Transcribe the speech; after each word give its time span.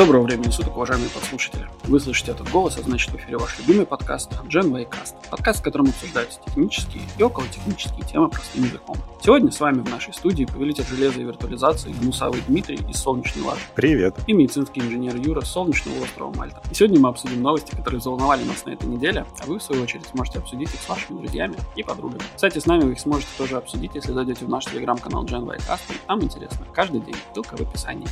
Доброго 0.00 0.22
времени 0.22 0.48
суток, 0.48 0.76
уважаемые 0.76 1.10
подслушатели. 1.10 1.68
Вы 1.84 2.00
слышите 2.00 2.32
этот 2.32 2.50
голос, 2.50 2.78
а 2.78 2.82
значит 2.82 3.10
в 3.10 3.16
эфире 3.16 3.36
ваш 3.36 3.58
любимый 3.58 3.84
подкаст 3.84 4.32
Gen 4.48 4.72
Cast. 4.88 5.14
Подкаст, 5.30 5.60
в 5.60 5.62
котором 5.62 5.90
обсуждаются 5.90 6.40
технические 6.46 7.02
и 7.18 7.22
околотехнические 7.22 8.06
темы 8.06 8.30
простым 8.30 8.64
языком. 8.64 8.96
Сегодня 9.22 9.52
с 9.52 9.60
вами 9.60 9.82
в 9.82 9.90
нашей 9.90 10.14
студии 10.14 10.46
повелитель 10.46 10.86
железа 10.86 11.20
и 11.20 11.24
виртуализации 11.24 11.92
Гнусавый 11.92 12.40
Дмитрий 12.48 12.76
из 12.88 12.96
Солнечной 12.96 13.44
Лажи. 13.44 13.60
Привет. 13.74 14.16
И 14.26 14.32
медицинский 14.32 14.80
инженер 14.80 15.16
Юра 15.16 15.42
с 15.42 15.50
Солнечного 15.50 16.02
острова 16.02 16.34
Мальта. 16.34 16.62
И 16.70 16.74
сегодня 16.74 16.98
мы 16.98 17.10
обсудим 17.10 17.42
новости, 17.42 17.72
которые 17.72 18.00
взволновали 18.00 18.42
нас 18.44 18.64
на 18.64 18.70
этой 18.70 18.88
неделе, 18.88 19.26
а 19.38 19.44
вы, 19.44 19.58
в 19.58 19.62
свою 19.62 19.82
очередь, 19.82 20.06
сможете 20.06 20.38
обсудить 20.38 20.72
их 20.72 20.80
с 20.80 20.88
вашими 20.88 21.18
друзьями 21.18 21.56
и 21.76 21.82
подругами. 21.82 22.22
Кстати, 22.34 22.58
с 22.58 22.64
нами 22.64 22.84
вы 22.84 22.92
их 22.92 23.00
сможете 23.00 23.28
тоже 23.36 23.58
обсудить, 23.58 23.94
если 23.94 24.12
зайдете 24.12 24.46
в 24.46 24.48
наш 24.48 24.64
телеграм-канал 24.64 25.26
Gen 25.26 25.44
Cast. 25.58 25.82
Там 26.06 26.22
интересно. 26.22 26.66
Каждый 26.72 27.02
день. 27.02 27.16
Ссылка 27.34 27.58
в 27.58 27.60
описании. 27.60 28.08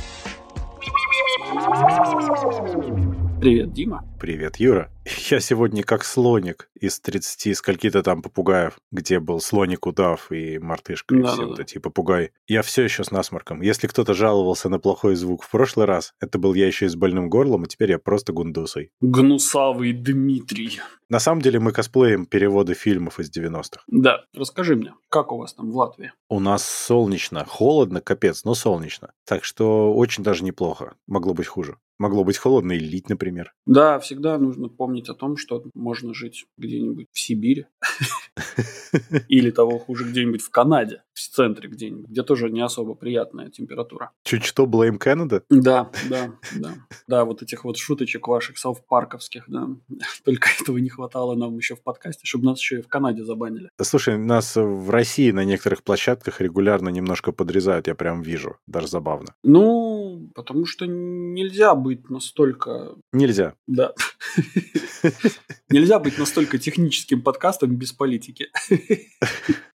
Привет, 3.39 3.73
Дима. 3.73 4.03
Привет, 4.19 4.57
Юра. 4.57 4.89
Я 5.17 5.39
сегодня 5.39 5.83
как 5.83 6.03
слоник 6.03 6.69
из 6.79 6.99
30 6.99 7.57
скольки-то 7.57 8.03
там 8.03 8.21
попугаев, 8.21 8.77
где 8.91 9.19
был 9.19 9.41
слоник, 9.41 9.87
удав 9.87 10.31
и 10.31 10.59
мартышка, 10.59 11.15
и 11.15 11.21
Да, 11.21 11.33
все 11.33 11.41
да, 11.41 11.47
вот 11.47 11.59
эти 11.59 11.79
попугаи. 11.79 12.31
Я 12.47 12.61
все 12.61 12.83
еще 12.83 13.03
с 13.03 13.11
насморком. 13.11 13.61
Если 13.61 13.87
кто-то 13.87 14.13
жаловался 14.13 14.69
на 14.69 14.79
плохой 14.79 15.15
звук 15.15 15.43
в 15.43 15.49
прошлый 15.49 15.87
раз, 15.87 16.13
это 16.19 16.37
был 16.37 16.53
я 16.53 16.67
еще 16.67 16.85
и 16.85 16.89
с 16.89 16.95
больным 16.95 17.29
горлом, 17.29 17.63
и 17.63 17.67
теперь 17.67 17.91
я 17.91 17.99
просто 17.99 18.33
гундусой. 18.33 18.91
Гнусавый 19.01 19.93
Дмитрий. 19.93 20.79
На 21.09 21.19
самом 21.19 21.41
деле 21.41 21.59
мы 21.59 21.71
косплеим 21.71 22.27
переводы 22.27 22.75
фильмов 22.75 23.19
из 23.19 23.35
90-х. 23.35 23.81
Да, 23.87 24.25
расскажи 24.35 24.75
мне, 24.75 24.93
как 25.09 25.31
у 25.31 25.37
вас 25.37 25.53
там 25.55 25.71
в 25.71 25.75
Латвии? 25.75 26.11
У 26.29 26.39
нас 26.39 26.63
солнечно, 26.63 27.45
холодно, 27.45 27.99
капец, 27.99 28.43
но 28.43 28.53
солнечно. 28.53 29.11
Так 29.25 29.43
что 29.43 29.91
очень 29.93 30.23
даже 30.23 30.43
неплохо. 30.43 30.93
Могло 31.07 31.33
быть 31.33 31.47
хуже. 31.47 31.77
Могло 31.97 32.23
быть 32.23 32.37
холодно 32.37 32.73
и 32.73 32.79
лить, 32.79 33.09
например. 33.09 33.53
Да, 33.65 33.99
всегда 33.99 34.37
нужно 34.37 34.69
помнить 34.69 34.98
о 35.07 35.13
том, 35.13 35.37
что 35.37 35.63
можно 35.73 36.13
жить 36.13 36.47
где-нибудь 36.57 37.07
в 37.13 37.19
Сибири. 37.19 37.67
Или 39.29 39.51
того 39.51 39.77
хуже, 39.77 40.03
где-нибудь 40.05 40.41
в 40.41 40.49
Канаде, 40.49 41.03
в 41.13 41.19
центре 41.19 41.69
где-нибудь, 41.69 42.09
где 42.09 42.23
тоже 42.23 42.49
не 42.49 42.61
особо 42.61 42.95
приятная 42.95 43.49
температура. 43.49 44.11
Чуть 44.23 44.43
что, 44.43 44.65
Blame 44.65 44.97
Canada? 44.97 45.43
Да, 45.49 45.91
да, 46.09 46.33
да. 46.55 46.73
Да, 47.07 47.25
вот 47.25 47.43
этих 47.43 47.63
вот 47.63 47.77
шуточек 47.77 48.27
ваших 48.27 48.57
сауфпарковских, 48.57 49.45
да. 49.47 49.67
Только 50.25 50.49
этого 50.61 50.77
не 50.77 50.89
хватало 50.89 51.35
нам 51.35 51.55
еще 51.57 51.75
в 51.75 51.83
подкасте, 51.83 52.25
чтобы 52.25 52.45
нас 52.45 52.59
еще 52.59 52.79
и 52.79 52.81
в 52.81 52.87
Канаде 52.87 53.23
забанили. 53.23 53.69
Слушай, 53.81 54.17
нас 54.17 54.55
в 54.55 54.89
России 54.89 55.31
на 55.31 55.43
некоторых 55.43 55.83
площадках 55.83 56.41
регулярно 56.41 56.89
немножко 56.89 57.31
подрезают, 57.31 57.87
я 57.87 57.95
прям 57.95 58.21
вижу. 58.21 58.57
Даже 58.65 58.87
забавно. 58.87 59.35
Ну, 59.43 60.08
потому 60.35 60.65
что 60.65 60.85
нельзя 60.85 61.75
быть 61.75 62.09
настолько 62.09 62.95
Нельзя. 63.11 63.55
Да. 63.67 63.93
Нельзя 65.69 65.99
быть 65.99 66.17
настолько 66.17 66.57
техническим 66.57 67.21
подкастом 67.21 67.75
без 67.75 67.91
политики. 67.91 68.47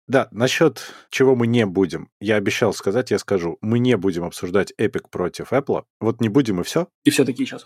Да, 0.08 0.28
насчет 0.31 0.92
чего 1.09 1.36
мы 1.36 1.48
не 1.48 1.66
будем. 1.66 2.09
Я 2.20 2.36
обещал 2.36 2.73
сказать, 2.73 3.11
я 3.11 3.20
скажу. 3.20 3.58
Мы 3.61 3.80
не 3.80 3.95
будем 3.95 4.25
обсуждать 4.25 4.73
Epic 4.78 5.03
против 5.09 5.53
Apple. 5.53 5.83
Вот 6.02 6.20
не 6.20 6.28
будем 6.28 6.59
и 6.59 6.64
все. 6.64 6.88
И 7.05 7.11
все 7.11 7.23
такие 7.23 7.48
сейчас. 7.48 7.64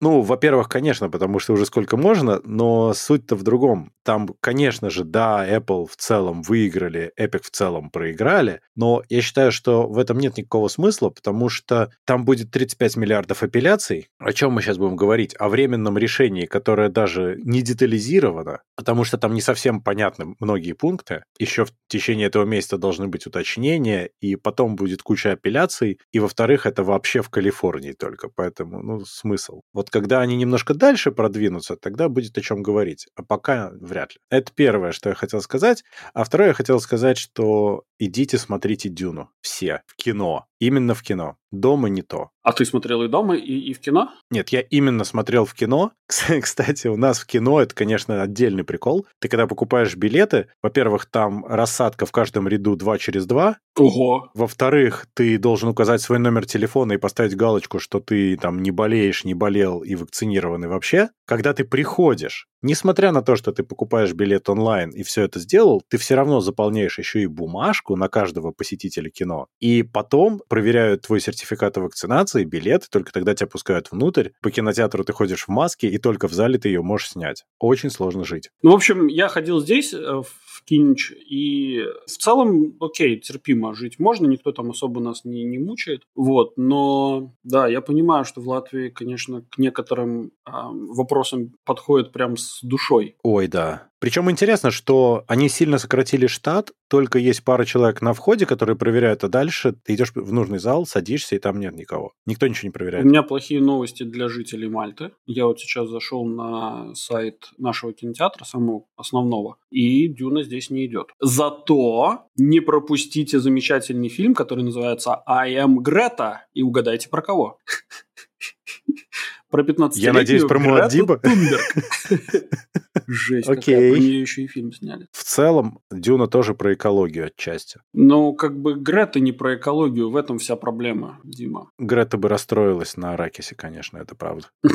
Ну, 0.00 0.20
во-первых, 0.20 0.68
конечно, 0.68 1.10
потому 1.10 1.40
что 1.40 1.54
уже 1.54 1.66
сколько 1.66 1.96
можно, 1.96 2.40
но 2.44 2.94
суть-то 2.94 3.34
в 3.34 3.42
другом. 3.42 3.92
Там, 4.04 4.28
конечно 4.40 4.90
же, 4.90 5.02
да, 5.02 5.44
Apple 5.46 5.86
в 5.90 5.96
целом 5.96 6.42
выиграли, 6.42 7.12
Epic 7.18 7.42
в 7.42 7.50
целом 7.50 7.90
проиграли, 7.90 8.60
но 8.76 9.02
я 9.08 9.20
считаю, 9.20 9.50
что 9.50 9.88
в 9.88 9.98
этом 9.98 10.18
нет 10.18 10.36
никакого 10.38 10.68
смысла, 10.68 11.10
потому 11.10 11.48
что 11.48 11.90
там 12.06 12.24
будет 12.24 12.52
35 12.52 12.96
миллиардов 12.96 13.42
апелляций. 13.42 14.08
О 14.20 14.32
чем 14.32 14.52
мы 14.52 14.62
сейчас 14.62 14.78
будем 14.78 14.94
говорить? 14.94 15.34
О 15.36 15.48
временном 15.48 15.98
решении, 15.98 16.46
которое 16.46 16.88
даже 16.90 17.36
не 17.42 17.60
детализировано, 17.60 18.62
потому 18.76 19.02
что 19.02 19.18
там 19.18 19.34
не 19.34 19.40
совсем 19.40 19.82
понятны 19.82 20.36
многие 20.38 20.74
пункты. 20.74 21.24
Еще 21.40 21.64
в 21.64 21.72
течение 21.88 22.28
этого 22.28 22.44
месяца 22.44 22.78
должны 22.78 23.08
быть 23.08 23.26
уточнения, 23.26 24.10
и 24.20 24.36
потом 24.36 24.76
будет 24.76 25.02
куча 25.02 25.32
апелляций, 25.32 25.98
и, 26.12 26.20
во-вторых, 26.20 26.66
это 26.66 26.84
вообще 26.84 27.20
в 27.20 27.30
Калифорнии 27.30 27.92
только, 27.92 28.28
поэтому, 28.28 28.80
ну, 28.80 29.04
смысл. 29.04 29.62
Вот 29.72 29.87
когда 29.90 30.20
они 30.20 30.36
немножко 30.36 30.74
дальше 30.74 31.12
продвинутся, 31.12 31.76
тогда 31.76 32.08
будет 32.08 32.36
о 32.38 32.40
чем 32.40 32.62
говорить, 32.62 33.08
а 33.14 33.22
пока 33.22 33.70
вряд 33.80 34.14
ли. 34.14 34.20
Это 34.30 34.52
первое, 34.54 34.92
что 34.92 35.08
я 35.08 35.14
хотел 35.14 35.40
сказать. 35.40 35.84
А 36.14 36.24
второе, 36.24 36.48
я 36.48 36.54
хотел 36.54 36.80
сказать, 36.80 37.18
что 37.18 37.84
идите 37.98 38.38
смотрите 38.38 38.88
Дюну. 38.88 39.30
Все. 39.40 39.82
В 39.86 39.96
кино. 39.96 40.46
Именно 40.58 40.94
в 40.94 41.02
кино. 41.02 41.36
Дома 41.50 41.88
не 41.88 42.02
то. 42.02 42.30
А 42.42 42.52
ты 42.52 42.64
смотрел 42.64 43.02
и 43.02 43.08
дома, 43.08 43.36
и, 43.36 43.58
и 43.58 43.74
в 43.74 43.80
кино? 43.80 44.10
Нет, 44.30 44.50
я 44.50 44.60
именно 44.60 45.04
смотрел 45.04 45.44
в 45.44 45.54
кино. 45.54 45.92
Кстати, 46.42 46.88
у 46.88 46.96
нас 46.96 47.18
в 47.18 47.26
кино 47.26 47.60
это, 47.60 47.74
конечно, 47.74 48.22
отдельный 48.22 48.64
прикол. 48.64 49.06
Ты 49.20 49.28
когда 49.28 49.46
покупаешь 49.46 49.96
билеты, 49.96 50.48
во-первых, 50.62 51.06
там 51.06 51.44
рассадка 51.46 52.06
в 52.06 52.12
каждом 52.12 52.48
ряду 52.48 52.76
2 52.76 52.98
через 52.98 53.26
2. 53.26 53.58
Ого. 53.76 54.30
Во-вторых, 54.34 55.06
ты 55.14 55.38
должен 55.38 55.68
указать 55.68 56.00
свой 56.00 56.18
номер 56.18 56.46
телефона 56.46 56.92
и 56.94 56.98
поставить 56.98 57.36
галочку, 57.36 57.78
что 57.78 58.00
ты 58.00 58.36
там 58.36 58.62
не 58.62 58.70
болеешь, 58.70 59.24
не 59.24 59.34
болел 59.34 59.80
и 59.80 59.94
вакцинированный 59.94 60.68
вообще. 60.68 61.10
Когда 61.26 61.52
ты 61.52 61.64
приходишь, 61.64 62.48
несмотря 62.62 63.12
на 63.12 63.22
то, 63.22 63.36
что 63.36 63.52
ты 63.52 63.62
покупаешь 63.62 64.12
билет 64.12 64.48
онлайн 64.48 64.90
и 64.90 65.02
все 65.02 65.22
это 65.22 65.38
сделал, 65.40 65.82
ты 65.88 65.98
все 65.98 66.14
равно 66.14 66.40
заполняешь 66.40 66.98
еще 66.98 67.22
и 67.22 67.26
бумажку 67.26 67.96
на 67.96 68.08
каждого 68.08 68.52
посетителя 68.52 69.10
кино. 69.10 69.46
И 69.60 69.82
потом 69.82 70.42
проверяют 70.48 71.02
твой 71.02 71.20
сертификат 71.20 71.78
о 71.78 71.82
вакцинации, 71.82 72.44
билет, 72.44 72.86
только 72.90 73.12
тогда 73.12 73.34
тебя 73.34 73.46
пускают 73.46 73.90
внутрь. 73.90 74.30
По 74.42 74.50
кинотеатру 74.50 75.04
ты 75.04 75.12
ходишь 75.12 75.44
в 75.44 75.48
маске, 75.48 75.88
и 75.88 75.98
только 75.98 76.28
в 76.28 76.32
зале 76.32 76.58
ты 76.58 76.68
ее 76.68 76.82
можешь 76.82 77.10
снять. 77.10 77.44
Очень 77.58 77.90
сложно 77.90 78.24
жить. 78.24 78.50
Ну, 78.62 78.72
в 78.72 78.74
общем, 78.74 79.06
я 79.06 79.28
ходил 79.28 79.60
здесь, 79.60 79.92
э, 79.92 79.98
в 79.98 80.57
Кинч, 80.68 81.12
и 81.12 81.82
в 82.06 82.10
целом, 82.10 82.76
окей, 82.78 83.18
терпимо 83.18 83.74
жить 83.74 83.98
можно, 83.98 84.26
никто 84.26 84.52
там 84.52 84.70
особо 84.70 85.00
нас 85.00 85.24
не, 85.24 85.42
не 85.44 85.58
мучает. 85.58 86.02
Вот, 86.14 86.52
но, 86.56 87.32
да, 87.42 87.66
я 87.66 87.80
понимаю, 87.80 88.26
что 88.26 88.42
в 88.42 88.48
Латвии, 88.48 88.90
конечно, 88.90 89.42
к 89.50 89.56
некоторым 89.56 90.32
а, 90.44 90.68
вопросам 90.70 91.54
подходит 91.64 92.12
прям 92.12 92.36
с 92.36 92.60
душой. 92.62 93.16
Ой, 93.22 93.48
да. 93.48 93.88
Причем 94.00 94.30
интересно, 94.30 94.70
что 94.70 95.24
они 95.26 95.48
сильно 95.48 95.78
сократили 95.78 96.26
штат, 96.26 96.70
только 96.88 97.18
есть 97.18 97.42
пара 97.42 97.64
человек 97.64 98.00
на 98.00 98.12
входе, 98.12 98.46
которые 98.46 98.76
проверяют, 98.76 99.24
а 99.24 99.28
дальше 99.28 99.72
ты 99.72 99.94
идешь 99.94 100.12
в 100.14 100.32
нужный 100.32 100.58
зал, 100.58 100.86
садишься, 100.86 101.34
и 101.34 101.38
там 101.38 101.58
нет 101.58 101.74
никого. 101.74 102.12
Никто 102.24 102.46
ничего 102.46 102.66
не 102.66 102.70
У 102.70 102.72
проверяет. 102.72 103.04
меня 103.04 103.22
плохие 103.22 103.60
новости 103.60 104.04
для 104.04 104.28
жителей 104.28 104.68
Мальты. 104.68 105.10
Я 105.26 105.46
вот 105.46 105.58
сейчас 105.60 105.88
зашел 105.88 106.24
на 106.24 106.94
сайт 106.94 107.50
нашего 107.58 107.92
кинотеатра, 107.92 108.44
самого 108.44 108.84
основного, 108.96 109.56
и 109.70 110.06
Дюна 110.08 110.44
здесь 110.44 110.70
не 110.70 110.86
идет. 110.86 111.08
Зато 111.20 112.26
не 112.36 112.60
пропустите 112.60 113.40
замечательный 113.40 114.08
фильм, 114.08 114.34
который 114.34 114.62
называется 114.64 115.22
«I 115.26 115.54
am 115.54 115.76
Greta», 115.78 116.38
и 116.54 116.62
угадайте 116.62 117.08
про 117.08 117.20
кого. 117.22 117.58
Про 119.50 119.64
15 119.64 120.02
Я 120.02 120.12
надеюсь, 120.12 120.44
про 120.44 120.58
Муаддиба? 120.58 121.20
Жесть, 123.06 123.48
Окей. 123.48 123.92
Про 123.92 124.00
нее 124.00 124.20
еще 124.20 124.42
и 124.42 124.46
фильм 124.46 124.72
сняли. 124.72 125.06
В 125.12 125.24
целом, 125.24 125.80
Дюна 125.90 126.26
тоже 126.26 126.54
про 126.54 126.74
экологию 126.74 127.26
отчасти. 127.26 127.80
Ну, 127.94 128.34
как 128.34 128.60
бы 128.60 128.74
Грета 128.74 129.20
не 129.20 129.32
про 129.32 129.56
экологию, 129.56 130.10
в 130.10 130.16
этом 130.16 130.38
вся 130.38 130.56
проблема, 130.56 131.18
Дима. 131.24 131.70
Грета 131.78 132.18
бы 132.18 132.28
расстроилась 132.28 132.96
на 132.96 133.14
Аракисе, 133.14 133.54
конечно, 133.54 133.96
это 133.98 134.14
правда. 134.14 134.48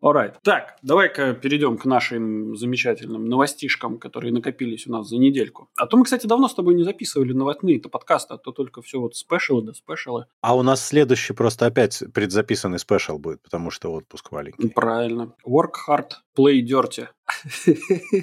Alright. 0.00 0.34
Так, 0.44 0.76
давай-ка 0.82 1.34
перейдем 1.34 1.76
к 1.76 1.84
нашим 1.84 2.56
замечательным 2.56 3.24
новостишкам, 3.24 3.98
которые 3.98 4.32
накопились 4.32 4.86
у 4.86 4.92
нас 4.92 5.08
за 5.08 5.16
недельку. 5.16 5.68
А 5.76 5.86
то 5.86 5.96
мы, 5.96 6.04
кстати, 6.04 6.26
давно 6.26 6.46
с 6.46 6.54
тобой 6.54 6.74
не 6.74 6.84
записывали 6.84 7.32
новостные-то 7.32 7.88
подкасты, 7.88 8.34
а 8.34 8.38
то 8.38 8.52
только 8.52 8.80
все 8.80 9.00
вот 9.00 9.16
спешилы 9.16 9.62
да 9.62 9.72
спешилы. 9.72 10.26
А 10.40 10.56
у 10.56 10.62
нас 10.62 10.86
следующий 10.86 11.32
просто 11.32 11.66
опять 11.66 12.02
предзаписанный 12.14 12.78
спешл 12.78 13.18
будет, 13.18 13.42
потому 13.42 13.70
что 13.72 13.92
отпуск 13.92 14.30
маленький. 14.30 14.68
Правильно. 14.68 15.34
Work 15.44 15.72
hard, 15.88 16.10
play 16.38 16.62
dirty. 16.64 17.08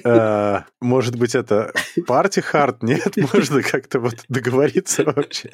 Э, 0.03 0.61
Может 0.81 1.17
быть, 1.17 1.35
это 1.35 1.73
парти 2.07 2.39
хард? 2.39 2.83
Нет, 2.83 3.15
можно 3.33 3.61
как-то 3.61 3.99
вот 3.99 4.15
договориться 4.29 5.03
вообще. 5.03 5.49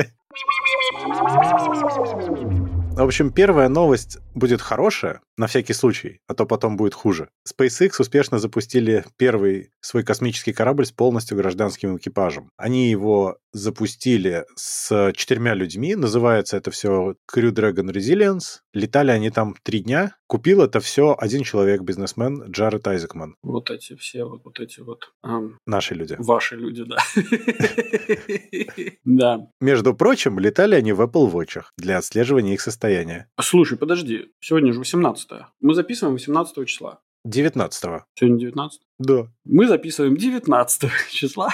В 2.92 3.04
общем, 3.04 3.32
первая 3.32 3.70
новость 3.70 4.20
будет 4.34 4.62
хорошее, 4.62 5.22
на 5.38 5.48
всякий 5.48 5.74
случай, 5.74 6.20
а 6.28 6.34
то 6.34 6.46
потом 6.46 6.78
будет 6.78 6.94
хуже. 6.94 7.30
SpaceX 7.48 7.94
успешно 8.00 8.40
запустили 8.40 9.06
первый 9.18 9.72
свой 9.82 10.04
космический 10.04 10.54
корабль 10.54 10.86
с 10.86 10.92
полностью 10.92 11.38
гражданским 11.38 11.98
экипажем. 11.98 12.52
Они 12.58 12.90
его 12.90 13.38
запустили 13.54 14.46
с 14.56 15.12
четырьмя 15.14 15.54
людьми, 15.54 15.96
называется 15.96 16.58
это 16.58 16.72
все 16.72 17.16
Crew 17.34 17.52
Dragon 17.52 17.92
Resilience. 17.92 18.60
Летали 18.74 19.12
они 19.12 19.30
там 19.30 19.56
три 19.64 19.80
дня. 19.80 20.16
Купил 20.28 20.62
это 20.62 20.80
все 20.80 21.16
один 21.18 21.44
человек, 21.44 21.82
бизнесмен 21.82 22.44
Джаред 22.50 22.88
Айзекман. 22.88 23.36
Вот 23.44 23.70
эти 23.70 23.96
все, 23.96 24.24
вот, 24.24 24.46
вот 24.46 24.60
эти 24.60 24.80
вот... 24.80 25.12
Эм, 25.26 25.58
Наши 25.66 25.94
люди. 25.94 26.16
Ваши 26.20 26.56
люди, 26.56 26.84
да. 26.84 26.98
Да. 29.04 29.48
Между 29.60 29.94
прочим, 29.94 30.40
летали 30.40 30.76
они 30.76 30.94
в 30.94 31.02
Apple 31.02 31.30
Watch 31.32 31.64
для 31.78 31.98
отслеживания 31.98 32.54
их 32.54 32.62
состояния. 32.62 33.28
Слушай, 33.42 33.78
подожди, 33.78 34.21
сегодня 34.40 34.74
же 34.74 34.80
18 34.80 35.30
Мы 35.62 35.74
записываем 35.74 36.16
18 36.16 36.68
числа. 36.68 37.00
19 37.24 37.84
Сегодня 38.16 38.40
19 38.40 38.82
Да. 39.00 39.28
Мы 39.46 39.68
записываем 39.68 40.18
19 40.18 40.90
числа, 41.12 41.50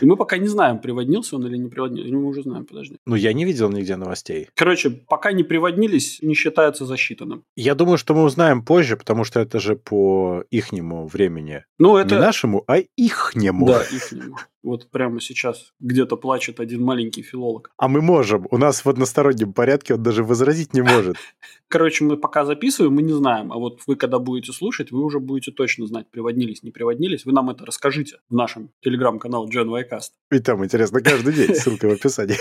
и 0.00 0.06
мы 0.06 0.16
пока 0.16 0.36
не 0.36 0.48
знаем, 0.48 0.78
приводнился 0.78 1.36
он 1.36 1.46
или 1.46 1.56
не 1.56 1.68
приводнился. 1.68 2.08
Или 2.08 2.16
мы 2.16 2.26
уже 2.26 2.42
знаем, 2.42 2.66
подожди. 2.66 2.96
Ну, 3.06 3.16
я 3.16 3.32
не 3.32 3.44
видел 3.44 3.70
нигде 3.70 3.96
новостей. 3.96 4.48
Короче, 4.54 4.90
пока 4.90 5.32
не 5.32 5.44
приводнились, 5.44 6.18
не 6.20 6.34
считается 6.34 6.84
засчитанным. 6.84 7.44
Я 7.56 7.74
думаю, 7.74 7.96
что 7.96 8.14
мы 8.14 8.24
узнаем 8.24 8.62
позже, 8.62 8.96
потому 8.96 9.24
что 9.24 9.40
это 9.40 9.60
же 9.60 9.76
по 9.76 10.44
ихнему 10.50 11.06
времени. 11.06 11.64
Ну, 11.78 11.96
это... 11.96 12.16
Не 12.16 12.20
нашему, 12.20 12.64
а 12.66 12.78
ихнему. 12.96 13.66
Да, 13.66 13.82
ихнему. 13.92 14.36
Вот 14.68 14.90
прямо 14.90 15.18
сейчас 15.18 15.72
где-то 15.80 16.16
плачет 16.16 16.60
один 16.60 16.82
маленький 16.82 17.22
филолог. 17.22 17.70
А 17.78 17.88
мы 17.88 18.02
можем. 18.02 18.46
У 18.50 18.58
нас 18.58 18.84
в 18.84 18.88
одностороннем 18.90 19.54
порядке 19.54 19.94
он 19.94 20.02
даже 20.02 20.22
возразить 20.22 20.74
не 20.74 20.82
может. 20.82 21.16
Короче, 21.68 22.04
мы 22.04 22.18
пока 22.18 22.44
записываем, 22.44 22.94
мы 22.94 23.02
не 23.02 23.14
знаем. 23.14 23.50
А 23.50 23.56
вот 23.56 23.80
вы, 23.86 23.96
когда 23.96 24.18
будете 24.18 24.52
слушать, 24.52 24.90
вы 24.90 25.02
уже 25.02 25.20
будете 25.20 25.52
точно 25.52 25.86
знать, 25.86 26.10
приводнились, 26.10 26.62
не 26.62 26.70
приводнились. 26.70 27.24
Вы 27.24 27.32
нам 27.32 27.48
это 27.48 27.64
расскажите 27.64 28.16
в 28.28 28.34
нашем 28.34 28.70
телеграм-канале 28.82 29.48
Gen 29.48 29.68
Cast. 29.90 30.10
И 30.30 30.38
там 30.38 30.62
интересно 30.62 31.00
каждый 31.00 31.32
день, 31.32 31.54
ссылка 31.54 31.88
в 31.88 31.92
описании. 31.92 32.36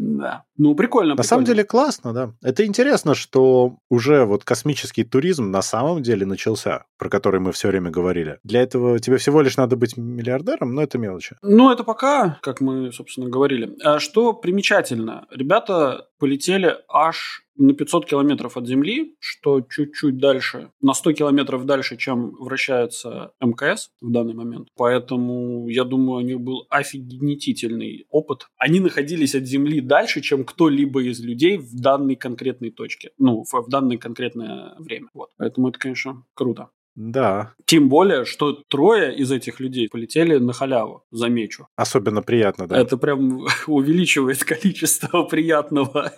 Да. 0.00 0.44
Ну, 0.56 0.74
прикольно. 0.74 1.14
На 1.14 1.22
самом 1.22 1.44
деле 1.44 1.62
классно, 1.62 2.12
да. 2.12 2.34
Это 2.42 2.66
интересно, 2.66 3.14
что 3.14 3.78
уже 3.88 4.24
вот 4.24 4.42
космический 4.42 5.04
туризм 5.04 5.50
на 5.52 5.62
самом 5.62 6.02
деле 6.02 6.26
начался, 6.26 6.86
про 6.98 7.08
который 7.08 7.38
мы 7.38 7.52
все 7.52 7.68
время 7.68 7.90
говорили. 7.90 8.38
Для 8.42 8.62
этого 8.62 8.98
тебе 8.98 9.16
всего 9.18 9.42
лишь 9.42 9.56
надо 9.56 9.76
быть 9.76 9.96
миллиардером, 9.96 10.74
но 10.74 10.82
это 10.82 10.98
мелочи. 10.98 11.35
Ну, 11.42 11.70
это 11.70 11.84
пока, 11.84 12.38
как 12.42 12.60
мы, 12.60 12.92
собственно, 12.92 13.28
говорили. 13.28 13.76
А 13.82 13.98
что 13.98 14.32
примечательно, 14.32 15.26
ребята 15.30 16.08
полетели 16.18 16.76
аж 16.88 17.46
на 17.58 17.72
500 17.72 18.06
километров 18.06 18.56
от 18.56 18.66
Земли, 18.66 19.16
что 19.18 19.60
чуть-чуть 19.60 20.18
дальше, 20.18 20.70
на 20.80 20.92
100 20.92 21.12
километров 21.14 21.64
дальше, 21.64 21.96
чем 21.96 22.32
вращается 22.38 23.32
МКС 23.40 23.90
в 24.00 24.10
данный 24.10 24.34
момент. 24.34 24.68
Поэтому, 24.76 25.68
я 25.68 25.84
думаю, 25.84 26.18
у 26.18 26.26
них 26.26 26.40
был 26.40 26.66
офигенительный 26.68 28.06
опыт. 28.10 28.48
Они 28.58 28.80
находились 28.80 29.34
от 29.34 29.44
Земли 29.44 29.80
дальше, 29.80 30.20
чем 30.20 30.44
кто-либо 30.44 31.02
из 31.02 31.20
людей 31.20 31.56
в 31.56 31.74
данной 31.74 32.16
конкретной 32.16 32.70
точке. 32.70 33.10
Ну, 33.18 33.44
в, 33.44 33.52
в 33.52 33.68
данное 33.68 33.98
конкретное 33.98 34.74
время. 34.78 35.08
Вот. 35.14 35.30
Поэтому 35.38 35.68
это, 35.68 35.78
конечно, 35.78 36.24
круто. 36.34 36.70
Да. 36.96 37.52
Тем 37.66 37.88
более, 37.88 38.24
что 38.24 38.62
трое 38.68 39.14
из 39.14 39.30
этих 39.30 39.60
людей 39.60 39.88
полетели 39.88 40.38
на 40.38 40.52
халяву, 40.52 41.04
замечу. 41.10 41.68
Особенно 41.76 42.22
приятно, 42.22 42.66
да. 42.66 42.78
Это 42.78 42.96
прям 42.96 43.46
увеличивает 43.66 44.42
количество 44.42 45.22
приятного. 45.30 46.12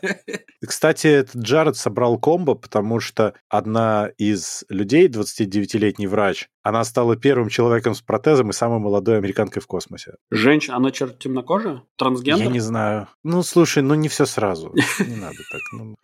Кстати, 0.64 1.08
этот 1.08 1.36
Джаред 1.36 1.76
собрал 1.76 2.18
комбо, 2.18 2.54
потому 2.54 3.00
что 3.00 3.34
одна 3.48 4.10
из 4.18 4.64
людей, 4.68 5.08
29-летний 5.08 6.06
врач, 6.06 6.48
она 6.62 6.84
стала 6.84 7.16
первым 7.16 7.48
человеком 7.48 7.94
с 7.94 8.02
протезом 8.02 8.50
и 8.50 8.52
самой 8.52 8.78
молодой 8.78 9.16
американкой 9.16 9.62
в 9.62 9.66
космосе. 9.66 10.14
Женщина, 10.30 10.76
она 10.76 10.90
черт 10.90 11.18
темнокожая? 11.18 11.82
Трансгендер? 11.96 12.44
Я 12.46 12.50
не 12.50 12.60
знаю. 12.60 13.08
Ну, 13.22 13.42
слушай, 13.42 13.82
ну 13.82 13.94
не 13.94 14.08
все 14.08 14.26
сразу. 14.26 14.74
Не 14.98 15.16
надо 15.16 15.38
так. 15.50 15.60
Ну... 15.72 15.94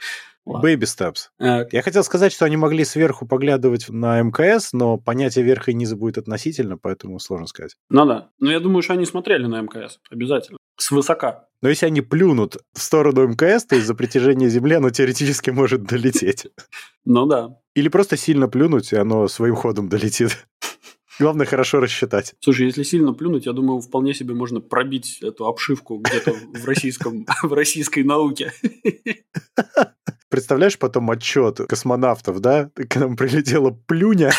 Baby 0.47 0.83
steps. 0.83 1.29
А, 1.41 1.65
Я 1.73 1.83
хотел 1.83 2.05
сказать, 2.05 2.33
что 2.33 2.45
они 2.45 2.57
могли 2.57 2.85
сверху 2.85 3.27
поглядывать 3.27 3.89
на 3.89 4.21
МКС, 4.21 4.75
но 4.75 4.99
понятие 4.99 5.45
верха 5.45 5.71
и 5.71 5.75
низа 5.75 5.97
будет 5.97 6.19
относительно, 6.19 6.77
поэтому 6.77 7.19
сложно 7.19 7.47
сказать. 7.47 7.77
Ну 7.89 8.05
да. 8.05 8.29
Но 8.39 8.51
я 8.51 8.61
думаю, 8.61 8.83
что 8.83 8.93
они 8.93 9.07
смотрели 9.07 9.47
на 9.47 9.63
МКС. 9.63 10.01
Обязательно. 10.11 10.59
С 10.77 10.91
высока. 10.91 11.49
Но 11.63 11.69
если 11.69 11.87
они 11.87 12.03
плюнут 12.03 12.59
в 12.75 12.83
сторону 12.83 13.27
МКС, 13.27 13.65
то 13.65 13.77
из-за 13.77 13.95
притяжения 13.95 14.49
Земли 14.49 14.75
оно 14.75 14.91
теоретически 14.91 15.51
может 15.51 15.85
долететь. 15.85 16.49
Ну 17.05 17.27
да. 17.27 17.57
Или 17.75 17.89
просто 17.89 18.17
сильно 18.17 18.49
плюнуть, 18.49 18.93
и 18.93 18.97
оно 18.97 19.29
своим 19.29 19.55
ходом 19.55 19.89
долетит. 19.89 20.47
Главное 21.19 21.47
хорошо 21.47 21.81
рассчитать. 21.81 22.35
Слушай, 22.41 22.67
если 22.67 22.83
сильно 22.83 23.13
плюнуть, 23.13 23.47
я 23.47 23.53
думаю, 23.53 23.81
вполне 23.81 24.15
себе 24.15 24.35
можно 24.35 24.61
пробить 24.61 25.21
эту 25.23 25.47
обшивку 25.47 25.99
где-то 25.99 26.33
в 26.33 26.65
российском, 26.67 27.25
в 27.43 27.53
российской 27.53 28.03
науке. 28.03 28.53
Представляешь 30.29 30.79
потом 30.79 31.11
отчет 31.11 31.59
космонавтов, 31.69 32.41
да? 32.41 32.71
К 32.75 32.97
нам 32.97 33.17
прилетела 33.17 33.71
плюня. 33.71 34.33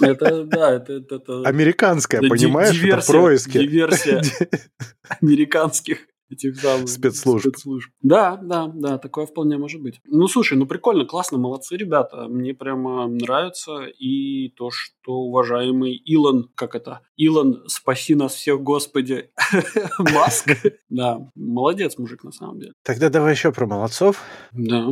Это, 0.00 0.44
да, 0.44 0.74
это... 0.74 0.94
это 0.94 1.42
Американская, 1.42 2.20
понимаешь? 2.20 2.74
Диверсия, 2.74 2.96
это 2.96 3.20
происки. 3.20 3.58
Диверсия 3.58 4.22
американских 5.20 6.06
этих 6.30 6.60
самых 6.60 6.88
спецслужб. 6.88 7.46
спецслужб. 7.46 7.90
Да, 8.02 8.36
да, 8.36 8.70
да, 8.74 8.98
такое 8.98 9.26
вполне 9.26 9.56
может 9.58 9.82
быть. 9.82 10.00
Ну, 10.04 10.28
слушай, 10.28 10.56
ну 10.56 10.66
прикольно, 10.66 11.04
классно, 11.04 11.38
молодцы 11.38 11.76
ребята. 11.76 12.28
Мне 12.28 12.54
прямо 12.54 13.06
нравится 13.06 13.84
и 13.86 14.50
то, 14.50 14.70
что 14.70 15.12
уважаемый 15.12 15.94
Илон, 15.94 16.50
как 16.54 16.74
это, 16.74 17.00
Илон, 17.16 17.64
спаси 17.66 18.14
нас 18.14 18.34
всех, 18.34 18.62
Господи, 18.62 19.30
Маск. 19.98 20.50
Да, 20.88 21.18
молодец 21.34 21.98
мужик 21.98 22.24
на 22.24 22.32
самом 22.32 22.60
деле. 22.60 22.72
Тогда 22.82 23.10
давай 23.10 23.32
еще 23.32 23.52
про 23.52 23.66
молодцов. 23.66 24.22
Да. 24.52 24.88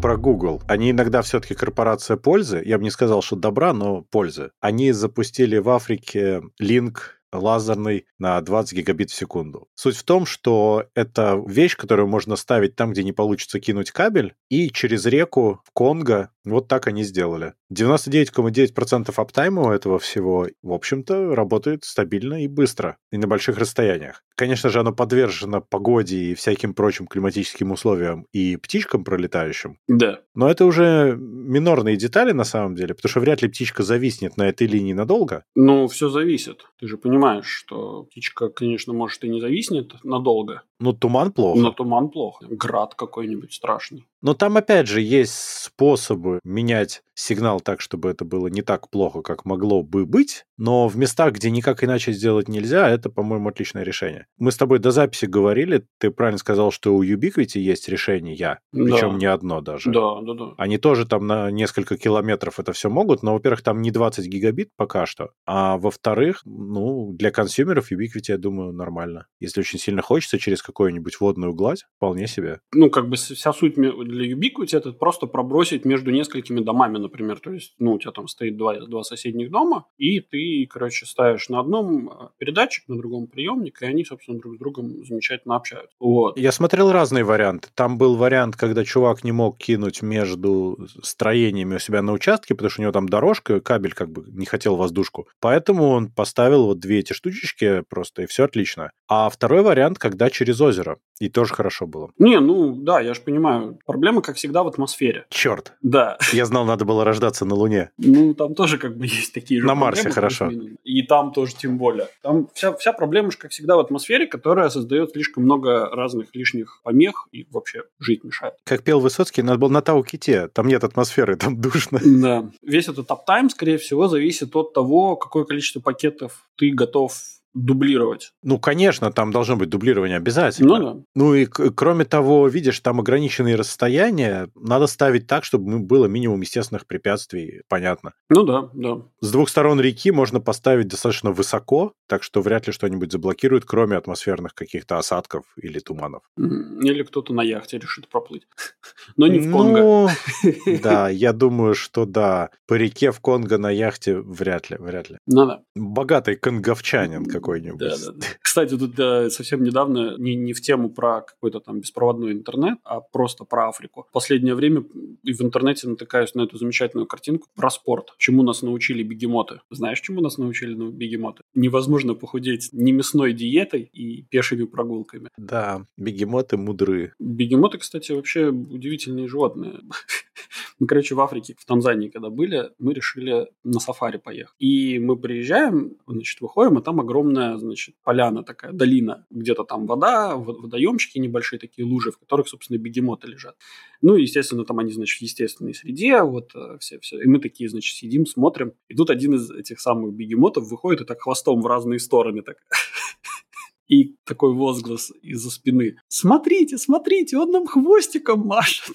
Про 0.00 0.16
Google. 0.16 0.62
Они 0.66 0.90
иногда 0.90 1.22
все-таки 1.22 1.54
корпорация 1.54 2.16
пользы. 2.16 2.62
Я 2.64 2.78
бы 2.78 2.84
не 2.84 2.90
сказал, 2.90 3.22
что 3.22 3.36
добра, 3.36 3.72
но 3.72 4.02
пользы. 4.02 4.50
Они 4.60 4.92
запустили 4.92 5.58
в 5.58 5.68
Африке 5.68 6.42
линк 6.58 7.19
лазерный 7.32 8.06
на 8.18 8.40
20 8.40 8.78
гигабит 8.78 9.10
в 9.10 9.14
секунду. 9.14 9.68
Суть 9.74 9.96
в 9.96 10.02
том, 10.04 10.26
что 10.26 10.86
это 10.94 11.42
вещь, 11.46 11.76
которую 11.76 12.08
можно 12.08 12.36
ставить 12.36 12.76
там, 12.76 12.92
где 12.92 13.04
не 13.04 13.12
получится 13.12 13.60
кинуть 13.60 13.90
кабель, 13.90 14.34
и 14.48 14.70
через 14.70 15.06
реку 15.06 15.60
в 15.64 15.70
Конго 15.72 16.30
вот 16.44 16.68
так 16.68 16.86
они 16.86 17.02
сделали. 17.02 17.54
99,9% 17.72 19.12
аптайма 19.14 19.62
у 19.62 19.70
этого 19.70 19.98
всего, 19.98 20.48
в 20.62 20.72
общем-то, 20.72 21.34
работает 21.34 21.84
стабильно 21.84 22.42
и 22.42 22.48
быстро, 22.48 22.96
и 23.12 23.18
на 23.18 23.26
больших 23.26 23.58
расстояниях. 23.58 24.24
Конечно 24.36 24.70
же, 24.70 24.80
оно 24.80 24.92
подвержено 24.92 25.60
погоде 25.60 26.16
и 26.16 26.34
всяким 26.34 26.72
прочим 26.72 27.06
климатическим 27.06 27.72
условиям 27.72 28.26
и 28.32 28.56
птичкам 28.56 29.04
пролетающим. 29.04 29.78
Да. 29.86 30.20
Но 30.34 30.50
это 30.50 30.64
уже 30.64 31.14
минорные 31.18 31.96
детали 31.96 32.32
на 32.32 32.44
самом 32.44 32.74
деле, 32.74 32.94
потому 32.94 33.10
что 33.10 33.20
вряд 33.20 33.42
ли 33.42 33.48
птичка 33.48 33.82
зависнет 33.82 34.38
на 34.38 34.48
этой 34.48 34.66
линии 34.66 34.94
надолго. 34.94 35.44
Ну, 35.54 35.88
все 35.88 36.08
зависит. 36.08 36.64
Ты 36.80 36.88
же 36.88 36.96
понимаешь, 36.96 37.19
что 37.42 38.04
птичка, 38.04 38.48
конечно, 38.48 38.92
может 38.92 39.24
и 39.24 39.28
не 39.28 39.40
зависнет 39.40 39.94
надолго. 40.04 40.62
Ну, 40.78 40.92
туман 40.92 41.32
плохо. 41.32 41.58
Но 41.60 41.72
туман 41.72 42.08
плохо. 42.10 42.46
Град 42.48 42.94
какой-нибудь 42.94 43.52
страшный. 43.52 44.06
Но 44.22 44.34
там, 44.34 44.56
опять 44.56 44.86
же, 44.86 45.00
есть 45.00 45.34
способы 45.34 46.40
менять 46.44 47.02
сигнал 47.20 47.60
так, 47.60 47.80
чтобы 47.80 48.10
это 48.10 48.24
было 48.24 48.48
не 48.48 48.62
так 48.62 48.90
плохо, 48.90 49.22
как 49.22 49.44
могло 49.44 49.82
бы 49.82 50.06
быть, 50.06 50.44
но 50.56 50.88
в 50.88 50.96
местах, 50.96 51.34
где 51.34 51.50
никак 51.50 51.84
иначе 51.84 52.12
сделать 52.12 52.48
нельзя, 52.48 52.88
это, 52.88 53.10
по-моему, 53.10 53.48
отличное 53.48 53.82
решение. 53.82 54.26
Мы 54.38 54.52
с 54.52 54.56
тобой 54.56 54.78
до 54.78 54.90
записи 54.90 55.26
говорили, 55.26 55.86
ты 55.98 56.10
правильно 56.10 56.38
сказал, 56.38 56.70
что 56.70 56.94
у 56.94 57.04
Ubiquiti 57.04 57.58
есть 57.58 57.88
решение 57.88 58.34
я, 58.34 58.58
причем 58.72 59.12
да. 59.12 59.16
не 59.16 59.26
одно 59.26 59.60
даже. 59.60 59.90
Да, 59.90 60.20
да, 60.22 60.34
да. 60.34 60.54
Они 60.56 60.78
тоже 60.78 61.06
там 61.06 61.26
на 61.26 61.50
несколько 61.50 61.96
километров 61.96 62.58
это 62.58 62.72
все 62.72 62.88
могут, 62.88 63.22
но, 63.22 63.34
во-первых, 63.34 63.62
там 63.62 63.82
не 63.82 63.90
20 63.90 64.26
гигабит 64.26 64.70
пока 64.76 65.06
что, 65.06 65.30
а 65.46 65.76
во-вторых, 65.76 66.42
ну, 66.44 67.12
для 67.12 67.30
консюмеров 67.30 67.92
Ubiquiti, 67.92 68.28
я 68.28 68.38
думаю, 68.38 68.72
нормально. 68.72 69.26
Если 69.40 69.60
очень 69.60 69.78
сильно 69.78 70.02
хочется 70.02 70.38
через 70.38 70.62
какую-нибудь 70.62 71.20
водную 71.20 71.52
гладь, 71.52 71.84
вполне 71.96 72.26
себе. 72.26 72.60
Ну, 72.72 72.90
как 72.90 73.08
бы 73.08 73.16
вся 73.16 73.52
суть 73.52 73.74
для 73.74 73.90
Ubiquiti 73.90 74.76
это 74.76 74.92
просто 74.92 75.26
пробросить 75.26 75.84
между 75.84 76.10
несколькими 76.10 76.60
домами, 76.60 76.98
например, 77.10 77.40
то 77.40 77.52
есть, 77.52 77.74
ну, 77.78 77.94
у 77.94 77.98
тебя 77.98 78.12
там 78.12 78.28
стоит 78.28 78.56
два, 78.56 78.78
два 78.86 79.02
соседних 79.02 79.50
дома, 79.50 79.86
и 79.98 80.20
ты, 80.20 80.66
короче, 80.70 81.06
ставишь 81.06 81.48
на 81.48 81.60
одном 81.60 82.08
э, 82.08 82.28
передатчик, 82.38 82.88
на 82.88 82.96
другом 82.96 83.26
приемник, 83.26 83.82
и 83.82 83.86
они, 83.86 84.04
собственно, 84.04 84.38
друг 84.38 84.54
с 84.54 84.58
другом 84.58 85.04
замечательно 85.04 85.56
общаются. 85.56 85.94
Вот. 85.98 86.38
Я 86.38 86.52
смотрел 86.52 86.92
разные 86.92 87.24
варианты. 87.24 87.68
Там 87.74 87.98
был 87.98 88.16
вариант, 88.16 88.56
когда 88.56 88.84
чувак 88.84 89.24
не 89.24 89.32
мог 89.32 89.58
кинуть 89.58 90.02
между 90.02 90.78
строениями 91.02 91.76
у 91.76 91.78
себя 91.78 92.02
на 92.02 92.12
участке, 92.12 92.54
потому 92.54 92.70
что 92.70 92.80
у 92.80 92.84
него 92.84 92.92
там 92.92 93.08
дорожка, 93.08 93.60
кабель 93.60 93.92
как 93.92 94.10
бы 94.10 94.24
не 94.28 94.46
хотел 94.46 94.76
воздушку. 94.76 95.28
Поэтому 95.40 95.88
он 95.88 96.08
поставил 96.08 96.66
вот 96.66 96.78
две 96.78 97.00
эти 97.00 97.12
штучечки 97.12 97.82
просто, 97.88 98.22
и 98.22 98.26
все 98.26 98.44
отлично. 98.44 98.92
А 99.08 99.28
второй 99.28 99.62
вариант, 99.62 99.98
когда 99.98 100.30
через 100.30 100.60
озеро. 100.60 100.98
И 101.18 101.28
тоже 101.28 101.52
хорошо 101.52 101.86
было. 101.86 102.10
Не, 102.18 102.40
ну 102.40 102.74
да, 102.74 103.00
я 103.00 103.12
же 103.12 103.20
понимаю. 103.20 103.78
Проблема, 103.84 104.22
как 104.22 104.36
всегда, 104.36 104.62
в 104.62 104.68
атмосфере. 104.68 105.26
Черт. 105.28 105.74
Да. 105.82 106.16
Я 106.32 106.46
знал, 106.46 106.64
надо 106.64 106.86
было 106.86 106.99
рождаться 107.04 107.44
на 107.44 107.54
Луне. 107.54 107.90
Ну, 107.98 108.34
там 108.34 108.54
тоже 108.54 108.78
как 108.78 108.96
бы 108.96 109.06
есть 109.06 109.32
такие 109.32 109.60
же 109.60 109.66
На 109.66 109.74
Марсе 109.74 110.10
хорошо. 110.10 110.50
И 110.84 111.02
там 111.02 111.32
тоже 111.32 111.54
тем 111.54 111.78
более. 111.78 112.08
Там 112.22 112.48
вся, 112.54 112.72
вся 112.74 112.92
проблема 112.92 113.30
же, 113.30 113.38
как 113.38 113.50
всегда, 113.50 113.76
в 113.76 113.80
атмосфере, 113.80 114.26
которая 114.26 114.68
создает 114.68 115.12
слишком 115.12 115.44
много 115.44 115.88
разных 115.90 116.34
лишних 116.34 116.80
помех 116.82 117.28
и 117.32 117.46
вообще 117.50 117.82
жить 117.98 118.24
мешает. 118.24 118.54
Как 118.64 118.82
пел 118.82 119.00
Высоцкий, 119.00 119.42
надо 119.42 119.58
было 119.58 119.68
на 119.68 119.82
Тауките. 119.82 120.48
Там 120.48 120.66
нет 120.68 120.84
атмосферы, 120.84 121.36
там 121.36 121.60
душно. 121.60 122.00
Да. 122.20 122.50
Весь 122.62 122.88
этот 122.88 123.10
аптайм, 123.10 123.48
скорее 123.48 123.78
всего, 123.78 124.06
зависит 124.06 124.54
от 124.54 124.74
того, 124.74 125.16
какое 125.16 125.44
количество 125.44 125.80
пакетов 125.80 126.48
ты 126.56 126.70
готов 126.70 127.14
дублировать. 127.54 128.32
Ну, 128.42 128.58
конечно, 128.58 129.12
там 129.12 129.32
должно 129.32 129.56
быть 129.56 129.68
дублирование 129.68 130.16
обязательно. 130.16 130.78
Ну, 130.78 130.84
да. 130.84 131.00
Ну 131.14 131.34
и 131.34 131.46
кроме 131.46 132.04
того, 132.04 132.48
видишь, 132.48 132.80
там 132.80 133.00
ограниченные 133.00 133.56
расстояния, 133.56 134.48
надо 134.54 134.86
ставить 134.86 135.26
так, 135.26 135.44
чтобы 135.44 135.78
было 135.80 136.06
минимум 136.06 136.40
естественных 136.40 136.86
препятствий, 136.86 137.62
понятно. 137.68 138.12
Ну 138.28 138.44
да, 138.44 138.70
да. 138.72 139.02
С 139.20 139.32
двух 139.32 139.48
сторон 139.48 139.80
реки 139.80 140.10
можно 140.10 140.40
поставить 140.40 140.88
достаточно 140.88 141.32
высоко, 141.32 141.92
так 142.06 142.22
что 142.22 142.40
вряд 142.40 142.66
ли 142.66 142.72
что-нибудь 142.72 143.12
заблокирует, 143.12 143.64
кроме 143.64 143.96
атмосферных 143.96 144.54
каких-то 144.54 144.98
осадков 144.98 145.44
или 145.56 145.78
туманов. 145.78 146.22
Или 146.36 147.02
кто-то 147.02 147.32
на 147.34 147.42
яхте 147.42 147.78
решит 147.78 148.08
проплыть. 148.08 148.46
Но 149.16 149.26
не 149.26 149.38
в 149.40 149.50
Конго. 149.50 149.80
Ну, 149.80 150.08
да, 150.82 151.08
я 151.08 151.32
думаю, 151.32 151.74
что 151.74 152.04
да. 152.04 152.50
По 152.66 152.74
реке 152.74 153.10
в 153.10 153.20
Конго 153.20 153.58
на 153.58 153.70
яхте 153.70 154.16
вряд 154.16 154.70
ли, 154.70 154.76
вряд 154.78 155.10
ли. 155.10 155.18
Ну 155.26 155.46
да. 155.46 155.62
Богатый 155.74 156.36
конговчанин, 156.36 157.24
какой-нибудь. 157.40 157.78
Да, 157.78 157.96
да, 157.96 158.12
да. 158.12 158.26
Кстати, 158.40 158.76
тут 158.76 158.94
да, 158.94 159.30
совсем 159.30 159.62
недавно, 159.62 160.16
не, 160.18 160.34
не 160.36 160.52
в 160.52 160.60
тему 160.60 160.90
про 160.90 161.22
какой-то 161.22 161.60
там 161.60 161.80
беспроводной 161.80 162.32
интернет, 162.32 162.78
а 162.84 163.00
просто 163.00 163.44
про 163.44 163.68
Африку. 163.68 164.06
В 164.08 164.12
последнее 164.12 164.54
время 164.54 164.84
и 165.22 165.32
в 165.32 165.40
интернете 165.40 165.88
натыкаюсь 165.88 166.34
на 166.34 166.42
эту 166.42 166.56
замечательную 166.56 167.06
картинку 167.06 167.48
про 167.54 167.70
спорт. 167.70 168.14
Чему 168.18 168.42
нас 168.42 168.62
научили 168.62 169.02
бегемоты? 169.02 169.60
Знаешь, 169.70 170.00
чему 170.00 170.20
нас 170.20 170.38
научили 170.38 170.74
ну, 170.74 170.90
бегемоты? 170.90 171.42
Невозможно 171.54 172.14
похудеть 172.14 172.70
не 172.72 172.92
мясной 172.92 173.32
диетой 173.32 173.82
и 173.82 174.22
пешими 174.22 174.64
прогулками. 174.64 175.28
Да, 175.36 175.86
бегемоты 175.96 176.56
мудры. 176.56 177.14
Бегемоты, 177.18 177.78
кстати, 177.78 178.12
вообще 178.12 178.48
удивительные 178.48 179.28
животные. 179.28 179.80
Мы, 180.78 180.86
короче, 180.86 181.14
в 181.14 181.20
Африке, 181.20 181.54
в 181.58 181.64
Танзании, 181.66 182.08
когда 182.08 182.30
были, 182.30 182.70
мы 182.78 182.94
решили 182.94 183.48
на 183.64 183.80
сафари 183.80 184.16
поехать. 184.16 184.54
И 184.58 184.98
мы 184.98 185.16
приезжаем, 185.16 185.96
значит, 186.06 186.40
выходим, 186.40 186.78
а 186.78 186.80
там 186.80 187.00
огромная, 187.30 187.56
значит, 187.58 187.94
поляна 188.04 188.42
такая, 188.42 188.72
долина. 188.72 189.26
Где-то 189.30 189.64
там 189.64 189.86
вода, 189.86 190.36
водоемчики 190.36 191.18
небольшие 191.18 191.58
такие 191.58 191.86
лужи, 191.86 192.10
в 192.10 192.18
которых, 192.18 192.48
собственно, 192.48 192.78
бегемоты 192.78 193.28
лежат. 193.28 193.56
Ну, 194.02 194.16
естественно, 194.16 194.64
там 194.64 194.78
они, 194.78 194.92
значит, 194.92 195.18
в 195.18 195.22
естественной 195.22 195.74
среде, 195.74 196.22
вот 196.22 196.54
э, 196.54 196.76
все, 196.78 196.98
все. 196.98 197.20
И 197.22 197.26
мы 197.26 197.38
такие, 197.38 197.68
значит, 197.68 197.96
сидим, 197.96 198.26
смотрим. 198.26 198.72
И 198.88 198.94
тут 198.94 199.10
один 199.10 199.34
из 199.34 199.50
этих 199.50 199.80
самых 199.80 200.14
бегемотов 200.14 200.70
выходит 200.70 201.00
и 201.02 201.04
так 201.04 201.20
хвостом 201.20 201.60
в 201.60 201.66
разные 201.66 201.98
стороны 201.98 202.42
так 202.42 202.56
и 203.90 204.14
такой 204.24 204.54
возглас 204.54 205.10
из-за 205.20 205.50
спины. 205.50 205.96
Смотрите, 206.08 206.78
смотрите, 206.78 207.36
он 207.36 207.50
нам 207.50 207.66
хвостиком 207.66 208.40
машет. 208.46 208.94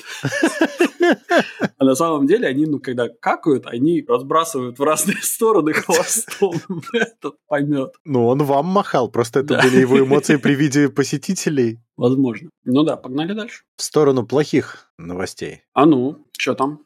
А 1.78 1.84
на 1.86 1.96
самом 1.96 2.26
деле 2.26 2.48
они, 2.48 2.66
ну, 2.66 2.80
когда 2.80 3.10
какают, 3.10 3.68
они 3.68 4.04
разбрасывают 4.08 4.80
в 4.80 4.84
разные 4.84 5.18
стороны 5.22 5.74
хвостом 5.74 6.54
этот 6.94 7.36
помет. 7.48 7.94
Ну, 8.06 8.26
он 8.26 8.42
вам 8.44 8.68
махал, 8.68 9.12
просто 9.12 9.42
это 9.42 9.60
были 9.62 9.82
его 9.82 10.00
эмоции 10.00 10.38
при 10.38 10.56
виде 10.56 10.90
посетителей. 10.90 11.80
Возможно. 11.98 12.50
Ну 12.64 12.84
да, 12.84 12.96
погнали 12.96 13.34
дальше. 13.34 13.64
В 13.76 13.84
сторону 13.84 14.26
плохих 14.26 14.90
новостей. 14.98 15.64
А 15.74 15.86
ну, 15.86 16.26
что 16.38 16.56
там? 16.56 16.80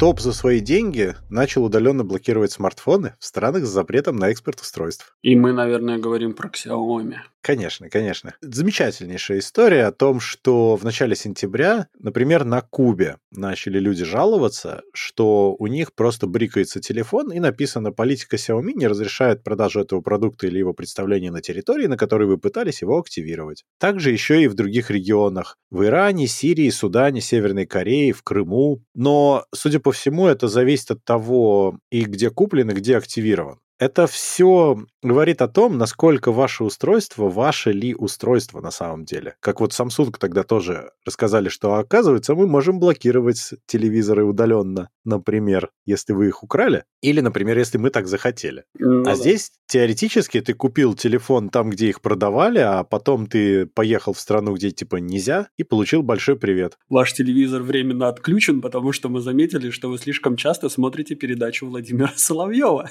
Топ 0.00 0.18
за 0.18 0.32
свои 0.32 0.60
деньги 0.60 1.14
начал 1.28 1.62
удаленно 1.62 2.04
блокировать 2.04 2.52
смартфоны 2.52 3.16
в 3.18 3.24
странах 3.26 3.66
с 3.66 3.68
запретом 3.68 4.16
на 4.16 4.30
экспорт 4.30 4.58
устройств. 4.62 5.14
И 5.20 5.36
мы, 5.36 5.52
наверное, 5.52 5.98
говорим 5.98 6.32
про 6.32 6.48
Xiaomi. 6.48 7.16
Конечно, 7.42 7.88
конечно. 7.88 8.34
Замечательнейшая 8.42 9.38
история 9.38 9.86
о 9.86 9.92
том, 9.92 10.20
что 10.20 10.76
в 10.76 10.84
начале 10.84 11.16
сентября, 11.16 11.88
например, 11.98 12.44
на 12.44 12.60
Кубе 12.60 13.16
начали 13.30 13.78
люди 13.78 14.04
жаловаться, 14.04 14.82
что 14.92 15.56
у 15.58 15.66
них 15.66 15.94
просто 15.94 16.26
брикается 16.26 16.80
телефон 16.80 17.32
и 17.32 17.40
написано 17.40 17.92
«Политика 17.92 18.36
Xiaomi 18.36 18.72
не 18.74 18.86
разрешает 18.86 19.42
продажу 19.42 19.80
этого 19.80 20.02
продукта 20.02 20.48
или 20.48 20.58
его 20.58 20.74
представление 20.74 21.30
на 21.30 21.40
территории, 21.40 21.86
на 21.86 21.96
которой 21.96 22.28
вы 22.28 22.36
пытались 22.36 22.82
его 22.82 22.98
активировать». 22.98 23.64
Также 23.78 24.10
еще 24.10 24.42
и 24.42 24.48
в 24.48 24.54
других 24.54 24.90
регионах. 24.90 25.56
В 25.70 25.84
Иране, 25.84 26.26
Сирии, 26.26 26.68
Судане, 26.68 27.22
Северной 27.22 27.64
Корее, 27.64 28.12
в 28.12 28.22
Крыму. 28.22 28.82
Но, 28.94 29.46
судя 29.54 29.80
по 29.80 29.92
всему, 29.92 30.26
это 30.26 30.46
зависит 30.48 30.90
от 30.90 31.04
того, 31.04 31.78
и 31.90 32.04
где 32.04 32.28
куплен, 32.28 32.70
и 32.70 32.74
где 32.74 32.98
активирован. 32.98 33.60
Это 33.80 34.06
все 34.06 34.78
говорит 35.02 35.40
о 35.40 35.48
том, 35.48 35.78
насколько 35.78 36.32
ваше 36.32 36.64
устройство, 36.64 37.30
ваше 37.30 37.72
ли 37.72 37.94
устройство 37.94 38.60
на 38.60 38.70
самом 38.70 39.06
деле. 39.06 39.36
Как 39.40 39.60
вот 39.60 39.72
Samsung 39.72 40.14
тогда 40.18 40.42
тоже 40.42 40.90
рассказали, 41.06 41.48
что 41.48 41.76
оказывается 41.76 42.34
мы 42.34 42.46
можем 42.46 42.78
блокировать 42.78 43.54
телевизоры 43.64 44.24
удаленно, 44.24 44.90
например, 45.06 45.70
если 45.86 46.12
вы 46.12 46.28
их 46.28 46.42
украли, 46.42 46.84
или, 47.00 47.20
например, 47.20 47.56
если 47.56 47.78
мы 47.78 47.88
так 47.88 48.06
захотели. 48.06 48.64
Ну, 48.78 49.00
а 49.00 49.04
да. 49.04 49.14
здесь 49.14 49.52
теоретически 49.66 50.42
ты 50.42 50.52
купил 50.52 50.94
телефон 50.94 51.48
там, 51.48 51.70
где 51.70 51.88
их 51.88 52.02
продавали, 52.02 52.58
а 52.58 52.84
потом 52.84 53.26
ты 53.26 53.64
поехал 53.64 54.12
в 54.12 54.20
страну, 54.20 54.54
где 54.54 54.70
типа 54.70 54.96
нельзя, 54.96 55.48
и 55.56 55.64
получил 55.64 56.02
большой 56.02 56.36
привет. 56.36 56.76
Ваш 56.90 57.14
телевизор 57.14 57.62
временно 57.62 58.08
отключен, 58.08 58.60
потому 58.60 58.92
что 58.92 59.08
мы 59.08 59.22
заметили, 59.22 59.70
что 59.70 59.88
вы 59.88 59.96
слишком 59.96 60.36
часто 60.36 60.68
смотрите 60.68 61.14
передачу 61.14 61.66
Владимира 61.66 62.12
Соловьева. 62.16 62.90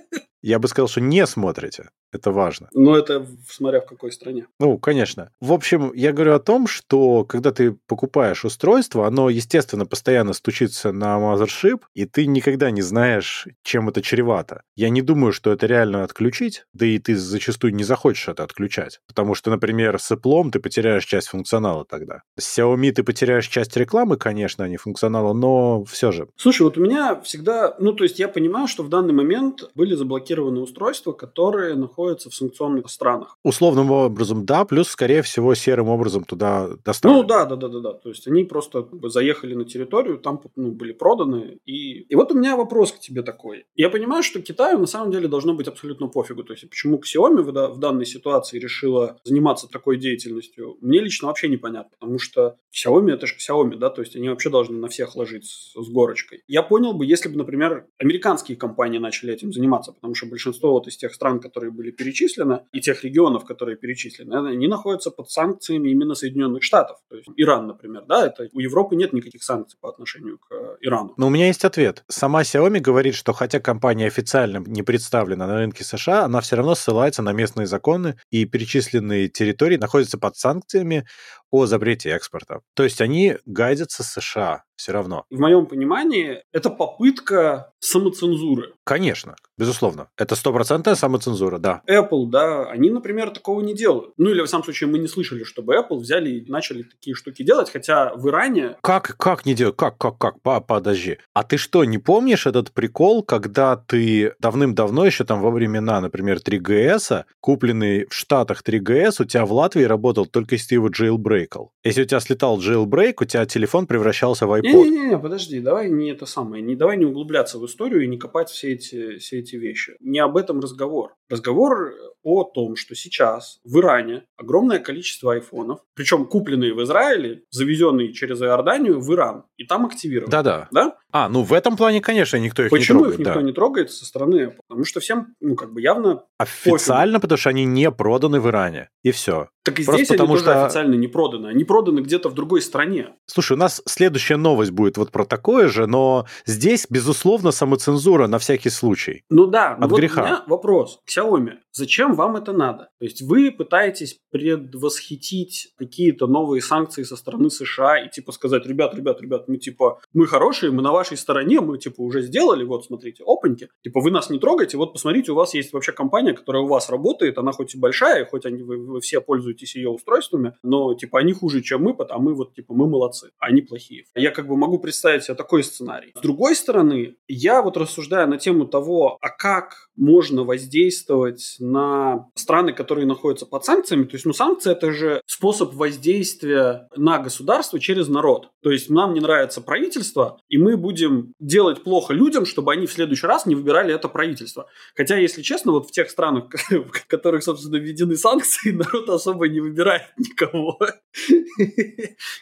Я 0.41 0.59
бы 0.59 0.67
сказал, 0.67 0.87
что 0.87 1.01
не 1.01 1.25
смотрите. 1.25 1.89
Это 2.11 2.31
важно. 2.31 2.67
Но 2.73 2.97
это 2.97 3.25
смотря 3.47 3.79
в 3.79 3.85
какой 3.85 4.11
стране. 4.11 4.47
Ну, 4.59 4.77
конечно. 4.77 5.31
В 5.39 5.53
общем, 5.53 5.93
я 5.93 6.11
говорю 6.11 6.33
о 6.33 6.39
том, 6.39 6.67
что 6.67 7.23
когда 7.23 7.51
ты 7.51 7.71
покупаешь 7.87 8.43
устройство, 8.43 9.07
оно, 9.07 9.29
естественно, 9.29 9.85
постоянно 9.85 10.33
стучится 10.33 10.91
на 10.91 11.17
mothership, 11.17 11.79
и 11.93 12.05
ты 12.05 12.25
никогда 12.25 12.69
не 12.69 12.81
знаешь, 12.81 13.47
чем 13.63 13.87
это 13.87 14.01
чревато. 14.01 14.63
Я 14.75 14.89
не 14.89 15.01
думаю, 15.01 15.31
что 15.31 15.53
это 15.53 15.67
реально 15.67 16.03
отключить, 16.03 16.65
да 16.73 16.85
и 16.85 16.99
ты 16.99 17.15
зачастую 17.15 17.73
не 17.75 17.85
захочешь 17.85 18.27
это 18.27 18.43
отключать. 18.43 18.99
Потому 19.07 19.33
что, 19.33 19.49
например, 19.49 19.97
с 19.97 20.11
Apple 20.11 20.51
ты 20.51 20.59
потеряешь 20.59 21.05
часть 21.05 21.29
функционала 21.29 21.85
тогда. 21.85 22.23
С 22.37 22.57
Xiaomi 22.57 22.91
ты 22.91 23.03
потеряешь 23.03 23.47
часть 23.47 23.77
рекламы, 23.77 24.17
конечно, 24.17 24.65
а 24.65 24.67
не 24.67 24.77
функционала, 24.77 25.31
но 25.31 25.85
все 25.85 26.11
же. 26.11 26.27
Слушай, 26.35 26.63
вот 26.63 26.77
у 26.77 26.81
меня 26.81 27.21
всегда... 27.21 27.75
Ну, 27.79 27.93
то 27.93 28.03
есть 28.03 28.19
я 28.19 28.27
понимаю, 28.27 28.67
что 28.67 28.83
в 28.83 28.89
данный 28.89 29.13
момент 29.13 29.69
были 29.75 29.95
заблокированы 29.95 30.30
устройства, 30.39 31.11
которые 31.11 31.75
находятся 31.75 32.29
в 32.29 32.35
санкционных 32.35 32.89
странах. 32.89 33.37
Условным 33.43 33.91
образом, 33.91 34.45
да, 34.45 34.65
плюс, 34.65 34.89
скорее 34.89 35.21
всего, 35.21 35.53
серым 35.55 35.89
образом 35.89 36.23
туда 36.23 36.69
доставили. 36.85 37.17
Ну, 37.17 37.23
да, 37.23 37.45
да, 37.45 37.55
да, 37.55 37.67
да, 37.67 37.79
да. 37.79 37.93
То 37.93 38.09
есть 38.09 38.27
они 38.27 38.43
просто 38.43 38.87
заехали 39.03 39.53
на 39.55 39.65
территорию, 39.65 40.17
там 40.17 40.41
ну, 40.55 40.71
были 40.71 40.93
проданы. 40.93 41.59
И... 41.65 42.01
и 42.01 42.15
вот 42.15 42.31
у 42.31 42.37
меня 42.37 42.55
вопрос 42.55 42.91
к 42.91 42.99
тебе 42.99 43.21
такой. 43.23 43.65
Я 43.75 43.89
понимаю, 43.89 44.23
что 44.23 44.41
Китаю 44.41 44.79
на 44.79 44.87
самом 44.87 45.11
деле 45.11 45.27
должно 45.27 45.53
быть 45.53 45.67
абсолютно 45.67 46.07
пофигу. 46.07 46.43
То 46.43 46.53
есть 46.53 46.69
почему 46.69 46.99
Xiaomi 46.99 47.41
в, 47.41 47.79
данной 47.79 48.05
ситуации 48.05 48.59
решила 48.59 49.19
заниматься 49.23 49.67
такой 49.67 49.97
деятельностью, 49.97 50.77
мне 50.81 50.99
лично 50.99 51.27
вообще 51.27 51.49
непонятно. 51.49 51.91
Потому 51.99 52.19
что 52.19 52.57
Xiaomi 52.71 53.11
это 53.11 53.27
же 53.27 53.35
Xiaomi, 53.35 53.77
да, 53.77 53.89
то 53.89 54.01
есть 54.01 54.15
они 54.15 54.29
вообще 54.29 54.49
должны 54.49 54.77
на 54.77 54.87
всех 54.87 55.15
ложить 55.15 55.45
с, 55.45 55.73
с 55.73 55.89
горочкой. 55.89 56.43
Я 56.47 56.63
понял 56.63 56.93
бы, 56.93 57.05
если 57.05 57.29
бы, 57.29 57.37
например, 57.37 57.87
американские 57.97 58.57
компании 58.57 58.99
начали 58.99 59.33
этим 59.33 59.51
заниматься, 59.51 59.91
потому 59.91 60.15
что 60.15 60.20
что 60.21 60.27
большинство 60.27 60.71
вот 60.71 60.87
из 60.87 60.97
тех 60.97 61.13
стран, 61.13 61.39
которые 61.39 61.71
были 61.71 61.91
перечислены, 61.91 62.61
и 62.71 62.79
тех 62.79 63.03
регионов, 63.03 63.45
которые 63.45 63.75
перечислены, 63.75 64.49
они 64.49 64.67
находятся 64.67 65.09
под 65.09 65.29
санкциями 65.31 65.89
именно 65.89 66.13
Соединенных 66.13 66.63
Штатов. 66.63 66.97
То 67.09 67.15
есть 67.15 67.27
Иран, 67.37 67.67
например, 67.67 68.03
да, 68.07 68.27
это 68.27 68.47
у 68.53 68.59
Европы 68.59 68.95
нет 68.95 69.13
никаких 69.13 69.43
санкций 69.43 69.79
по 69.81 69.89
отношению 69.89 70.37
к 70.37 70.51
э, 70.51 70.77
Ирану. 70.81 71.13
Но 71.17 71.27
у 71.27 71.29
меня 71.29 71.47
есть 71.47 71.65
ответ. 71.65 72.03
Сама 72.07 72.41
Xiaomi 72.41 72.79
говорит, 72.79 73.15
что 73.15 73.33
хотя 73.33 73.59
компания 73.59 74.07
официально 74.07 74.59
не 74.59 74.83
представлена 74.83 75.47
на 75.47 75.55
рынке 75.55 75.83
США, 75.83 76.25
она 76.25 76.41
все 76.41 76.55
равно 76.55 76.75
ссылается 76.75 77.23
на 77.23 77.33
местные 77.33 77.65
законы, 77.65 78.17
и 78.29 78.45
перечисленные 78.45 79.27
территории 79.27 79.77
находятся 79.77 80.17
под 80.19 80.35
санкциями 80.37 81.07
о 81.49 81.65
запрете 81.65 82.09
экспорта. 82.09 82.61
То 82.75 82.83
есть 82.83 83.01
они 83.01 83.37
гайдятся 83.45 84.03
США 84.03 84.63
все 84.81 84.91
равно. 84.91 85.25
В 85.29 85.39
моем 85.39 85.67
понимании, 85.67 86.43
это 86.51 86.69
попытка 86.69 87.71
самоцензуры. 87.79 88.73
Конечно, 88.83 89.35
безусловно. 89.57 90.09
Это 90.17 90.35
стопроцентная 90.35 90.95
самоцензура, 90.95 91.59
да. 91.59 91.81
Apple, 91.87 92.27
да, 92.27 92.69
они, 92.69 92.89
например, 92.89 93.29
такого 93.29 93.61
не 93.61 93.75
делают. 93.75 94.13
Ну, 94.17 94.29
или, 94.29 94.41
в 94.41 94.47
самом 94.47 94.63
случае, 94.63 94.89
мы 94.89 94.99
не 94.99 95.07
слышали, 95.07 95.43
чтобы 95.43 95.75
Apple 95.75 95.97
взяли 95.97 96.29
и 96.31 96.51
начали 96.51 96.83
такие 96.83 97.15
штуки 97.15 97.43
делать, 97.43 97.71
хотя 97.71 98.13
в 98.15 98.27
Иране... 98.27 98.75
Как, 98.81 99.15
как 99.17 99.45
не 99.45 99.53
делают? 99.53 99.77
Как, 99.77 99.97
как, 99.97 100.17
как? 100.17 100.35
Подожди. 100.65 101.17
А 101.33 101.43
ты 101.43 101.57
что, 101.57 101.83
не 101.85 101.99
помнишь 101.99 102.47
этот 102.47 102.71
прикол, 102.71 103.23
когда 103.23 103.75
ты 103.75 104.33
давным-давно, 104.39 105.05
еще 105.05 105.23
там 105.23 105.41
во 105.41 105.51
времена, 105.51 106.01
например, 106.01 106.37
3GS, 106.37 107.25
купленный 107.39 108.05
в 108.07 108.13
Штатах 108.13 108.63
3GS, 108.67 109.15
у 109.19 109.25
тебя 109.25 109.45
в 109.45 109.53
Латвии 109.53 109.83
работал 109.83 110.25
только 110.25 110.55
если 110.55 110.69
ты 110.69 110.75
его 110.75 110.89
jailbreakал. 110.89 111.69
Если 111.83 112.01
у 112.03 112.05
тебя 112.05 112.19
слетал 112.19 112.59
jailbreak, 112.59 113.15
у 113.21 113.25
тебя 113.25 113.45
телефон 113.45 113.85
превращался 113.85 114.47
в 114.47 114.53
iPod. 114.53 114.70
Не-не-не, 114.73 115.19
подожди, 115.19 115.59
давай 115.59 115.89
не 115.89 116.11
это 116.11 116.25
самое, 116.25 116.63
не, 116.63 116.75
давай 116.75 116.97
не 116.97 117.05
углубляться 117.05 117.59
в 117.59 117.65
историю 117.65 118.03
и 118.03 118.07
не 118.07 118.17
копать 118.17 118.49
все 118.49 118.73
эти, 118.73 119.17
все 119.17 119.39
эти 119.39 119.55
вещи. 119.55 119.95
Не 119.99 120.19
об 120.19 120.37
этом 120.37 120.59
разговор. 120.59 121.15
Разговор 121.29 121.93
о 122.23 122.43
том, 122.43 122.75
что 122.75 122.95
сейчас 122.95 123.59
в 123.63 123.79
Иране 123.79 124.25
огромное 124.37 124.79
количество 124.79 125.33
айфонов, 125.33 125.79
причем 125.95 126.25
купленные 126.25 126.73
в 126.73 126.83
Израиле, 126.83 127.43
завезенные 127.49 128.13
через 128.13 128.41
Иорданию 128.41 128.99
в 128.99 129.13
Иран, 129.13 129.45
и 129.57 129.65
там 129.65 129.85
активированы. 129.85 130.31
Да-да. 130.31 130.67
Да? 130.71 130.97
А, 131.11 131.29
ну 131.29 131.43
в 131.43 131.53
этом 131.53 131.77
плане, 131.77 132.01
конечно, 132.01 132.37
никто 132.37 132.63
их 132.63 132.69
Почему 132.69 132.99
не 132.99 133.03
трогает. 133.03 133.13
их 133.19 133.25
никто 133.27 133.39
да. 133.39 133.45
не 133.45 133.53
трогает 133.53 133.91
со 133.91 134.05
стороны 134.05 134.35
Apple? 134.45 134.59
Потому 134.67 134.85
что 134.85 134.99
всем, 134.99 135.35
ну, 135.39 135.55
как 135.55 135.73
бы 135.73 135.81
явно 135.81 136.23
Официально, 136.37 137.19
потому 137.19 137.37
что 137.37 137.49
они 137.49 137.65
не 137.65 137.91
проданы 137.91 138.39
в 138.39 138.47
Иране. 138.47 138.89
И 139.03 139.11
все. 139.11 139.49
Так 139.63 139.79
и 139.79 139.83
Просто 139.83 139.97
здесь 140.05 140.07
потому 140.07 140.33
они 140.33 140.41
тоже 140.41 140.51
что- 140.55 140.65
официально 140.65 140.95
не 140.95 141.07
проданы. 141.07 141.47
Они 141.47 141.63
проданы 141.63 141.99
где-то 141.99 142.29
в 142.29 142.33
другой 142.33 142.61
стране. 142.63 143.09
Слушай, 143.27 143.53
у 143.53 143.57
нас 143.57 143.81
следующая 143.87 144.37
новость 144.37 144.71
будет 144.71 144.97
вот 144.97 145.11
про 145.11 145.23
такое 145.25 145.67
же, 145.67 145.85
но 145.85 146.25
здесь, 146.45 146.87
безусловно, 146.89 147.51
самоцензура 147.51 148.27
на 148.27 148.39
всякий 148.39 148.69
случай. 148.71 149.23
Ну 149.29 149.45
да, 149.45 149.75
но 149.77 149.85
От 149.85 149.91
вот 149.91 149.99
греха. 149.99 150.21
у 150.21 150.25
меня 150.25 150.43
вопрос 150.47 150.99
Xiaomi. 151.07 151.53
Зачем 151.73 152.15
вам 152.15 152.37
это 152.37 152.53
надо? 152.53 152.89
То 152.99 153.05
есть 153.05 153.21
вы 153.21 153.51
пытаетесь 153.51 154.17
предвосхитить 154.31 155.69
какие-то 155.77 156.27
новые 156.27 156.61
санкции 156.61 157.03
со 157.03 157.15
стороны 157.15 157.49
США 157.49 157.99
и 158.03 158.09
типа 158.09 158.31
сказать, 158.31 158.65
ребят, 158.65 158.95
ребят, 158.95 159.21
ребят, 159.21 159.47
мы 159.47 159.57
типа, 159.57 159.99
мы 160.13 160.25
хорошие, 160.27 160.71
мы 160.71 160.81
на 160.81 160.91
вашей 161.01 161.17
стороне, 161.17 161.61
мы 161.61 161.77
типа 161.77 162.01
уже 162.01 162.21
сделали, 162.21 162.63
вот 162.63 162.85
смотрите, 162.85 163.23
опаньки. 163.25 163.69
Типа 163.83 164.01
вы 164.01 164.11
нас 164.11 164.29
не 164.29 164.39
трогайте, 164.39 164.77
вот 164.77 164.93
посмотрите, 164.93 165.31
у 165.31 165.35
вас 165.35 165.53
есть 165.53 165.73
вообще 165.73 165.91
компания, 165.91 166.33
которая 166.33 166.63
у 166.63 166.67
вас 166.67 166.89
работает, 166.89 167.37
она 167.37 167.51
хоть 167.51 167.75
и 167.75 167.79
большая, 167.79 168.25
хоть 168.25 168.45
они, 168.45 168.63
вы, 168.63 168.77
вы 168.77 169.01
все 169.01 169.19
пользуетесь 169.21 169.75
ее 169.75 169.89
устройствами, 169.89 170.53
но 170.63 170.93
типа 170.93 171.19
они 171.19 171.33
хуже, 171.33 171.61
чем 171.61 171.83
мы, 171.83 171.93
потому 171.93 172.21
мы 172.21 172.35
вот 172.35 172.53
типа 172.53 172.73
мы 172.73 172.87
молодцы, 172.87 173.31
а 173.39 173.47
они 173.47 173.61
плохие. 173.61 174.05
Я 174.15 174.31
как 174.31 174.47
бы 174.47 174.55
могу 174.55 174.79
представить 174.79 175.23
себе 175.23 175.35
такой 175.35 175.63
сценарий. 175.63 176.11
С 176.15 176.21
другой 176.21 176.55
стороны, 176.55 177.15
я 177.27 177.61
вот 177.61 177.77
рассуждаю 177.77 178.27
на 178.29 178.37
тему 178.37 178.65
того, 178.65 179.17
а 179.21 179.29
как 179.29 179.89
можно 179.95 180.43
воздействовать 180.43 181.57
на 181.59 182.27
страны, 182.35 182.73
которые 182.73 183.05
находятся 183.05 183.45
под 183.45 183.65
санкциями. 183.65 184.05
То 184.05 184.15
есть, 184.15 184.25
ну, 184.25 184.33
санкции 184.33 184.71
это 184.71 184.91
же 184.91 185.21
способ 185.25 185.73
воздействия 185.73 186.87
на 186.95 187.19
государство 187.19 187.79
через 187.79 188.07
народ. 188.07 188.49
То 188.61 188.71
есть, 188.71 188.89
нам 188.89 189.13
не 189.13 189.19
нравится 189.19 189.61
правительство, 189.61 190.39
и 190.49 190.57
мы 190.57 190.77
будем 190.77 190.90
делать 190.91 191.83
плохо 191.83 192.13
людям, 192.13 192.45
чтобы 192.45 192.73
они 192.73 192.87
в 192.87 192.91
следующий 192.91 193.27
раз 193.27 193.45
не 193.45 193.55
выбирали 193.55 193.93
это 193.93 194.07
правительство. 194.07 194.67
Хотя, 194.95 195.17
если 195.17 195.41
честно, 195.41 195.71
вот 195.71 195.87
в 195.87 195.91
тех 195.91 196.09
странах, 196.09 196.45
в 196.69 197.07
которых, 197.07 197.43
собственно, 197.43 197.77
введены 197.77 198.15
санкции, 198.15 198.71
народ 198.71 199.09
особо 199.09 199.47
не 199.47 199.59
выбирает 199.59 200.03
никого. 200.17 200.79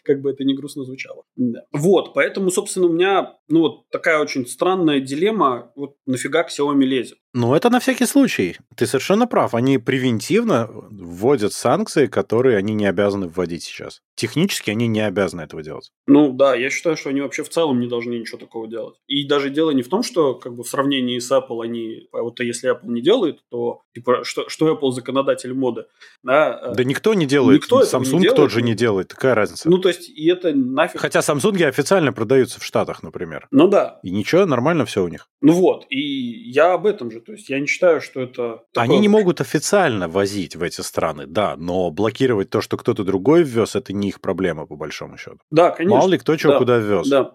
Как 0.03 0.21
бы 0.21 0.31
это 0.31 0.43
ни 0.43 0.53
грустно 0.53 0.83
звучало. 0.83 1.23
Вот, 1.71 2.13
поэтому, 2.13 2.51
собственно, 2.51 2.87
у 2.87 2.93
меня, 2.93 3.37
ну, 3.47 3.61
вот 3.61 3.89
такая 3.89 4.19
очень 4.19 4.45
странная 4.47 4.99
дилемма, 4.99 5.71
вот 5.75 5.95
нафига 6.05 6.43
к 6.43 6.49
Xiaomi 6.49 6.83
лезет. 6.83 7.17
Ну, 7.33 7.53
это 7.53 7.69
на 7.69 7.79
всякий 7.79 8.05
случай. 8.05 8.57
Ты 8.75 8.87
совершенно 8.87 9.27
прав. 9.27 9.53
Они 9.53 9.77
превентивно 9.77 10.67
вводят 10.89 11.53
санкции, 11.53 12.07
которые 12.07 12.57
они 12.57 12.73
не 12.73 12.87
обязаны 12.87 13.27
вводить 13.27 13.63
сейчас. 13.63 14.01
Технически 14.15 14.71
они 14.71 14.87
не 14.87 14.99
обязаны 15.01 15.41
этого 15.41 15.61
делать. 15.63 15.91
Ну 16.07 16.33
да, 16.33 16.55
я 16.55 16.69
считаю, 16.69 16.97
что 16.97 17.09
они 17.09 17.21
вообще 17.21 17.43
в 17.43 17.49
целом 17.49 17.79
не 17.79 17.87
должны 17.87 18.13
ничего 18.15 18.37
такого 18.37 18.67
делать. 18.67 18.95
И 19.07 19.27
даже 19.27 19.49
дело 19.49 19.71
не 19.71 19.83
в 19.83 19.89
том, 19.89 20.03
что 20.03 20.33
как 20.35 20.55
бы 20.55 20.63
в 20.63 20.67
сравнении 20.67 21.19
с 21.19 21.31
Apple 21.31 21.63
они, 21.63 22.07
а 22.11 22.23
вот 22.23 22.39
если 22.39 22.71
Apple 22.71 22.89
не 22.91 23.01
делает, 23.01 23.39
то 23.49 23.81
типа 23.93 24.23
что, 24.23 24.49
что 24.49 24.73
Apple 24.73 24.91
законодатель 24.91 25.53
моды, 25.53 25.85
да? 26.23 26.59
э, 26.71 26.75
Да 26.75 26.83
никто 26.83 27.13
не 27.13 27.25
делает. 27.27 27.61
Никто 27.61 27.81
этого 27.81 28.01
не 28.03 28.09
Samsung 28.09 28.21
делает. 28.21 28.35
тоже 28.35 28.61
не 28.61 28.73
делает. 28.75 29.13
Какая 29.13 29.35
разница? 29.35 29.69
Ну 29.69 29.77
то 29.77 29.89
есть 29.89 30.09
и 30.09 30.27
это 30.29 30.53
нафиг. 30.53 30.99
Хотя 30.99 31.19
Samsung 31.19 31.63
официально 31.65 32.11
продаются 32.11 32.59
в 32.59 32.63
Штатах, 32.63 33.03
например. 33.03 33.47
Ну 33.51 33.67
да, 33.67 33.99
И 34.03 34.09
ничего, 34.09 34.45
нормально 34.45 34.85
все 34.85 35.03
у 35.03 35.07
них. 35.07 35.27
ну 35.41 35.53
вот, 35.53 35.85
и 35.89 36.49
я 36.51 36.73
об 36.73 36.85
этом 36.87 37.11
же, 37.11 37.18
то 37.19 37.31
есть 37.33 37.49
я 37.49 37.59
не 37.59 37.67
считаю, 37.67 38.01
что 38.01 38.21
это... 38.21 38.63
Они 38.75 38.87
такое- 38.95 38.99
не 38.99 39.07
могут 39.07 39.41
официально 39.41 40.07
возить 40.07 40.55
в 40.55 40.63
эти 40.63 40.81
страны, 40.81 41.25
да, 41.27 41.55
но 41.57 41.91
блокировать 41.91 42.49
то, 42.49 42.61
что 42.61 42.77
кто-то 42.77 43.03
другой 43.03 43.43
ввез, 43.43 43.75
это 43.75 43.93
не 43.93 44.09
их 44.09 44.21
проблема, 44.21 44.65
по 44.65 44.75
большому 44.75 45.17
счету. 45.17 45.37
Да, 45.51 45.71
конечно. 45.71 45.97
Мало 45.97 46.09
ли 46.09 46.17
кто 46.17 46.35
чего 46.35 46.53
Да, 46.53 46.57
куда 46.59 46.77
ввез. 46.77 47.07
Да. 47.07 47.31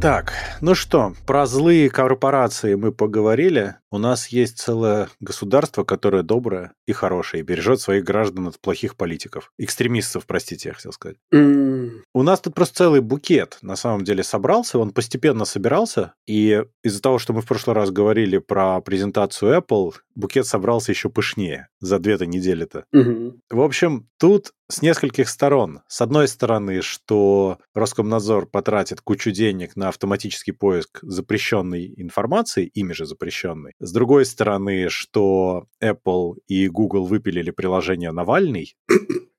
Так, 0.00 0.32
ну 0.60 0.74
что, 0.76 1.12
про 1.26 1.44
злые 1.46 1.90
корпорации 1.90 2.74
мы 2.76 2.92
поговорили. 2.92 3.74
У 3.90 3.98
нас 3.98 4.28
есть 4.28 4.58
целое 4.58 5.08
государство, 5.18 5.82
которое 5.82 6.22
доброе 6.22 6.72
и 6.86 6.92
хорошее, 6.92 7.42
и 7.42 7.44
бережет 7.44 7.80
своих 7.80 8.04
граждан 8.04 8.46
от 8.46 8.60
плохих 8.60 8.94
политиков. 8.96 9.50
Экстремистов, 9.58 10.24
простите, 10.26 10.68
я 10.68 10.74
хотел 10.74 10.92
сказать. 10.92 11.16
М, 11.32 11.77
У 12.14 12.22
нас 12.22 12.40
тут 12.40 12.54
просто 12.54 12.76
целый 12.76 13.00
букет, 13.00 13.58
на 13.62 13.76
самом 13.76 14.04
деле, 14.04 14.22
собрался, 14.22 14.78
он 14.78 14.90
постепенно 14.90 15.44
собирался, 15.44 16.14
и 16.26 16.64
из-за 16.82 17.02
того, 17.02 17.18
что 17.18 17.32
мы 17.32 17.42
в 17.42 17.46
прошлый 17.46 17.74
раз 17.74 17.90
говорили 17.90 18.38
про 18.38 18.80
презентацию 18.80 19.58
Apple, 19.58 19.92
букет 20.14 20.46
собрался 20.46 20.92
еще 20.92 21.10
пышнее 21.10 21.68
за 21.80 21.98
две-то 21.98 22.26
недели-то. 22.26 22.84
мгм. 22.92 23.40
В 23.50 23.60
общем, 23.60 24.08
тут 24.18 24.52
с 24.70 24.82
нескольких 24.82 25.28
сторон. 25.28 25.80
С 25.88 26.00
одной 26.00 26.28
стороны, 26.28 26.82
что 26.82 27.58
Роскомнадзор 27.74 28.46
потратит 28.46 29.00
кучу 29.00 29.30
денег 29.30 29.76
на 29.76 29.88
автоматический 29.88 30.52
поиск 30.52 30.98
запрещенной 31.02 31.94
информации, 31.96 32.66
ими 32.66 32.92
же 32.92 33.06
запрещенной. 33.06 33.72
С 33.80 33.92
другой 33.92 34.26
стороны, 34.26 34.88
что 34.90 35.66
Apple 35.82 36.34
и 36.48 36.68
Google 36.68 37.06
выпилили 37.06 37.50
приложение 37.50 38.12
Навальный. 38.12 38.74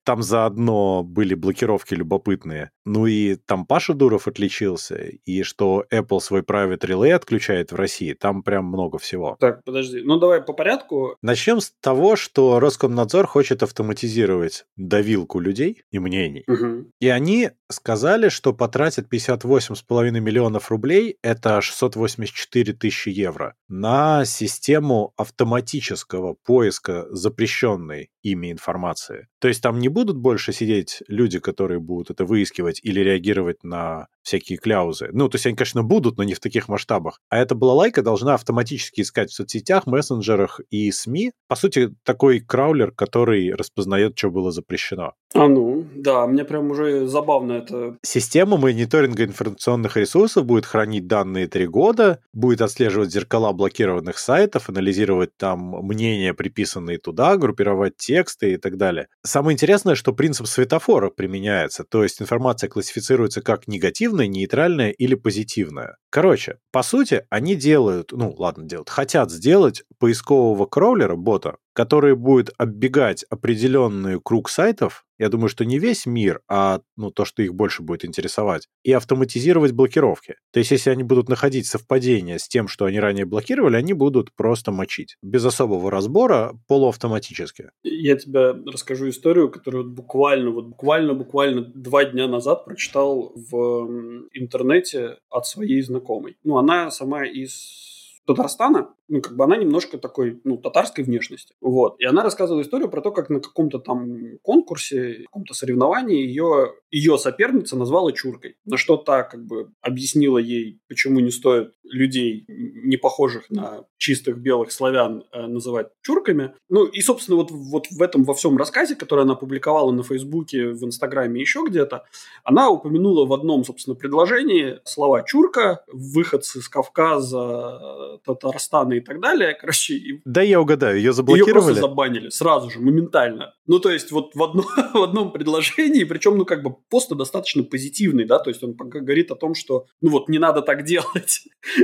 Там 0.04 0.22
заодно 0.22 1.02
были 1.02 1.34
блокировки 1.34 1.94
любопытные. 1.94 2.70
Ну 2.84 3.06
и 3.06 3.36
там 3.36 3.66
Паша 3.66 3.94
Дуров 3.94 4.26
отличился. 4.26 4.96
И 4.96 5.42
что 5.42 5.84
Apple 5.92 6.20
свой 6.20 6.40
private 6.40 6.80
relay 6.80 7.12
отключает 7.12 7.72
в 7.72 7.76
России. 7.76 8.14
Там 8.14 8.42
прям 8.42 8.64
много 8.64 8.98
всего. 8.98 9.36
Так, 9.38 9.62
подожди. 9.64 10.00
Ну 10.02 10.18
давай 10.18 10.42
по 10.42 10.52
порядку. 10.52 11.16
Начнем 11.22 11.60
с 11.60 11.72
того, 11.80 12.16
что 12.16 12.58
Роскомнадзор 12.60 13.26
хочет 13.26 13.62
автоматизировать 13.62 14.64
давилку 14.76 15.38
людей 15.38 15.82
и 15.90 15.98
мнений. 15.98 16.44
Мгм. 16.46 16.92
И 17.00 17.08
они 17.08 17.50
сказали, 17.70 18.28
что 18.28 18.52
потратят 18.52 19.08
58,5 19.08 20.20
миллионов 20.20 20.70
рублей, 20.70 21.16
это 21.22 21.60
684 21.60 22.72
тысячи 22.72 23.10
евро, 23.10 23.54
на 23.68 24.24
систему 24.24 25.12
автоматического 25.16 26.34
поиска 26.44 27.06
запрещенной 27.10 28.10
ими 28.22 28.52
информации. 28.52 29.28
То 29.40 29.48
есть 29.48 29.62
там 29.62 29.78
не 29.78 29.88
будут 29.90 30.16
больше 30.16 30.52
сидеть 30.52 31.02
люди, 31.08 31.38
которые 31.38 31.80
будут 31.80 32.10
это 32.10 32.24
выискивать 32.24 32.80
или 32.82 33.00
реагировать 33.00 33.62
на 33.62 34.06
всякие 34.22 34.58
кляузы. 34.58 35.08
Ну, 35.12 35.28
то 35.28 35.36
есть 35.36 35.46
они, 35.46 35.56
конечно, 35.56 35.82
будут, 35.82 36.18
но 36.18 36.24
не 36.24 36.34
в 36.34 36.40
таких 36.40 36.68
масштабах. 36.68 37.20
А 37.28 37.38
эта 37.38 37.54
балалайка 37.54 38.02
должна 38.02 38.34
автоматически 38.34 39.00
искать 39.00 39.30
в 39.30 39.34
соцсетях, 39.34 39.86
мессенджерах 39.86 40.60
и 40.70 40.90
СМИ. 40.90 41.32
По 41.48 41.56
сути, 41.56 41.90
такой 42.04 42.40
краулер, 42.40 42.92
который 42.92 43.52
распознает, 43.54 44.16
что 44.16 44.30
было 44.30 44.52
запрещено. 44.52 45.14
А 45.34 45.48
ну, 45.48 45.84
да, 45.94 46.26
мне 46.26 46.44
прям 46.44 46.70
уже 46.70 47.06
забавно 47.06 47.52
это. 47.52 47.96
Система 48.02 48.56
мониторинга 48.56 49.24
информационных 49.24 49.96
ресурсов 49.96 50.44
будет 50.44 50.66
хранить 50.66 51.06
данные 51.06 51.46
три 51.46 51.66
года, 51.66 52.20
будет 52.32 52.60
отслеживать 52.62 53.12
зеркала 53.12 53.52
блокированных 53.52 54.18
сайтов, 54.18 54.68
анализировать 54.68 55.36
там 55.36 55.58
мнения, 55.82 56.34
приписанные 56.34 56.98
туда, 56.98 57.36
группировать 57.36 57.96
тексты 57.96 58.54
и 58.54 58.56
так 58.56 58.76
далее. 58.76 59.06
Самое 59.24 59.54
интересное, 59.54 59.79
что 59.94 60.12
принцип 60.12 60.46
светофора 60.46 61.10
применяется, 61.10 61.84
то 61.84 62.02
есть 62.02 62.20
информация 62.20 62.68
классифицируется 62.68 63.42
как 63.42 63.66
негативная, 63.68 64.26
нейтральная 64.26 64.90
или 64.90 65.14
позитивная. 65.14 65.96
Короче, 66.10 66.58
По 66.72 66.82
сути, 66.82 67.24
они 67.30 67.56
делают, 67.56 68.12
ну 68.12 68.34
ладно, 68.36 68.64
делают, 68.64 68.90
хотят 68.90 69.30
сделать 69.30 69.82
поискового 69.98 70.66
кроулера, 70.66 71.16
бота, 71.16 71.56
который 71.72 72.14
будет 72.14 72.50
оббегать 72.58 73.24
определенный 73.30 74.20
круг 74.22 74.50
сайтов, 74.50 75.04
я 75.20 75.28
думаю, 75.28 75.50
что 75.50 75.66
не 75.66 75.78
весь 75.78 76.06
мир, 76.06 76.40
а 76.48 76.80
ну, 76.96 77.10
то, 77.10 77.26
что 77.26 77.42
их 77.42 77.54
больше 77.54 77.82
будет 77.82 78.06
интересовать, 78.06 78.68
и 78.82 78.92
автоматизировать 78.92 79.72
блокировки. 79.72 80.36
То 80.50 80.60
есть, 80.60 80.70
если 80.70 80.88
они 80.88 81.02
будут 81.02 81.28
находить 81.28 81.66
совпадение 81.66 82.38
с 82.38 82.48
тем, 82.48 82.68
что 82.68 82.86
они 82.86 82.98
ранее 82.98 83.26
блокировали, 83.26 83.76
они 83.76 83.92
будут 83.92 84.32
просто 84.34 84.72
мочить. 84.72 85.18
Без 85.22 85.44
особого 85.44 85.90
разбора, 85.90 86.58
полуавтоматически. 86.68 87.70
Я 87.82 88.16
тебе 88.16 88.52
расскажу 88.66 89.10
историю, 89.10 89.50
которую 89.50 89.84
буквально, 89.84 90.50
вот 90.52 90.68
буквально, 90.68 91.12
буквально 91.12 91.62
два 91.62 92.06
дня 92.06 92.26
назад 92.26 92.64
прочитал 92.64 93.34
в 93.34 94.26
интернете 94.32 95.18
от 95.28 95.46
своей 95.46 95.82
знакомой. 95.82 96.38
Ну, 96.44 96.56
она 96.56 96.90
сама 96.90 97.26
из 97.26 98.20
Татарстана, 98.26 98.94
ну, 99.10 99.20
как 99.20 99.36
бы 99.36 99.44
она 99.44 99.56
немножко 99.56 99.98
такой, 99.98 100.40
ну, 100.44 100.56
татарской 100.56 101.04
внешности. 101.04 101.54
Вот. 101.60 101.96
И 101.98 102.04
она 102.04 102.22
рассказывала 102.22 102.62
историю 102.62 102.88
про 102.88 103.00
то, 103.00 103.10
как 103.10 103.28
на 103.28 103.40
каком-то 103.40 103.78
там 103.78 104.38
конкурсе, 104.42 105.24
каком-то 105.24 105.52
соревновании 105.52 106.24
ее, 106.24 106.74
ее 106.90 107.18
соперница 107.18 107.76
назвала 107.76 108.12
чуркой. 108.12 108.56
На 108.64 108.76
что 108.76 108.96
та 108.96 109.24
как 109.24 109.44
бы 109.44 109.72
объяснила 109.80 110.38
ей, 110.38 110.80
почему 110.88 111.20
не 111.20 111.30
стоит 111.30 111.72
людей, 111.82 112.44
не 112.48 112.96
похожих 112.96 113.50
на 113.50 113.84
чистых 113.98 114.38
белых 114.38 114.70
славян, 114.72 115.24
э, 115.32 115.46
называть 115.46 115.88
чурками. 116.02 116.54
Ну, 116.68 116.84
и, 116.84 117.00
собственно, 117.00 117.36
вот, 117.36 117.50
вот 117.50 117.86
в 117.90 118.00
этом 118.00 118.24
во 118.24 118.34
всем 118.34 118.56
рассказе, 118.56 118.94
который 118.94 119.24
она 119.24 119.34
публиковала 119.34 119.90
на 119.90 120.02
Фейсбуке, 120.02 120.68
в 120.68 120.84
Инстаграме, 120.84 121.40
еще 121.40 121.64
где-то, 121.66 122.04
она 122.44 122.70
упомянула 122.70 123.26
в 123.26 123.32
одном, 123.32 123.64
собственно, 123.64 123.96
предложении 123.96 124.78
слова 124.84 125.22
«чурка», 125.22 125.84
выходцы 125.92 126.62
с 126.62 126.68
Кавказа, 126.68 128.20
Татарстана 128.24 128.94
и 128.94 128.99
так 129.00 129.20
далее. 129.20 129.54
Короче, 129.54 129.94
и... 129.94 130.20
Да, 130.24 130.42
я 130.42 130.60
угадаю, 130.60 130.96
ее 130.96 131.12
заблокировали? 131.12 131.50
Ее 131.50 131.54
просто 131.54 131.80
забанили 131.80 132.28
сразу 132.28 132.70
же, 132.70 132.80
моментально. 132.80 133.54
Ну, 133.66 133.78
то 133.78 133.90
есть, 133.90 134.12
вот 134.12 134.34
в, 134.34 134.42
одно, 134.42 134.62
в 134.94 135.02
одном 135.02 135.32
предложении, 135.32 136.04
причем, 136.04 136.36
ну, 136.36 136.44
как 136.44 136.62
бы, 136.62 136.74
пост 136.88 137.10
достаточно 137.10 137.62
позитивный, 137.62 138.24
да, 138.24 138.38
то 138.38 138.50
есть 138.50 138.62
он 138.62 138.74
говорит 138.74 139.30
о 139.30 139.36
том, 139.36 139.54
что, 139.54 139.86
ну, 140.00 140.10
вот, 140.10 140.28
не 140.28 140.38
надо 140.38 140.62
так 140.62 140.84
делать. 140.84 141.44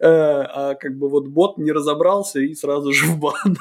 Э, 0.00 0.42
а 0.42 0.74
как 0.74 0.98
бы 0.98 1.08
вот 1.08 1.28
бот 1.28 1.56
не 1.56 1.70
разобрался 1.70 2.40
и 2.40 2.52
сразу 2.54 2.92
же 2.92 3.06
в 3.06 3.20
бан. 3.20 3.56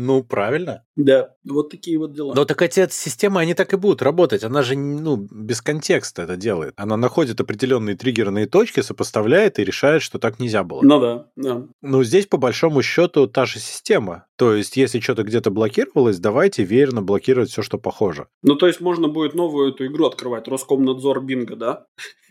Ну, 0.00 0.22
правильно. 0.22 0.84
Да, 0.94 1.30
вот 1.44 1.70
такие 1.70 1.98
вот 1.98 2.12
дела. 2.12 2.32
Но 2.32 2.44
так 2.44 2.62
эти 2.62 2.88
системы, 2.88 3.40
они 3.40 3.54
так 3.54 3.72
и 3.72 3.76
будут 3.76 4.00
работать. 4.00 4.44
Она 4.44 4.62
же, 4.62 4.76
ну, 4.76 5.16
без 5.16 5.60
контекста 5.60 6.22
это 6.22 6.36
делает. 6.36 6.74
Она 6.76 6.96
находит 6.96 7.40
определенные 7.40 7.96
триггерные 7.96 8.46
точки, 8.46 8.78
сопоставляет 8.78 9.58
и 9.58 9.64
решает, 9.64 10.02
что 10.02 10.20
так 10.20 10.38
нельзя 10.38 10.62
было. 10.62 10.82
Ну 10.82 11.00
да, 11.00 11.26
да. 11.34 11.64
Ну, 11.82 12.04
здесь, 12.04 12.26
по 12.26 12.36
большому 12.36 12.80
счету, 12.80 13.26
та 13.26 13.44
же 13.44 13.58
система. 13.58 14.26
То 14.38 14.54
есть, 14.54 14.76
если 14.76 15.00
что-то 15.00 15.24
где-то 15.24 15.50
блокировалось, 15.50 16.20
давайте 16.20 16.62
верно 16.62 17.02
блокировать 17.02 17.50
все, 17.50 17.60
что 17.62 17.76
похоже. 17.76 18.28
Ну, 18.42 18.54
то 18.54 18.68
есть, 18.68 18.80
можно 18.80 19.08
будет 19.08 19.34
новую 19.34 19.72
эту 19.72 19.86
игру 19.86 20.06
открывать, 20.06 20.46
Роскомнадзор 20.46 21.20
Бинго, 21.24 21.56
да? 21.56 21.86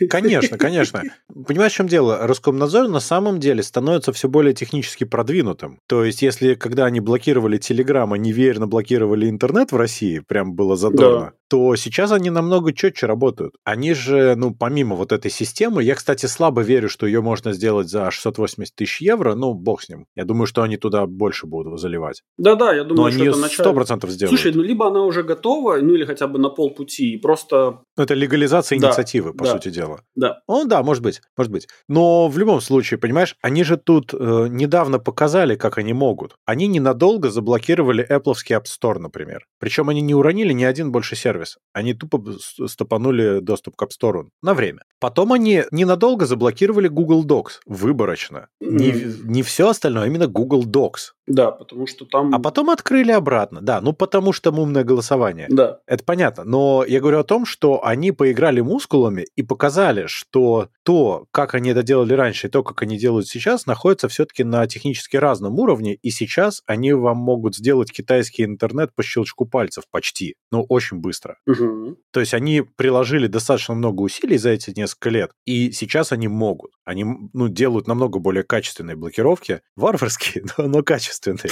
Конечно, 0.10 0.58
конечно. 0.58 1.04
Понимаешь, 1.46 1.74
в 1.74 1.76
чем 1.76 1.88
дело? 1.88 2.26
Роскомнадзор 2.26 2.88
на 2.88 3.02
самом 3.02 3.42
деле 3.42 3.62
становится 3.62 4.14
все 4.14 4.30
более 4.30 4.54
технически 4.54 5.04
продвинутым. 5.04 5.82
То 5.86 6.06
есть, 6.06 6.22
если 6.22 6.56
когда 6.56 6.86
они 6.86 7.02
блокировали 7.02 7.58
Телеграм, 7.58 8.14
они 8.14 8.32
верно 8.32 8.68
блокировали 8.68 9.30
интернет 9.30 9.74
в 9.74 9.76
России, 9.76 10.20
прям 10.26 10.54
было 10.54 10.78
задорно, 10.78 11.26
да. 11.26 11.34
То 11.50 11.76
сейчас 11.76 12.12
они 12.12 12.30
намного 12.30 12.74
четче 12.74 13.06
работают. 13.06 13.56
Они 13.64 13.94
же, 13.94 14.36
ну, 14.36 14.54
помимо 14.54 14.96
вот 14.96 15.12
этой 15.12 15.32
системы, 15.32 15.84
я, 15.84 15.96
кстати, 15.96 16.26
слабо 16.26 16.62
верю, 16.62 16.90
что 16.90 17.06
ее 17.06 17.22
можно 17.22 17.54
сделать 17.54 17.90
за 17.90 18.12
680 18.12 18.76
тысяч 18.76 19.02
евро, 19.02 19.36
ну, 19.36 19.54
бог 19.54 19.82
с 19.82 19.90
ним. 19.90 20.06
Я 20.16 20.26
думаю, 20.26 20.48
что 20.48 20.62
они 20.64 20.78
туда 20.78 21.06
больше 21.06 21.48
будут 21.48 21.80
заливать. 21.80 22.24
Да-да, 22.38 22.74
я 22.74 22.84
думаю, 22.84 23.06
Но 23.06 23.12
что 23.12 23.20
они 23.22 23.30
это 23.30 23.38
начало. 23.38 23.84
100% 23.84 24.10
сделают. 24.10 24.40
Слушай, 24.40 24.56
ну 24.56 24.62
либо 24.62 24.88
она 24.88 25.04
уже 25.04 25.24
готова, 25.24 25.78
ну 25.78 25.94
или 25.96 26.06
хотя 26.06 26.28
бы 26.28 26.40
на 26.40 26.50
полпути, 26.50 27.14
и 27.14 27.18
просто... 27.18 27.82
Это 27.96 28.14
легализация 28.14 28.80
да, 28.80 28.88
инициативы, 28.88 29.34
по 29.34 29.46
да, 29.46 29.52
сути 29.54 29.70
дела. 29.70 30.02
Да. 30.16 30.40
Ну 30.48 30.66
да, 30.66 30.84
может 30.84 31.04
быть, 31.04 31.22
может 31.38 31.52
быть. 31.52 31.68
Но 31.88 32.28
в 32.28 32.38
любом 32.38 32.62
случае, 32.62 32.98
понимаешь, 32.98 33.36
они 33.42 33.64
же 33.64 33.78
тут 33.78 34.14
э, 34.14 34.48
недавно 34.50 35.00
показали, 35.00 35.56
как 35.56 35.78
они 35.78 35.94
могут. 35.94 36.36
Они 36.46 36.68
ненадолго 36.68 37.30
заблокировали 37.30 38.06
Apple 38.10 38.34
App 38.50 38.64
Store, 38.66 39.00
например. 39.00 39.46
Причем 39.60 39.90
они 39.90 40.02
не 40.02 40.14
уронили 40.14 40.54
ни 40.54 40.64
один 40.64 40.92
больше 40.92 41.16
сервис. 41.16 41.37
Они 41.74 41.94
тупо 41.94 42.24
стопанули 42.68 43.40
доступ 43.40 43.76
к 43.76 43.84
App 43.84 43.90
Store 44.00 44.28
на 44.42 44.54
время. 44.54 44.84
Потом 45.00 45.34
они 45.34 45.64
ненадолго 45.72 46.26
заблокировали 46.26 46.88
Google 46.88 47.26
Docs 47.26 47.60
выборочно. 47.66 48.48
Mm. 48.64 48.70
Не, 48.70 49.14
не 49.24 49.44
все 49.44 49.70
остальное, 49.70 50.04
а 50.04 50.08
именно 50.08 50.28
Google 50.28 50.66
Docs. 50.66 51.14
Да, 51.28 51.52
потому 51.52 51.88
что 51.88 52.06
там... 52.06 52.34
А 52.34 52.40
потом 52.40 52.70
открыли 52.70 53.12
обратно, 53.12 53.62
да, 53.62 53.82
ну 53.82 53.94
потому 53.94 54.32
что 54.32 54.52
умное 54.52 54.84
голосование. 54.84 55.48
Да. 55.50 55.80
Это 55.86 56.04
понятно, 56.04 56.46
но 56.46 56.86
я 56.88 57.02
говорю 57.02 57.20
о 57.20 57.24
том, 57.24 57.46
что 57.46 57.86
они 57.86 58.12
поиграли 58.12 58.62
мускулами 58.62 59.26
и 59.36 59.44
показали, 59.44 60.08
что 60.08 60.70
то, 60.84 61.26
как 61.32 61.54
они 61.54 61.72
это 61.72 61.84
делали 61.84 62.14
раньше, 62.14 62.48
и 62.48 62.50
то, 62.50 62.64
как 62.64 62.82
они 62.82 62.98
делают 62.98 63.28
сейчас, 63.28 63.66
находится 63.66 64.08
все-таки 64.08 64.44
на 64.46 64.66
технически 64.68 65.18
разном 65.18 65.60
уровне, 65.60 65.96
и 65.96 66.10
сейчас 66.10 66.64
они 66.66 66.94
вам 66.94 67.18
могут 67.18 67.56
сделать 67.56 67.92
китайский 67.92 68.46
интернет 68.46 68.96
по 68.96 69.04
щелчку 69.04 69.46
пальцев 69.46 69.84
почти, 69.92 70.36
ну 70.52 70.66
очень 70.70 71.00
быстро. 71.28 71.38
Угу. 71.46 71.98
То 72.12 72.20
есть 72.20 72.34
они 72.34 72.62
приложили 72.62 73.28
достаточно 73.28 73.76
много 73.76 74.02
усилий 74.02 74.38
за 74.38 74.52
эти 74.52 74.72
несколько 74.76 75.10
лет, 75.10 75.32
и 75.46 75.72
сейчас 75.72 76.12
они 76.12 76.28
могут. 76.28 76.72
Они 76.86 77.06
ну, 77.34 77.48
делают 77.48 77.88
намного 77.88 78.20
более 78.20 78.44
качественные 78.44 78.96
блокировки, 78.96 79.62
варварские, 79.76 80.46
но, 80.58 80.68
но 80.68 80.84
качественные. 80.84 81.52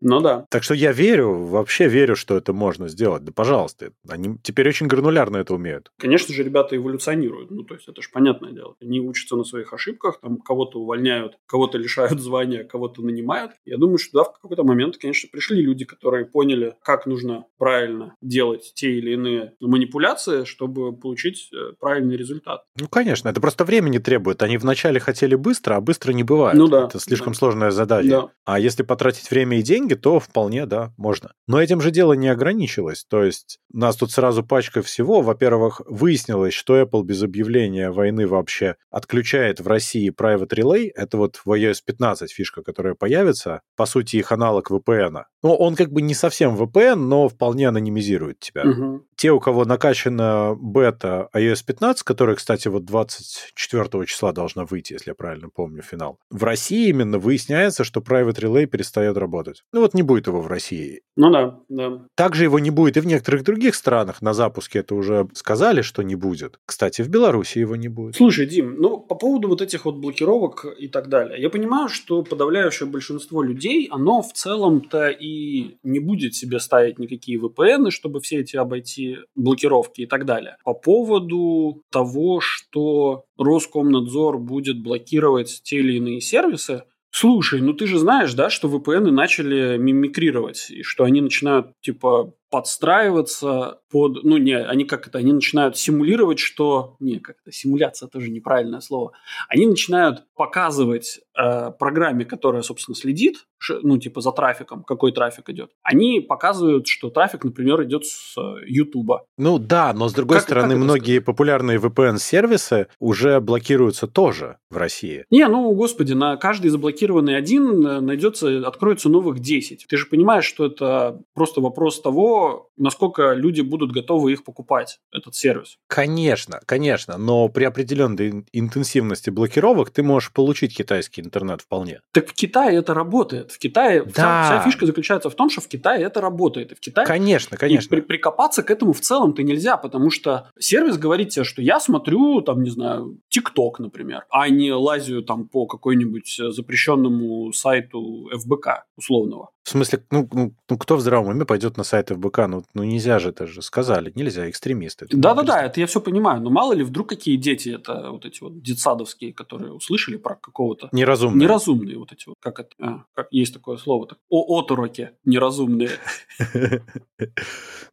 Ну 0.00 0.20
да. 0.20 0.46
Так 0.50 0.62
что 0.62 0.74
я 0.74 0.92
верю, 0.92 1.44
вообще 1.44 1.88
верю, 1.88 2.16
что 2.16 2.36
это 2.36 2.52
можно 2.52 2.88
сделать. 2.88 3.24
Да 3.24 3.32
пожалуйста. 3.32 3.92
Они 4.08 4.38
теперь 4.42 4.68
очень 4.68 4.86
гранулярно 4.86 5.38
это 5.38 5.54
умеют. 5.54 5.90
Конечно 5.98 6.34
же, 6.34 6.42
ребята 6.42 6.76
эволюционируют. 6.76 7.50
Ну, 7.50 7.62
то 7.64 7.74
есть, 7.74 7.88
это 7.88 8.02
же 8.02 8.08
понятное 8.12 8.52
дело. 8.52 8.74
Они 8.80 9.00
учатся 9.00 9.36
на 9.36 9.44
своих 9.44 9.72
ошибках, 9.72 10.20
там 10.20 10.38
кого-то 10.38 10.78
увольняют, 10.78 11.38
кого-то 11.46 11.78
лишают 11.78 12.20
звания, 12.20 12.64
кого-то 12.64 13.02
нанимают. 13.02 13.52
Я 13.64 13.76
думаю, 13.76 13.98
что 13.98 14.18
да, 14.18 14.24
в 14.24 14.40
какой-то 14.40 14.64
момент, 14.64 14.96
конечно, 14.96 15.28
пришли 15.30 15.60
люди, 15.60 15.84
которые 15.84 16.26
поняли, 16.26 16.76
как 16.82 17.06
нужно 17.06 17.46
правильно 17.58 18.14
делать 18.22 18.72
те 18.74 18.92
или 18.92 19.15
иные 19.16 19.54
манипуляции, 19.60 20.44
чтобы 20.44 20.96
получить 20.96 21.50
э, 21.52 21.72
правильный 21.78 22.16
результат. 22.16 22.62
Ну, 22.78 22.88
конечно. 22.88 23.28
Это 23.28 23.40
просто 23.40 23.64
времени 23.64 23.98
требует. 23.98 24.42
Они 24.42 24.56
вначале 24.56 25.00
хотели 25.00 25.34
быстро, 25.34 25.76
а 25.76 25.80
быстро 25.80 26.12
не 26.12 26.22
бывает. 26.22 26.56
Ну 26.56 26.68
да. 26.68 26.84
Это 26.84 27.00
слишком 27.00 27.32
да. 27.32 27.38
сложная 27.38 27.70
задача. 27.70 28.08
Да. 28.08 28.28
А 28.44 28.58
если 28.58 28.82
потратить 28.82 29.30
время 29.30 29.58
и 29.58 29.62
деньги, 29.62 29.94
то 29.94 30.20
вполне, 30.20 30.66
да, 30.66 30.92
можно. 30.96 31.32
Но 31.46 31.60
этим 31.60 31.80
же 31.80 31.90
дело 31.90 32.12
не 32.12 32.28
ограничилось. 32.28 33.04
То 33.04 33.24
есть 33.24 33.58
нас 33.72 33.96
тут 33.96 34.12
сразу 34.12 34.44
пачка 34.44 34.82
всего. 34.82 35.20
Во-первых, 35.20 35.80
выяснилось, 35.86 36.54
что 36.54 36.80
Apple 36.80 37.02
без 37.02 37.22
объявления 37.22 37.90
войны 37.90 38.26
вообще 38.26 38.76
отключает 38.90 39.60
в 39.60 39.66
России 39.66 40.12
Private 40.12 40.48
Relay. 40.48 40.90
Это 40.94 41.16
вот 41.16 41.40
в 41.44 41.50
iOS 41.50 41.78
15 41.84 42.32
фишка, 42.32 42.62
которая 42.62 42.94
появится. 42.94 43.62
По 43.76 43.86
сути, 43.86 44.16
их 44.16 44.32
аналог 44.32 44.70
VPN. 44.70 45.24
Ну, 45.46 45.54
он 45.54 45.76
как 45.76 45.92
бы 45.92 46.02
не 46.02 46.14
совсем 46.14 46.56
VPN, 46.56 46.96
но 46.96 47.28
вполне 47.28 47.68
анонимизирует 47.68 48.40
тебя. 48.40 48.64
Угу. 48.64 49.04
Те, 49.14 49.30
у 49.30 49.38
кого 49.38 49.64
накачана 49.64 50.56
бета 50.60 51.28
iOS 51.32 51.64
15, 51.64 52.02
которая, 52.02 52.34
кстати, 52.34 52.66
вот 52.66 52.84
24 52.84 54.06
числа 54.06 54.32
должна 54.32 54.64
выйти, 54.64 54.94
если 54.94 55.10
я 55.10 55.14
правильно 55.14 55.48
помню, 55.48 55.82
финал. 55.82 56.18
В 56.30 56.42
России 56.42 56.88
именно 56.88 57.20
выясняется, 57.20 57.84
что 57.84 58.00
Private 58.00 58.40
Relay 58.40 58.66
перестает 58.66 59.16
работать. 59.16 59.62
Ну 59.72 59.82
вот 59.82 59.94
не 59.94 60.02
будет 60.02 60.26
его 60.26 60.40
в 60.40 60.48
России. 60.48 61.02
Ну 61.14 61.30
да, 61.30 61.60
да. 61.68 62.02
Также 62.16 62.42
его 62.42 62.58
не 62.58 62.70
будет 62.70 62.96
и 62.96 63.00
в 63.00 63.06
некоторых 63.06 63.44
других 63.44 63.76
странах. 63.76 64.22
На 64.22 64.34
запуске 64.34 64.80
это 64.80 64.96
уже 64.96 65.28
сказали, 65.34 65.82
что 65.82 66.02
не 66.02 66.16
будет. 66.16 66.58
Кстати, 66.66 67.02
в 67.02 67.08
Беларуси 67.08 67.58
его 67.58 67.76
не 67.76 67.88
будет. 67.88 68.16
Слушай, 68.16 68.46
Дим, 68.46 68.74
ну 68.80 68.98
по 68.98 69.14
поводу 69.14 69.46
вот 69.46 69.62
этих 69.62 69.84
вот 69.84 69.94
блокировок 69.94 70.66
и 70.76 70.88
так 70.88 71.08
далее. 71.08 71.40
Я 71.40 71.50
понимаю, 71.50 71.88
что 71.88 72.24
подавляющее 72.24 72.88
большинство 72.88 73.44
людей, 73.44 73.88
оно 73.92 74.22
в 74.22 74.32
целом-то 74.32 75.08
и 75.08 75.35
не 75.82 76.00
будет 76.00 76.34
себе 76.34 76.58
ставить 76.60 76.98
никакие 76.98 77.38
VPN, 77.38 77.90
чтобы 77.90 78.20
все 78.20 78.40
эти 78.40 78.56
обойти 78.56 79.18
блокировки 79.34 80.02
и 80.02 80.06
так 80.06 80.24
далее. 80.24 80.56
По 80.64 80.74
поводу 80.74 81.82
того, 81.90 82.40
что 82.40 83.24
Роскомнадзор 83.38 84.38
будет 84.38 84.82
блокировать 84.82 85.60
те 85.62 85.78
или 85.78 85.96
иные 85.96 86.20
сервисы, 86.20 86.82
Слушай, 87.18 87.62
ну 87.62 87.72
ты 87.72 87.86
же 87.86 87.98
знаешь, 87.98 88.34
да, 88.34 88.50
что 88.50 88.68
VPN 88.68 89.10
начали 89.10 89.78
мимикрировать, 89.78 90.70
и 90.70 90.82
что 90.82 91.04
они 91.04 91.22
начинают, 91.22 91.68
типа, 91.80 92.34
подстраиваться 92.50 93.80
под, 93.90 94.22
ну 94.24 94.36
не, 94.36 94.56
они 94.56 94.84
как 94.84 95.08
это, 95.08 95.18
они 95.18 95.32
начинают 95.32 95.76
симулировать, 95.76 96.38
что, 96.38 96.96
не, 97.00 97.18
как 97.18 97.36
это, 97.42 97.52
симуляция 97.52 98.08
тоже 98.08 98.30
неправильное 98.30 98.80
слово, 98.80 99.12
они 99.48 99.66
начинают 99.66 100.24
показывать 100.36 101.20
э, 101.38 101.70
программе, 101.72 102.24
которая, 102.24 102.62
собственно, 102.62 102.94
следит, 102.94 103.46
ну, 103.82 103.98
типа 103.98 104.20
за 104.20 104.32
трафиком, 104.32 104.84
какой 104.84 105.12
трафик 105.12 105.48
идет, 105.50 105.70
они 105.82 106.20
показывают, 106.20 106.86
что 106.86 107.10
трафик, 107.10 107.44
например, 107.44 107.82
идет 107.82 108.06
с 108.06 108.36
Ютуба. 108.66 109.24
Ну 109.38 109.58
да, 109.58 109.92
но 109.92 110.08
с 110.08 110.12
другой 110.12 110.38
как, 110.38 110.44
стороны, 110.44 110.74
как 110.74 110.84
многие 110.84 111.16
сказать? 111.16 111.24
популярные 111.24 111.78
VPN-сервисы 111.78 112.88
уже 113.00 113.40
блокируются 113.40 114.06
тоже 114.06 114.58
в 114.70 114.76
России. 114.76 115.24
Не, 115.30 115.48
ну, 115.48 115.72
господи, 115.72 116.12
на 116.12 116.36
каждый 116.36 116.68
заблокированный 116.68 117.36
один 117.36 117.86
э, 117.86 118.00
найдется, 118.00 118.66
откроется 118.66 119.08
новых 119.08 119.40
10. 119.40 119.86
Ты 119.88 119.96
же 119.96 120.06
понимаешь, 120.06 120.44
что 120.44 120.66
это 120.66 121.20
просто 121.34 121.60
вопрос 121.60 122.00
того, 122.00 122.35
насколько 122.76 123.32
люди 123.32 123.60
будут 123.62 123.92
готовы 123.92 124.32
их 124.32 124.44
покупать, 124.44 125.00
этот 125.12 125.34
сервис. 125.34 125.78
Конечно, 125.86 126.60
конечно, 126.66 127.18
но 127.18 127.48
при 127.48 127.64
определенной 127.64 128.44
интенсивности 128.52 129.30
блокировок 129.30 129.90
ты 129.90 130.02
можешь 130.02 130.32
получить 130.32 130.76
китайский 130.76 131.22
интернет 131.22 131.62
вполне. 131.62 132.00
Так 132.12 132.28
в 132.28 132.34
Китае 132.34 132.78
это 132.78 132.94
работает. 132.94 133.52
В 133.52 133.58
Китае 133.58 134.02
да. 134.02 134.10
вся, 134.10 134.44
вся 134.44 134.60
фишка 134.64 134.86
заключается 134.86 135.30
в 135.30 135.34
том, 135.34 135.50
что 135.50 135.60
в 135.60 135.68
Китае 135.68 136.04
это 136.04 136.20
работает. 136.20 136.72
И 136.72 136.74
в 136.74 136.80
Китае 136.80 137.06
конечно, 137.06 137.56
конечно. 137.56 137.86
И 137.94 138.00
при, 138.00 138.06
прикопаться 138.06 138.62
к 138.62 138.70
этому 138.70 138.92
в 138.92 139.00
целом-то 139.00 139.42
нельзя, 139.42 139.76
потому 139.76 140.10
что 140.10 140.50
сервис 140.58 140.98
говорит 140.98 141.30
тебе, 141.30 141.44
что 141.44 141.62
я 141.62 141.80
смотрю, 141.80 142.40
там, 142.42 142.62
не 142.62 142.70
знаю, 142.70 143.18
ТикТок, 143.28 143.78
например, 143.78 144.24
а 144.30 144.48
не 144.48 144.72
лазю 144.72 145.22
там 145.22 145.48
по 145.48 145.66
какой-нибудь 145.66 146.40
запрещенному 146.50 147.52
сайту 147.52 148.30
ФБК 148.32 148.86
условного. 148.96 149.50
В 149.66 149.70
смысле, 149.70 150.04
ну, 150.12 150.28
ну, 150.32 150.54
ну 150.70 150.78
кто 150.78 150.94
в 150.94 151.00
здравом 151.00 151.30
уме 151.30 151.44
пойдет 151.44 151.76
на 151.76 151.82
сайт 151.82 152.10
ФБК? 152.10 152.46
Ну, 152.46 152.62
ну 152.72 152.84
нельзя 152.84 153.18
же, 153.18 153.30
это 153.30 153.48
же 153.48 153.62
сказали, 153.62 154.12
нельзя, 154.14 154.48
экстремисты. 154.48 155.08
Да-да-да, 155.10 155.64
это 155.64 155.80
я 155.80 155.88
все 155.88 156.00
понимаю, 156.00 156.40
но 156.40 156.50
мало 156.50 156.72
ли 156.72 156.84
вдруг 156.84 157.08
какие 157.08 157.36
дети, 157.36 157.70
это 157.70 158.12
вот 158.12 158.24
эти 158.24 158.44
вот 158.44 158.62
детсадовские, 158.62 159.32
которые 159.32 159.72
услышали 159.72 160.18
про 160.18 160.36
какого-то... 160.36 160.88
Неразумные. 160.92 161.42
Неразумные 161.42 161.98
вот 161.98 162.12
эти 162.12 162.28
вот, 162.28 162.36
как 162.38 162.60
это, 162.60 162.70
а, 162.80 163.04
как 163.12 163.26
есть 163.32 163.54
такое 163.54 163.76
слово, 163.76 164.06
так, 164.06 164.18
о 164.30 164.56
отуроки 164.56 165.10
неразумные. 165.24 165.90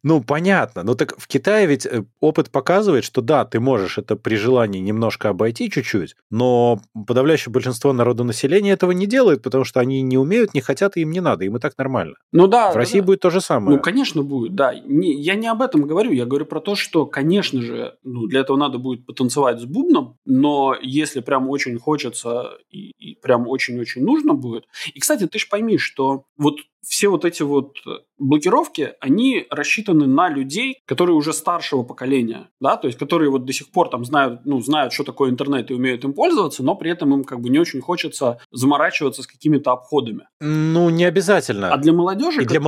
Ну, 0.04 0.22
понятно, 0.22 0.82
но 0.82 0.94
так 0.94 1.18
в 1.18 1.26
Китае 1.26 1.66
ведь 1.66 1.86
э, 1.86 2.04
опыт 2.20 2.50
показывает, 2.50 3.04
что 3.04 3.22
да, 3.22 3.46
ты 3.46 3.58
можешь 3.58 3.96
это 3.96 4.16
при 4.16 4.36
желании 4.36 4.80
немножко 4.80 5.30
обойти 5.30 5.70
чуть-чуть, 5.70 6.14
но 6.30 6.78
подавляющее 7.06 7.50
большинство 7.50 7.94
народонаселения 7.94 8.74
этого 8.74 8.90
не 8.90 9.06
делает, 9.06 9.42
потому 9.42 9.64
что 9.64 9.80
они 9.80 10.02
не 10.02 10.18
умеют, 10.18 10.52
не 10.52 10.60
хотят, 10.60 10.98
и 10.98 11.00
им 11.00 11.10
не 11.10 11.20
надо, 11.20 11.46
им 11.46 11.56
и 11.56 11.63
так 11.64 11.78
нормально. 11.78 12.14
Ну 12.30 12.46
да. 12.46 12.72
В 12.72 12.76
России 12.76 13.00
да. 13.00 13.06
будет 13.06 13.20
то 13.20 13.30
же 13.30 13.40
самое. 13.40 13.76
Ну, 13.76 13.82
конечно, 13.82 14.22
будет, 14.22 14.54
да. 14.54 14.74
Не, 14.74 15.14
я 15.14 15.34
не 15.34 15.46
об 15.46 15.62
этом 15.62 15.86
говорю, 15.86 16.12
я 16.12 16.26
говорю 16.26 16.44
про 16.44 16.60
то, 16.60 16.74
что, 16.74 17.06
конечно 17.06 17.62
же, 17.62 17.96
ну, 18.02 18.26
для 18.26 18.40
этого 18.40 18.56
надо 18.56 18.78
будет 18.78 19.06
потанцевать 19.06 19.60
с 19.60 19.64
бубном, 19.64 20.18
но 20.26 20.76
если 20.82 21.20
прям 21.20 21.48
очень 21.48 21.78
хочется 21.78 22.58
и, 22.70 22.92
и 22.98 23.14
прям 23.14 23.48
очень-очень 23.48 24.04
нужно 24.04 24.34
будет. 24.34 24.66
И, 24.92 25.00
кстати, 25.00 25.26
ты 25.26 25.38
же 25.38 25.46
пойми, 25.48 25.78
что 25.78 26.24
вот 26.36 26.58
все 26.82 27.08
вот 27.08 27.24
эти 27.24 27.42
вот 27.42 27.76
блокировки, 28.18 28.92
они 29.00 29.46
рассчитаны 29.50 30.06
на 30.06 30.28
людей, 30.28 30.80
которые 30.86 31.16
уже 31.16 31.32
старшего 31.32 31.82
поколения, 31.82 32.48
да, 32.60 32.76
то 32.76 32.86
есть 32.86 32.98
которые 32.98 33.30
вот 33.30 33.44
до 33.44 33.52
сих 33.52 33.70
пор 33.70 33.88
там 33.88 34.04
знают, 34.04 34.40
ну, 34.44 34.60
знают, 34.60 34.92
что 34.92 35.04
такое 35.04 35.30
интернет 35.30 35.70
и 35.70 35.74
умеют 35.74 36.04
им 36.04 36.12
пользоваться, 36.12 36.62
но 36.62 36.74
при 36.74 36.90
этом 36.90 37.12
им 37.14 37.24
как 37.24 37.40
бы 37.40 37.48
не 37.48 37.58
очень 37.58 37.80
хочется 37.80 38.38
заморачиваться 38.50 39.22
с 39.22 39.26
какими-то 39.26 39.72
обходами. 39.72 40.28
Ну, 40.40 40.90
не 40.90 41.04
обязательно. 41.04 41.72
А 41.72 41.76
для 41.76 41.92
молодежи... 41.92 42.42
И 42.42 42.46
для 42.46 42.60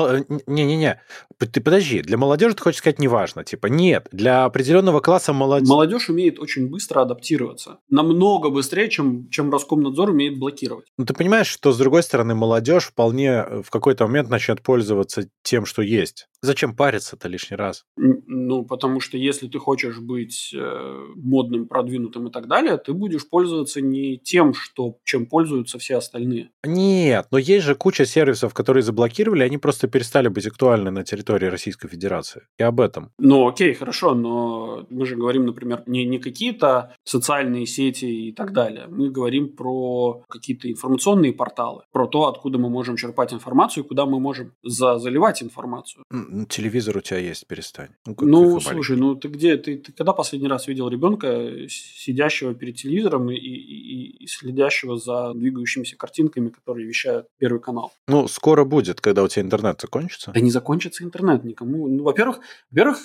Не-не-не, 0.47 1.01
ты 1.39 1.61
подожди, 1.61 2.03
для 2.03 2.17
молодежи 2.17 2.55
ты 2.55 2.63
хочешь 2.63 2.79
сказать 2.79 2.99
неважно, 2.99 3.45
типа 3.45 3.67
нет, 3.67 4.09
для 4.13 4.45
определенного 4.45 5.01
класса 5.01 5.33
молодежь... 5.33 5.69
Молодежь 5.69 6.09
умеет 6.09 6.39
очень 6.39 6.69
быстро 6.69 7.03
адаптироваться, 7.03 7.79
намного 7.89 8.51
быстрее, 8.51 8.89
чем, 8.89 9.29
чем 9.31 9.51
Роскомнадзор 9.51 10.11
умеет 10.11 10.39
блокировать. 10.39 10.87
Ну, 10.99 11.05
ты 11.05 11.15
понимаешь, 11.15 11.47
что 11.47 11.73
с 11.73 11.79
другой 11.79 12.03
стороны 12.03 12.35
молодежь 12.35 12.87
вполне 12.87 13.45
в 13.63 13.71
какой-то 13.71 14.07
момент 14.07 14.29
начнет 14.29 14.63
пользоваться 14.63 15.29
тем, 15.47 15.65
что 15.65 15.81
есть. 15.81 16.29
Зачем 16.43 16.75
париться-то 16.75 17.29
лишний 17.29 17.57
раз? 17.57 17.85
Ну, 17.97 18.65
потому 18.65 19.01
что 19.01 19.17
если 19.17 19.49
ты 19.49 19.59
хочешь 19.59 19.99
быть 19.99 20.53
э, 20.55 21.07
модным, 21.17 21.67
продвинутым 21.67 22.29
и 22.29 22.31
так 22.31 22.47
далее, 22.47 22.77
ты 22.77 22.93
будешь 22.93 23.29
пользоваться 23.29 23.81
не 23.81 24.19
тем, 24.19 24.55
что, 24.55 24.99
чем 25.05 25.27
пользуются 25.27 25.79
все 25.79 25.97
остальные. 25.97 26.51
Нет, 26.65 27.27
но 27.31 27.39
есть 27.39 27.65
же 27.65 27.75
куча 27.75 28.05
сервисов, 28.07 28.55
которые 28.55 28.83
заблокировали, 28.83 29.45
они 29.45 29.59
просто 29.59 29.89
перестали 29.89 30.29
быть 30.29 30.47
актуальны 30.47 30.91
на 30.91 31.05
территории 31.05 31.47
Российской 31.47 31.89
Федерации. 31.89 32.43
И 32.59 32.63
об 32.63 32.81
этом. 32.81 33.13
Ну, 33.19 33.49
окей, 33.49 33.73
хорошо, 33.75 34.15
но 34.15 34.87
мы 34.91 35.07
же 35.07 35.17
говорим, 35.17 35.47
например, 35.47 35.85
не, 35.87 36.05
не 36.05 36.19
какие-то 36.19 36.95
социальные 37.05 37.67
сети 37.67 38.29
и 38.29 38.33
так 38.33 38.53
далее. 38.53 38.87
Мы 38.89 39.11
говорим 39.11 39.57
про 39.57 40.25
какие-то 40.29 40.71
информационные 40.71 41.33
порталы, 41.33 41.83
про 41.93 42.07
то, 42.07 42.27
откуда 42.27 42.59
мы 42.59 42.69
можем 42.69 42.97
черпать 42.97 43.33
информацию 43.33 43.85
и 43.85 43.89
куда 43.89 44.07
мы 44.07 44.21
можем 44.21 44.53
за 44.63 44.99
заливать 44.99 45.36
информацию 45.43 46.05
телевизор 46.49 46.97
у 46.97 47.01
тебя 47.01 47.19
есть, 47.19 47.47
перестань. 47.47 47.91
Ну, 48.07 48.15
ну 48.21 48.61
слушай, 48.61 48.97
ну 48.97 49.15
ты 49.15 49.29
где, 49.29 49.57
ты, 49.57 49.79
ты 49.79 49.93
когда 49.93 50.13
последний 50.13 50.49
раз 50.49 50.69
видел 50.69 50.89
ребенка, 50.89 51.51
сидящего 51.69 52.55
перед 52.55 52.77
телевизором 52.77 53.31
и, 53.31 53.37
и, 53.37 54.25
и 54.25 54.27
следящего 54.27 54.97
за 54.97 55.33
двигающимися 55.35 55.97
картинками, 55.97 56.49
которые 56.49 56.87
вещают 56.87 57.27
Первый 57.39 57.61
канал? 57.61 57.93
Ну, 58.09 58.29
скоро 58.29 58.65
будет, 58.65 59.01
когда 59.01 59.23
у 59.23 59.29
тебя 59.29 59.43
интернет 59.43 59.81
закончится. 59.81 60.33
Да 60.33 60.41
не 60.41 60.51
закончится 60.51 61.05
интернет 61.05 61.45
никому. 61.45 61.89
Ну, 61.89 62.03
во-первых, 62.03 62.41
во-первых, 62.71 62.99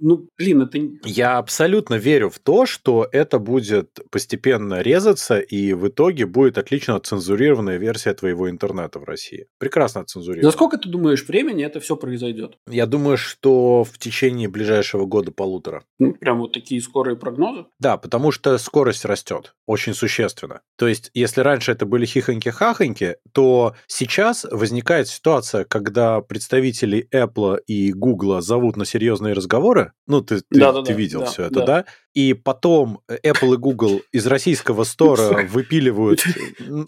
ну, 0.00 0.28
блин, 0.38 0.62
это... 0.62 0.78
Я 1.04 1.38
абсолютно 1.38 1.94
верю 1.94 2.30
в 2.30 2.38
то, 2.38 2.66
что 2.66 3.08
это 3.12 3.38
будет 3.38 4.00
постепенно 4.10 4.80
резаться, 4.80 5.38
и 5.38 5.72
в 5.72 5.88
итоге 5.88 6.26
будет 6.26 6.58
отлично 6.58 6.98
цензурированная 7.00 7.76
версия 7.76 8.14
твоего 8.14 8.50
интернета 8.50 8.98
в 8.98 9.04
России. 9.04 9.46
Прекрасно 9.58 10.04
цензурирована. 10.04 10.50
За 10.50 10.52
сколько, 10.52 10.78
ты 10.78 10.88
думаешь, 10.88 11.26
времени 11.26 11.64
это 11.64 11.75
все 11.80 11.96
произойдет? 11.96 12.58
Я 12.68 12.86
думаю, 12.86 13.16
что 13.16 13.84
в 13.84 13.98
течение 13.98 14.48
ближайшего 14.48 15.06
года-полутора. 15.06 15.84
Ну, 15.98 16.14
прям 16.14 16.38
вот 16.38 16.52
такие 16.52 16.80
скорые 16.80 17.16
прогнозы? 17.16 17.66
Да, 17.78 17.96
потому 17.96 18.32
что 18.32 18.56
скорость 18.58 19.04
растет 19.04 19.54
очень 19.66 19.94
существенно. 19.94 20.60
То 20.76 20.88
есть, 20.88 21.10
если 21.14 21.40
раньше 21.40 21.72
это 21.72 21.86
были 21.86 22.06
хихоньки-хахоньки, 22.06 23.16
то 23.32 23.74
сейчас 23.86 24.46
возникает 24.50 25.08
ситуация, 25.08 25.64
когда 25.64 26.20
представители 26.20 27.08
Apple 27.12 27.58
и 27.66 27.92
Google 27.92 28.40
зовут 28.40 28.76
на 28.76 28.84
серьезные 28.84 29.34
разговоры. 29.34 29.92
Ну, 30.06 30.20
ты, 30.20 30.36
ты, 30.36 30.60
да, 30.60 30.72
да, 30.72 30.82
ты 30.82 30.92
видел 30.92 31.20
да, 31.20 31.26
все 31.26 31.44
это, 31.44 31.64
да? 31.64 31.84
И 32.16 32.32
потом 32.32 33.00
Apple 33.10 33.54
и 33.54 33.56
Google 33.58 34.00
из 34.10 34.26
российского 34.26 34.84
стора 34.84 35.46
выпиливают... 35.50 36.20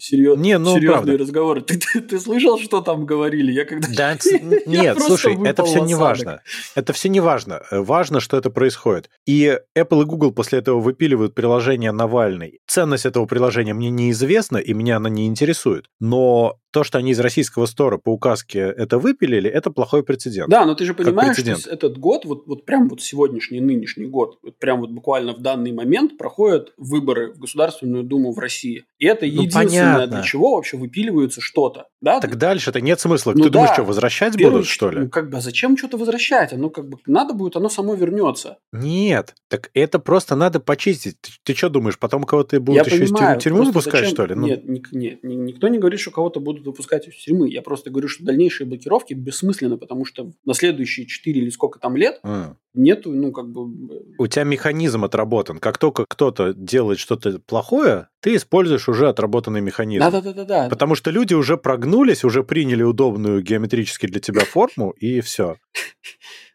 Серьез... 0.01 0.39
Не, 0.39 0.57
ну, 0.57 0.73
Серьезные 0.73 0.89
правда. 0.89 1.17
разговоры. 1.19 1.61
Ты, 1.61 1.77
ты, 1.77 2.01
ты 2.01 2.19
слышал, 2.19 2.57
что 2.57 2.81
там 2.81 3.05
говорили? 3.05 3.51
Я 3.51 3.65
когда... 3.65 3.87
Да, 3.95 4.17
нет, 4.65 4.99
слушай, 4.99 5.37
это 5.45 5.63
все 5.65 5.83
не 5.83 5.93
важно. 5.93 6.41
Это 6.73 6.93
все 6.93 7.09
не 7.09 7.19
важно. 7.19 7.61
Важно, 7.69 8.21
что 8.21 8.37
это 8.37 8.49
происходит. 8.49 9.11
И 9.27 9.55
Apple 9.77 10.01
и 10.01 10.05
Google 10.05 10.31
после 10.31 10.57
этого 10.57 10.79
выпиливают 10.79 11.35
приложение 11.35 11.91
Навальный. 11.91 12.59
Ценность 12.65 13.05
этого 13.05 13.27
приложения 13.27 13.75
мне 13.75 13.91
неизвестна, 13.91 14.57
и 14.57 14.73
меня 14.73 14.97
она 14.97 15.09
не 15.09 15.27
интересует. 15.27 15.85
Но 15.99 16.57
то, 16.71 16.83
что 16.83 16.97
они 16.97 17.11
из 17.11 17.19
российского 17.19 17.65
стора 17.65 17.97
по 17.97 18.09
указке 18.09 18.59
это 18.59 18.99
выпилили, 18.99 19.49
это 19.49 19.71
плохой 19.71 20.03
прецедент. 20.03 20.49
Да, 20.49 20.65
но 20.65 20.75
ты 20.75 20.85
же 20.85 20.93
понимаешь, 20.93 21.37
что 21.37 21.69
этот 21.69 21.97
год, 21.97 22.25
вот, 22.25 22.47
вот 22.47 22.65
прям 22.65 22.89
вот 22.89 23.01
сегодняшний, 23.01 23.59
нынешний 23.59 24.05
год, 24.05 24.37
вот 24.43 24.57
прям 24.57 24.81
вот 24.81 24.91
буквально 24.91 25.33
в 25.33 25.41
данный 25.41 25.71
момент 25.71 26.17
проходят 26.17 26.73
выборы 26.77 27.33
в 27.33 27.39
Государственную 27.39 28.03
Думу 28.03 28.31
в 28.33 28.39
России. 28.39 28.85
И 28.97 29.05
это 29.05 29.25
ну, 29.25 29.31
единственное, 29.31 29.93
понятно. 29.93 30.07
для 30.07 30.23
чего 30.23 30.55
вообще 30.55 30.77
выпиливается 30.77 31.41
что-то. 31.41 31.87
Да? 32.01 32.19
Так 32.19 32.37
дальше-то 32.37 32.81
нет 32.81 32.99
смысла. 32.99 33.33
Ну, 33.35 33.43
Ты 33.43 33.49
да, 33.49 33.53
думаешь, 33.53 33.73
что, 33.73 33.83
возвращать 33.83 34.35
первый, 34.35 34.51
будут, 34.51 34.67
что 34.67 34.89
ли? 34.89 34.99
Ну, 34.99 35.09
как 35.09 35.29
бы, 35.29 35.37
а 35.37 35.41
зачем 35.41 35.77
что-то 35.77 35.97
возвращать? 35.97 36.53
Оно 36.53 36.69
как 36.69 36.87
бы, 36.87 36.97
надо 37.05 37.33
будет, 37.33 37.55
оно 37.55 37.69
само 37.69 37.95
вернется. 37.95 38.57
Нет, 38.71 39.35
так 39.47 39.71
это 39.73 39.99
просто 39.99 40.35
надо 40.35 40.59
почистить. 40.59 41.17
Ты, 41.21 41.31
ты 41.43 41.55
что 41.55 41.69
думаешь, 41.69 41.97
потом 41.99 42.23
кого-то 42.23 42.59
будут 42.59 42.87
Я 42.87 42.93
еще 42.93 43.05
понимаю, 43.05 43.37
из 43.37 43.43
тюрьмы 43.43 43.63
выпускать, 43.63 44.07
что 44.07 44.25
ли? 44.25 44.35
Ну... 44.35 44.47
Нет, 44.47 44.67
нет, 44.67 44.93
нет, 44.93 45.19
никто 45.23 45.67
не 45.67 45.77
говорит, 45.77 45.99
что 45.99 46.11
кого-то 46.11 46.39
будут 46.39 46.58
выпускать 46.65 47.07
из 47.07 47.15
тюрьмы. 47.15 47.49
Я 47.49 47.61
просто 47.61 47.89
говорю, 47.89 48.07
что 48.07 48.23
дальнейшие 48.23 48.67
блокировки 48.67 49.13
бессмысленны, 49.13 49.77
потому 49.77 50.05
что 50.05 50.31
на 50.45 50.53
следующие 50.53 51.05
4 51.05 51.41
или 51.41 51.49
сколько 51.49 51.79
там 51.79 51.95
лет 51.95 52.19
а. 52.23 52.55
нету, 52.73 53.11
ну, 53.11 53.31
как 53.31 53.49
бы... 53.49 54.03
У 54.17 54.27
тебя 54.27 54.43
механизм 54.43 55.03
отработан. 55.03 55.59
Как 55.59 55.77
только 55.77 56.05
кто-то 56.07 56.53
делает 56.53 56.99
что-то 56.99 57.39
плохое, 57.39 58.07
ты 58.21 58.35
используешь 58.35 58.89
уже 58.89 59.09
отработанный 59.09 59.61
механизм. 59.61 60.09
Да-да-да. 60.09 60.67
Потому 60.69 60.95
что 60.95 61.11
люди 61.11 61.33
уже 61.33 61.57
прогнулись, 61.57 62.23
уже 62.23 62.43
приняли 62.43 62.83
удобную 62.83 63.41
геометрически 63.41 64.07
для 64.07 64.19
тебя 64.19 64.41
форму, 64.41 64.91
и 64.91 65.21
все. 65.21 65.57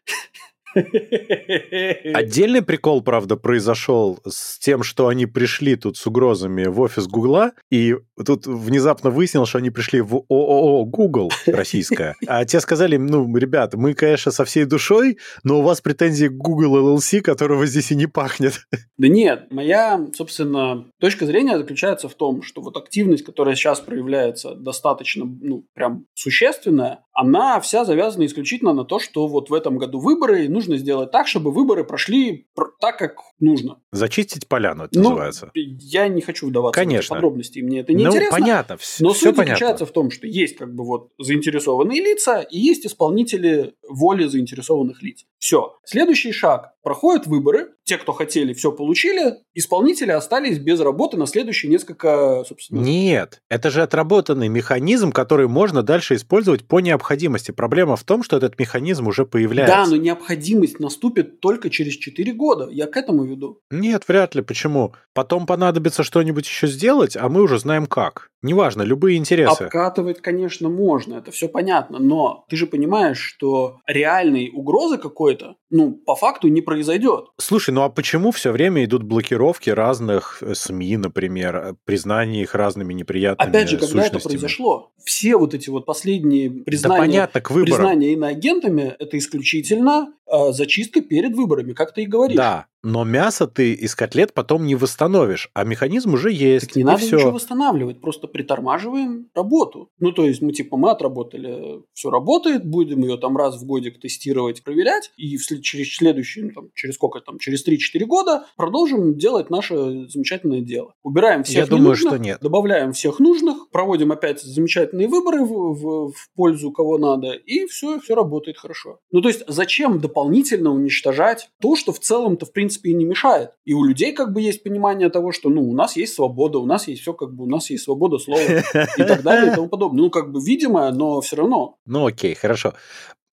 Отдельный 0.75 2.61
прикол, 2.61 3.01
правда, 3.01 3.37
произошел 3.37 4.19
с 4.27 4.59
тем, 4.59 4.83
что 4.83 5.07
они 5.07 5.25
пришли 5.25 5.75
тут 5.75 5.97
с 5.97 6.05
угрозами 6.05 6.65
в 6.65 6.79
офис 6.81 7.07
Гугла, 7.07 7.53
и 7.71 7.95
тут 8.25 8.45
внезапно 8.45 9.09
выяснилось, 9.09 9.49
что 9.49 9.59
они 9.59 9.69
пришли 9.69 10.01
в 10.01 10.15
ООО 10.29 10.85
Google 10.85 11.31
российская. 11.47 12.15
А 12.27 12.45
те 12.45 12.59
сказали, 12.59 12.97
ну, 12.97 13.35
ребята, 13.35 13.77
мы, 13.77 13.93
конечно, 13.93 14.31
со 14.31 14.45
всей 14.45 14.65
душой, 14.65 15.17
но 15.43 15.59
у 15.59 15.61
вас 15.61 15.81
претензии 15.81 16.27
к 16.27 16.33
Google 16.33 16.95
LLC, 16.95 17.21
которого 17.21 17.65
здесь 17.65 17.91
и 17.91 17.95
не 17.95 18.07
пахнет. 18.07 18.61
Да 18.97 19.07
нет, 19.07 19.51
моя, 19.51 20.07
собственно, 20.13 20.85
точка 20.99 21.25
зрения 21.25 21.57
заключается 21.57 22.09
в 22.09 22.15
том, 22.15 22.41
что 22.41 22.61
вот 22.61 22.77
активность, 22.77 23.23
которая 23.23 23.55
сейчас 23.55 23.79
проявляется 23.79 24.55
достаточно, 24.55 25.25
ну, 25.25 25.65
прям 25.73 26.05
существенная, 26.13 26.99
она 27.13 27.59
вся 27.59 27.85
завязана 27.85 28.25
исключительно 28.25 28.73
на 28.73 28.83
то, 28.83 28.99
что 28.99 29.27
вот 29.27 29.49
в 29.49 29.53
этом 29.53 29.77
году 29.77 29.99
выборы, 29.99 30.45
и 30.45 30.49
нужно 30.49 30.64
сделать 30.77 31.11
так, 31.11 31.27
чтобы 31.27 31.51
выборы 31.51 31.83
прошли 31.83 32.47
так, 32.79 32.97
как 32.97 33.17
нужно. 33.39 33.79
Зачистить 33.91 34.47
поляну, 34.47 34.85
это 34.85 34.99
ну, 34.99 35.09
называется. 35.09 35.51
Я 35.53 36.07
не 36.07 36.21
хочу 36.21 36.47
вдаваться 36.47 36.79
Конечно. 36.79 37.15
в 37.15 37.17
подробности, 37.17 37.59
мне 37.59 37.81
это 37.81 37.93
не 37.93 38.03
ну, 38.03 38.09
интересно. 38.09 38.37
понятно, 38.37 38.77
все, 38.77 39.03
но 39.03 39.13
суть 39.13 39.35
понятно. 39.35 39.45
заключается 39.45 39.85
в 39.85 39.91
том, 39.91 40.11
что 40.11 40.27
есть 40.27 40.57
как 40.57 40.73
бы 40.73 40.83
вот 40.83 41.11
заинтересованные 41.19 42.01
лица 42.01 42.41
и 42.41 42.59
есть 42.59 42.85
исполнители 42.85 43.73
воли 43.87 44.25
заинтересованных 44.25 45.01
лиц. 45.01 45.25
Все. 45.37 45.77
Следующий 45.85 46.31
шаг. 46.31 46.73
Проходят 46.81 47.27
выборы, 47.27 47.69
те, 47.85 47.97
кто 47.97 48.13
хотели, 48.13 48.53
все 48.53 48.71
получили, 48.71 49.35
исполнители 49.53 50.11
остались 50.11 50.57
без 50.57 50.79
работы 50.79 51.17
на 51.17 51.27
следующие 51.27 51.71
несколько, 51.71 52.43
собственно... 52.47 52.81
Нет, 52.81 53.41
это 53.49 53.69
же 53.69 53.83
отработанный 53.83 54.47
механизм, 54.47 55.11
который 55.11 55.47
можно 55.47 55.83
дальше 55.83 56.15
использовать 56.15 56.67
по 56.67 56.79
необходимости. 56.79 57.51
Проблема 57.51 57.95
в 57.95 58.03
том, 58.03 58.23
что 58.23 58.37
этот 58.37 58.59
механизм 58.59 59.07
уже 59.07 59.25
появляется. 59.25 59.75
Да, 59.75 59.85
но 59.85 59.95
необходимость 59.95 60.79
наступит 60.79 61.39
только 61.39 61.69
через 61.69 61.95
4 61.95 62.33
года. 62.33 62.67
Я 62.71 62.87
к 62.87 62.97
этому 62.97 63.23
веду. 63.23 63.59
Нет, 63.69 64.03
вряд 64.07 64.35
ли. 64.35 64.41
Почему? 64.41 64.93
Потом 65.13 65.45
понадобится 65.45 66.03
что-нибудь 66.03 66.45
еще 66.47 66.67
сделать, 66.67 67.15
а 67.15 67.29
мы 67.29 67.41
уже 67.43 67.59
знаем 67.59 67.85
как. 67.85 68.29
Неважно, 68.41 68.83
любые 68.83 69.17
интересы. 69.17 69.63
Обкатывать, 69.63 70.21
конечно, 70.21 70.69
можно, 70.69 71.15
это 71.15 71.31
все 71.31 71.47
понятно, 71.47 71.97
но 71.97 72.45
ты 72.47 72.55
же 72.55 72.67
понимаешь, 72.67 73.17
что 73.17 73.79
реальной 73.87 74.51
угрозы 74.53 74.99
какой-то, 74.99 75.55
ну, 75.71 75.93
по 76.05 76.15
факту 76.15 76.47
не 76.47 76.61
произойдет. 76.61 77.25
Слушай, 77.39 77.71
ну 77.75 77.81
а 77.81 77.89
почему 77.89 78.31
все 78.31 78.53
время 78.53 78.85
идут 78.85 79.03
блокировки 79.03 79.69
разных 79.69 80.37
э, 80.41 80.55
СМИ, 80.55 80.95
например, 80.95 81.55
э, 81.57 81.73
признание 81.83 82.43
их 82.43 82.55
разными 82.55 82.93
неприятными 82.93 83.49
Опять 83.49 83.69
же, 83.69 83.77
когда 83.77 83.87
сущностями? 83.87 84.19
это 84.19 84.29
произошло, 84.29 84.91
все 85.03 85.35
вот 85.35 85.53
эти 85.53 85.69
вот 85.69 85.85
последние 85.85 86.49
признания, 86.49 86.95
да 86.95 87.01
понятно, 87.01 87.41
к 87.41 87.51
выборам. 87.51 87.75
признания 87.75 88.13
иноагентами, 88.13 88.95
это 88.97 89.17
исключительно 89.17 90.13
э, 90.25 90.53
зачистка 90.53 91.01
перед 91.01 91.35
выборами, 91.35 91.73
как 91.73 91.93
ты 91.93 92.03
и 92.03 92.05
говоришь. 92.05 92.37
Да, 92.37 92.67
но 92.85 93.03
мясо 93.03 93.47
ты 93.47 93.73
из 93.73 93.95
котлет 93.95 94.33
потом 94.33 94.67
не 94.67 94.75
восстановишь, 94.75 95.49
а 95.55 95.63
механизм 95.63 96.13
уже 96.13 96.31
есть. 96.31 96.67
Так 96.67 96.75
не 96.75 96.83
надо 96.83 96.99
все. 96.99 97.15
ничего 97.15 97.31
восстанавливать, 97.31 97.99
просто 97.99 98.27
притормаживаем 98.27 99.27
работу. 99.33 99.89
Ну, 99.97 100.11
то 100.11 100.23
есть 100.23 100.43
мы 100.43 100.53
типа 100.53 100.77
мы 100.77 100.91
отработали, 100.91 101.81
все 101.93 102.11
работает, 102.11 102.63
будем 102.63 103.01
ее 103.01 103.17
там 103.17 103.35
раз 103.37 103.59
в 103.59 103.65
годик 103.65 103.99
тестировать, 103.99 104.63
проверять, 104.63 105.11
и 105.17 105.35
вслед, 105.37 105.63
через 105.63 105.95
следующий, 105.95 106.43
ну, 106.43 106.51
там, 106.51 106.69
через 106.75 106.93
сколько 106.93 107.21
там, 107.21 107.39
через 107.39 107.67
3-4 107.67 108.05
года 108.05 108.45
продолжим 108.55 109.17
делать 109.17 109.49
наше 109.49 110.07
замечательное 110.07 110.61
дело. 110.61 110.93
Убираем 111.01 111.43
всех 111.43 111.63
Я 111.63 111.65
думаю, 111.65 111.95
что 111.95 112.17
нет. 112.17 112.37
добавляем 112.39 112.93
всех 112.93 113.19
нужных, 113.19 113.71
проводим 113.71 114.11
опять 114.11 114.43
замечательные 114.43 115.07
выборы 115.07 115.43
в, 115.43 115.73
в, 115.73 116.11
в 116.11 116.29
пользу 116.35 116.71
кого 116.71 116.99
надо, 116.99 117.31
и 117.31 117.65
все, 117.65 117.99
все 117.99 118.13
работает 118.13 118.59
хорошо. 118.59 118.99
Ну, 119.09 119.21
то 119.21 119.29
есть 119.29 119.41
зачем 119.47 119.99
дополнительно 119.99 120.71
уничтожать 120.71 121.49
то, 121.59 121.75
что 121.75 121.91
в 121.91 121.99
целом-то 121.99 122.45
в 122.45 122.51
принципе 122.51 122.74
и 122.83 122.93
не 122.93 123.05
мешает. 123.05 123.51
И 123.65 123.73
у 123.73 123.83
людей 123.83 124.13
как 124.13 124.33
бы 124.33 124.41
есть 124.41 124.63
понимание 124.63 125.09
того, 125.09 125.31
что 125.31 125.49
ну 125.49 125.69
у 125.69 125.73
нас 125.73 125.95
есть 125.95 126.13
свобода, 126.13 126.59
у 126.59 126.65
нас 126.65 126.87
есть 126.87 127.01
все 127.01 127.13
как 127.13 127.33
бы, 127.33 127.45
у 127.45 127.49
нас 127.49 127.69
есть 127.69 127.83
свобода 127.83 128.17
слова 128.17 128.41
и 128.41 129.03
так 129.03 129.23
далее 129.23 129.51
и 129.51 129.55
тому 129.55 129.67
подобное. 129.67 130.03
Ну 130.03 130.09
как 130.09 130.31
бы 130.31 130.39
видимое, 130.41 130.91
но 130.91 131.21
все 131.21 131.37
равно. 131.37 131.77
Ну 131.85 132.05
окей, 132.05 132.35
хорошо. 132.35 132.73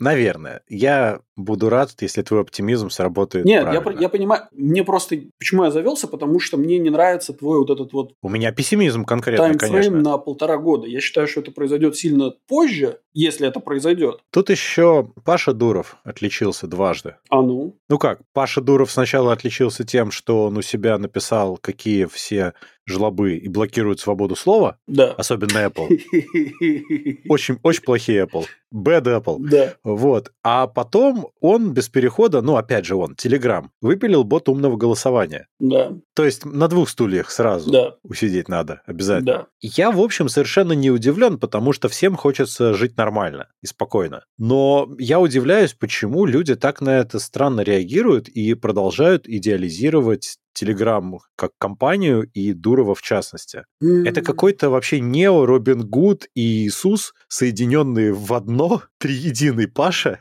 Наверное. 0.02 0.62
Я 0.68 1.20
буду 1.36 1.68
рад, 1.68 1.94
если 2.00 2.22
твой 2.22 2.40
оптимизм 2.40 2.90
сработает 2.90 3.44
Нет, 3.44 3.64
я, 3.64 3.82
я 4.00 4.08
понимаю. 4.08 4.48
Мне 4.50 4.82
просто... 4.82 5.16
Почему 5.38 5.64
я 5.64 5.70
завелся? 5.70 6.08
Потому 6.08 6.40
что 6.40 6.56
мне 6.56 6.78
не 6.78 6.90
нравится 6.90 7.32
твой 7.32 7.58
вот 7.58 7.70
этот 7.70 7.92
вот 7.92 8.14
У 8.20 8.28
меня 8.28 8.50
пессимизм 8.50 9.04
конкретно, 9.04 9.46
таймфрейм 9.46 9.72
конечно. 9.72 10.00
на 10.00 10.18
полтора 10.18 10.56
года. 10.58 10.88
Я 10.88 11.00
считаю, 11.00 11.28
что 11.28 11.40
это 11.40 11.52
произойдет 11.52 11.96
сильно 11.96 12.32
позже, 12.48 12.98
если 13.14 13.46
это 13.46 13.60
произойдет. 13.60 14.20
Тут 14.30 14.50
еще 14.50 15.08
Паша 15.24 15.52
Дуров 15.52 15.96
отличился 16.02 16.66
дважды. 16.66 17.14
А 17.30 17.40
ну? 17.40 17.76
Ну 17.88 17.98
как, 17.98 18.20
Паша 18.32 18.60
Дуров 18.60 18.90
сначала 18.90 19.32
отличился 19.32 19.84
тем, 19.84 20.10
что 20.10 20.46
он 20.46 20.56
у 20.56 20.62
себя 20.62 20.98
написал, 20.98 21.58
какие 21.58 22.06
все 22.06 22.54
жлобы 22.86 23.36
и 23.36 23.48
блокируют 23.48 24.00
свободу 24.00 24.36
слова, 24.36 24.78
Да. 24.86 25.12
особенно 25.12 25.58
Apple. 25.66 25.88
Очень, 27.28 27.58
очень 27.62 27.82
плохие 27.82 28.24
Apple. 28.24 28.44
Bad 28.74 29.04
Apple. 29.04 29.36
Да. 29.40 29.74
Вот. 29.84 30.32
А 30.42 30.66
потом 30.66 31.28
он 31.40 31.72
без 31.74 31.88
перехода, 31.90 32.40
ну, 32.40 32.56
опять 32.56 32.86
же 32.86 32.96
он, 32.96 33.14
Telegram, 33.14 33.66
выпилил 33.82 34.24
бот 34.24 34.48
умного 34.48 34.76
голосования. 34.76 35.46
Да. 35.60 35.92
То 36.14 36.24
есть 36.24 36.44
на 36.46 36.68
двух 36.68 36.88
стульях 36.88 37.30
сразу 37.30 37.70
Да. 37.70 37.96
усидеть 38.02 38.48
надо, 38.48 38.80
обязательно. 38.86 39.32
Да. 39.32 39.46
Я, 39.60 39.90
в 39.90 40.00
общем, 40.00 40.28
совершенно 40.28 40.72
не 40.72 40.90
удивлен, 40.90 41.38
потому 41.38 41.72
что 41.74 41.88
всем 41.90 42.16
хочется 42.16 42.72
жить 42.74 42.96
нормально 42.96 43.48
и 43.62 43.66
спокойно. 43.66 44.24
Но 44.38 44.88
я 44.98 45.20
удивляюсь, 45.20 45.74
почему 45.74 46.24
люди 46.24 46.54
так 46.54 46.80
на 46.80 46.98
это 46.98 47.18
странно 47.18 47.60
реагируют 47.60 48.28
и 48.28 48.54
продолжают 48.54 49.28
идеализировать 49.28 50.38
Telegram 50.58 51.18
как 51.36 51.52
компанию 51.58 52.28
и 52.32 52.52
Дурова 52.52 52.94
в 52.94 53.02
частности. 53.02 53.64
Это 53.80 54.22
какой-то 54.22 54.70
вообще 54.70 55.00
нео 55.00 55.46
Робин 55.46 55.86
Гуд 55.88 56.26
и 56.34 56.66
Иисус, 56.66 57.14
соединенные 57.28 58.12
в 58.12 58.32
одно, 58.32 58.82
триединый 58.98 59.68
Паша. 59.68 60.20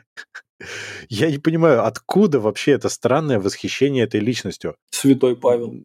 Я 1.08 1.30
не 1.30 1.38
понимаю, 1.38 1.84
откуда 1.84 2.40
вообще 2.40 2.72
это 2.72 2.88
странное 2.88 3.40
восхищение 3.40 4.04
этой 4.04 4.20
личностью. 4.20 4.76
Святой 4.90 5.36
Павел. 5.36 5.84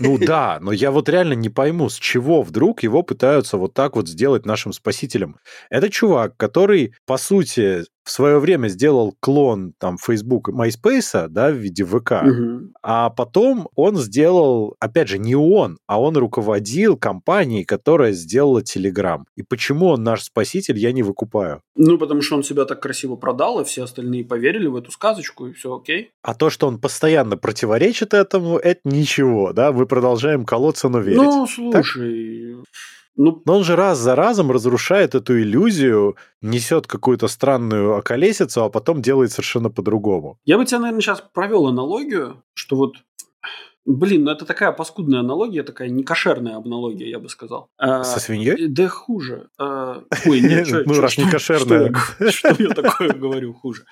Ну 0.00 0.18
да, 0.18 0.58
но 0.60 0.72
я 0.72 0.90
вот 0.90 1.08
реально 1.08 1.34
не 1.34 1.48
пойму, 1.48 1.88
с 1.88 1.96
чего 1.96 2.42
вдруг 2.42 2.82
его 2.82 3.02
пытаются 3.02 3.56
вот 3.56 3.74
так 3.74 3.96
вот 3.96 4.08
сделать 4.08 4.46
нашим 4.46 4.72
спасителем. 4.72 5.36
Это 5.70 5.90
чувак, 5.90 6.36
который, 6.36 6.94
по 7.06 7.16
сути, 7.16 7.84
в 8.08 8.10
свое 8.10 8.38
время 8.38 8.68
сделал 8.68 9.14
клон 9.20 9.74
там 9.78 9.98
Facebook 9.98 10.48
и 10.48 10.52
MySpace, 10.52 11.28
да, 11.28 11.50
в 11.50 11.56
виде 11.56 11.84
ВК, 11.84 12.22
Мгм. 12.22 12.72
а 12.82 13.10
потом 13.10 13.68
он 13.74 13.96
сделал, 13.96 14.76
опять 14.80 15.08
же, 15.08 15.18
не 15.18 15.34
он, 15.36 15.76
а 15.86 16.00
он 16.00 16.16
руководил 16.16 16.96
компанией, 16.96 17.64
которая 17.64 18.12
сделала 18.12 18.60
Telegram. 18.62 19.24
И 19.36 19.42
почему 19.42 19.88
он 19.88 20.02
наш 20.04 20.22
спаситель, 20.22 20.78
я 20.78 20.92
не 20.92 21.02
выкупаю. 21.02 21.60
Ну, 21.76 21.98
потому 21.98 22.22
что 22.22 22.36
он 22.36 22.42
себя 22.42 22.64
так 22.64 22.80
красиво 22.80 23.16
продал, 23.16 23.60
и 23.60 23.64
все 23.64 23.84
остальные 23.84 24.24
поверили 24.24 24.68
в 24.68 24.76
эту 24.76 24.90
сказочку, 24.90 25.46
и 25.46 25.52
все 25.52 25.76
окей. 25.76 26.10
А 26.22 26.32
то, 26.32 26.48
что 26.48 26.66
он 26.66 26.78
постоянно 26.80 27.36
противоречит 27.36 28.14
этому, 28.14 28.56
это 28.56 28.80
ничего, 28.84 29.52
да, 29.52 29.70
мы 29.70 29.84
продолжаем 29.84 30.46
колоться, 30.46 30.88
но 30.88 31.00
верить. 31.00 31.18
Ну, 31.20 31.46
слушай, 31.46 32.56
ну, 33.18 33.42
Но 33.44 33.56
он 33.56 33.64
же 33.64 33.74
раз 33.74 33.98
за 33.98 34.14
разом 34.14 34.52
разрушает 34.52 35.16
эту 35.16 35.40
иллюзию, 35.40 36.16
несет 36.40 36.86
какую-то 36.86 37.26
странную 37.26 37.96
околесицу, 37.96 38.62
а 38.62 38.70
потом 38.70 39.02
делает 39.02 39.32
совершенно 39.32 39.70
по-другому. 39.70 40.38
я 40.44 40.56
бы 40.56 40.64
тебе, 40.64 40.78
наверное, 40.78 41.02
сейчас 41.02 41.20
провел 41.34 41.66
аналогию, 41.66 42.42
что 42.54 42.76
вот 42.76 42.94
Блин, 43.88 44.24
ну 44.24 44.32
это 44.32 44.44
такая 44.44 44.70
паскудная 44.72 45.20
аналогия, 45.20 45.62
такая 45.62 45.88
некошерная 45.88 46.56
аналогия, 46.56 47.08
я 47.08 47.18
бы 47.18 47.30
сказал. 47.30 47.70
А, 47.78 48.04
Со 48.04 48.20
свиньей? 48.20 48.68
Да 48.68 48.86
хуже. 48.86 49.48
А, 49.56 50.02
ой, 50.26 50.40
нет, 50.42 50.68
Ну, 50.86 51.00
раз 51.00 51.16
не 51.16 51.24
кошерная. 51.30 51.94
Что 52.28 52.54
я, 52.58 52.68
такое 52.68 53.14
говорю 53.14 53.54
хуже? 53.54 53.86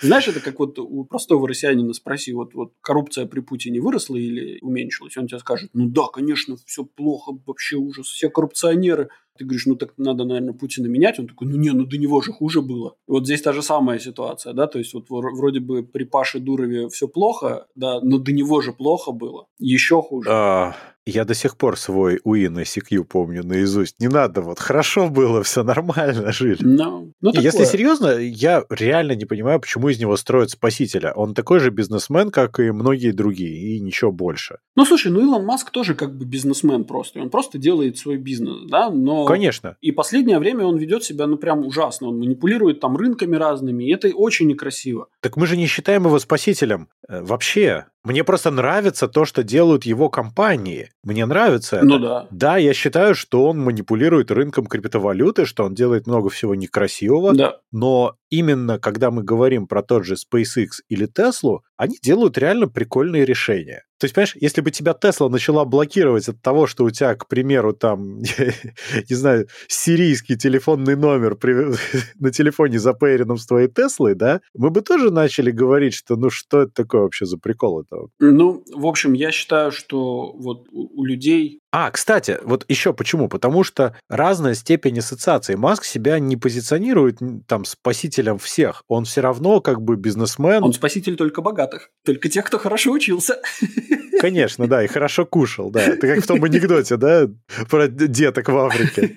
Знаешь, 0.00 0.26
это 0.28 0.40
как 0.40 0.58
вот 0.58 0.78
у 0.78 1.04
простого 1.04 1.46
россиянина 1.46 1.92
спроси, 1.92 2.32
вот 2.32 2.52
коррупция 2.80 3.26
при 3.26 3.40
Путине 3.40 3.82
выросла 3.82 4.16
или 4.16 4.58
уменьшилась? 4.62 5.14
Он 5.18 5.26
тебе 5.26 5.38
скажет, 5.40 5.68
ну 5.74 5.90
да, 5.90 6.06
конечно, 6.10 6.56
все 6.64 6.86
плохо, 6.86 7.32
вообще 7.44 7.76
ужас, 7.76 8.06
все 8.06 8.30
коррупционеры. 8.30 9.10
Ты 9.36 9.44
говоришь, 9.44 9.66
ну 9.66 9.74
так 9.74 9.94
надо, 9.96 10.24
наверное, 10.24 10.54
Путина 10.54 10.86
менять. 10.86 11.18
Он 11.18 11.26
такой, 11.26 11.48
ну 11.48 11.56
не, 11.56 11.70
ну 11.70 11.84
до 11.86 11.98
него 11.98 12.20
же 12.22 12.32
хуже 12.32 12.62
было. 12.62 12.94
И 13.08 13.10
вот 13.10 13.24
здесь 13.24 13.42
та 13.42 13.52
же 13.52 13.62
самая 13.62 13.98
ситуация, 13.98 14.52
да, 14.52 14.66
то 14.66 14.78
есть 14.78 14.94
вот 14.94 15.08
вро- 15.10 15.34
вроде 15.34 15.60
бы 15.60 15.82
при 15.82 16.04
Паше 16.04 16.38
Дурове 16.38 16.88
все 16.88 17.08
плохо, 17.08 17.66
да, 17.74 18.00
но 18.00 18.18
до 18.18 18.32
него 18.32 18.60
же 18.60 18.72
плохо 18.72 19.12
было. 19.12 19.46
Еще 19.58 20.00
хуже. 20.02 20.30
А, 20.30 20.76
Я 21.06 21.24
до 21.24 21.34
сих 21.34 21.56
пор 21.58 21.78
свой 21.78 22.20
УИ 22.24 22.48
на 22.48 22.60
CQ 22.60 23.04
помню 23.04 23.44
наизусть. 23.44 24.00
Не 24.00 24.08
надо, 24.08 24.40
вот 24.40 24.58
хорошо 24.58 25.10
было, 25.10 25.42
все 25.42 25.62
нормально 25.62 26.32
жили. 26.32 26.64
No. 26.64 27.10
Ну, 27.20 27.30
И 27.30 27.40
Если 27.40 27.64
серьезно, 27.64 28.18
я 28.18 28.64
реально 28.70 29.12
не 29.12 29.26
понимаю, 29.26 29.60
почему 29.60 29.90
из 29.90 30.00
него 30.00 30.16
строят 30.16 30.50
спасителя. 30.50 31.12
Он 31.12 31.34
такой 31.34 31.60
же 31.60 31.70
бизнесмен, 31.70 32.30
как 32.30 32.58
и 32.58 32.70
многие 32.70 33.10
другие, 33.10 33.76
и 33.76 33.80
ничего 33.80 34.12
больше. 34.12 34.58
Ну, 34.76 34.86
слушай, 34.86 35.12
ну 35.12 35.20
Илон 35.20 35.44
Маск 35.44 35.70
тоже 35.70 35.94
как 35.94 36.16
бы 36.16 36.24
бизнесмен 36.24 36.84
просто. 36.84 37.20
Он 37.20 37.28
просто 37.28 37.58
делает 37.58 37.98
свой 37.98 38.16
бизнес, 38.16 38.62
да, 38.70 38.90
но... 38.90 39.26
Конечно. 39.26 39.76
И 39.82 39.92
последнее 39.92 40.38
время 40.38 40.64
он 40.64 40.78
ведет 40.78 41.04
себя, 41.04 41.26
ну, 41.26 41.36
прям 41.36 41.66
ужасно. 41.66 42.08
Он 42.08 42.18
манипулирует 42.18 42.80
там 42.80 42.96
рынками 42.96 43.36
разными, 43.36 43.84
и 43.84 43.92
это 43.92 44.08
очень 44.08 44.46
некрасиво. 44.46 45.08
Так 45.20 45.36
мы 45.36 45.46
же 45.46 45.56
не 45.56 45.66
считаем 45.66 46.04
его 46.06 46.18
спасителем. 46.18 46.88
Э, 47.08 47.22
вообще, 47.22 47.86
мне 48.04 48.22
просто 48.22 48.50
нравится 48.50 49.08
то, 49.08 49.24
что 49.24 49.42
делают 49.42 49.84
его 49.84 50.10
компании. 50.10 50.90
Мне 51.02 51.24
нравится 51.24 51.76
это. 51.76 51.86
Ну 51.86 51.98
да. 51.98 52.26
Да, 52.30 52.56
я 52.58 52.74
считаю, 52.74 53.14
что 53.14 53.46
он 53.46 53.58
манипулирует 53.58 54.30
рынком 54.30 54.66
криптовалюты, 54.66 55.46
что 55.46 55.64
он 55.64 55.74
делает 55.74 56.06
много 56.06 56.28
всего 56.28 56.54
некрасивого. 56.54 57.32
Да. 57.34 57.56
Но 57.72 58.16
именно 58.28 58.78
когда 58.78 59.10
мы 59.10 59.22
говорим 59.22 59.66
про 59.66 59.82
тот 59.82 60.04
же 60.04 60.14
SpaceX 60.14 60.82
или 60.88 61.08
Tesla, 61.08 61.60
они 61.78 61.96
делают 62.02 62.36
реально 62.36 62.68
прикольные 62.68 63.24
решения. 63.24 63.84
То 64.04 64.06
есть, 64.06 64.14
понимаешь, 64.14 64.36
если 64.38 64.60
бы 64.60 64.70
тебя 64.70 64.92
Тесла 64.92 65.30
начала 65.30 65.64
блокировать 65.64 66.28
от 66.28 66.42
того, 66.42 66.66
что 66.66 66.84
у 66.84 66.90
тебя, 66.90 67.14
к 67.14 67.26
примеру, 67.26 67.72
там, 67.72 68.18
не 69.08 69.16
знаю, 69.16 69.48
сирийский 69.66 70.36
телефонный 70.36 70.94
номер 70.94 71.38
на 72.20 72.30
телефоне 72.30 72.78
запейренном 72.78 73.38
с 73.38 73.46
твоей 73.46 73.68
Теслой, 73.68 74.14
да, 74.14 74.42
мы 74.52 74.68
бы 74.68 74.82
тоже 74.82 75.10
начали 75.10 75.50
говорить, 75.50 75.94
что 75.94 76.16
ну 76.16 76.28
что 76.28 76.60
это 76.60 76.72
такое 76.72 77.00
вообще 77.00 77.24
за 77.24 77.38
прикол 77.38 77.80
это? 77.80 77.96
Ну, 78.18 78.62
в 78.74 78.86
общем, 78.86 79.14
я 79.14 79.30
считаю, 79.30 79.72
что 79.72 80.34
вот 80.34 80.66
у 80.70 81.02
людей 81.02 81.60
а, 81.76 81.90
кстати, 81.90 82.38
вот 82.44 82.64
еще 82.68 82.92
почему? 82.92 83.28
Потому 83.28 83.64
что 83.64 83.96
разная 84.08 84.54
степень 84.54 85.00
ассоциации. 85.00 85.56
Маск 85.56 85.84
себя 85.84 86.20
не 86.20 86.36
позиционирует 86.36 87.18
там 87.48 87.64
спасителем 87.64 88.38
всех. 88.38 88.84
Он 88.86 89.04
все 89.04 89.22
равно 89.22 89.60
как 89.60 89.82
бы 89.82 89.96
бизнесмен. 89.96 90.62
Он 90.62 90.72
спаситель 90.72 91.16
только 91.16 91.42
богатых. 91.42 91.90
Только 92.04 92.28
тех, 92.28 92.44
кто 92.44 92.60
хорошо 92.60 92.92
учился. 92.92 93.40
Конечно, 94.20 94.68
да, 94.68 94.84
и 94.84 94.86
хорошо 94.86 95.26
кушал, 95.26 95.72
да. 95.72 95.82
Это 95.82 96.06
как 96.06 96.22
в 96.22 96.26
том 96.28 96.44
анекдоте, 96.44 96.96
да, 96.96 97.28
про 97.68 97.88
деток 97.88 98.48
в 98.48 98.56
Африке. 98.56 99.16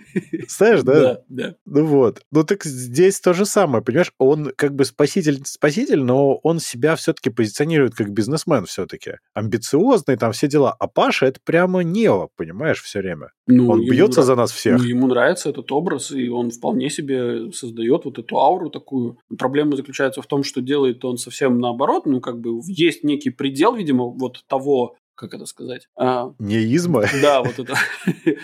Знаешь, 0.50 0.82
да? 0.82 1.00
Да, 1.00 1.22
да. 1.30 1.56
Ну 1.66 1.86
вот. 1.86 2.24
Ну 2.32 2.44
так 2.44 2.64
здесь 2.64 3.20
то 3.20 3.34
же 3.34 3.46
самое, 3.46 3.84
понимаешь? 3.84 4.12
Он 4.18 4.52
как 4.56 4.74
бы 4.74 4.84
спаситель, 4.84 5.44
спаситель, 5.46 6.02
но 6.02 6.38
он 6.38 6.60
себя 6.60 6.96
все-таки 6.96 7.30
позиционирует 7.30 7.94
как 7.94 8.10
бизнесмен 8.10 8.66
все-таки. 8.66 9.18
Амбициозный, 9.36 10.18
там 10.18 10.32
все 10.32 10.48
дела. 10.48 10.76
А 10.80 10.88
Паша 10.88 11.28
это 11.28 11.40
прямо 11.46 11.84
Нео, 11.84 12.30
понимаешь, 12.36 12.47
все 12.82 13.00
время. 13.00 13.32
Ну, 13.48 13.70
он 13.70 13.82
бьется 13.82 14.20
нрав... 14.20 14.26
за 14.26 14.36
нас 14.36 14.52
всех. 14.52 14.78
Ну, 14.80 14.84
ему 14.84 15.08
нравится 15.08 15.50
этот 15.50 15.72
образ, 15.72 16.12
и 16.12 16.30
он 16.30 16.52
вполне 16.52 16.90
себе 16.90 17.52
создает 17.52 18.06
вот 18.06 18.20
эту 18.20 18.38
ауру 18.38 18.70
такую. 18.70 19.18
Проблема 19.38 19.76
заключается 19.76 20.22
в 20.22 20.28
том, 20.28 20.44
что 20.44 20.62
делает 20.62 21.04
он 21.06 21.18
совсем 21.18 21.60
наоборот. 21.60 22.06
Ну, 22.06 22.22
как 22.22 22.40
бы 22.40 22.60
есть 22.68 23.04
некий 23.04 23.30
предел, 23.30 23.76
видимо, 23.76 24.06
вот 24.06 24.44
того, 24.48 24.96
как 25.16 25.34
это 25.34 25.46
сказать? 25.46 25.88
А, 25.98 26.32
Неизма? 26.40 27.04
Да, 27.22 27.42
вот 27.42 27.58
это 27.58 27.76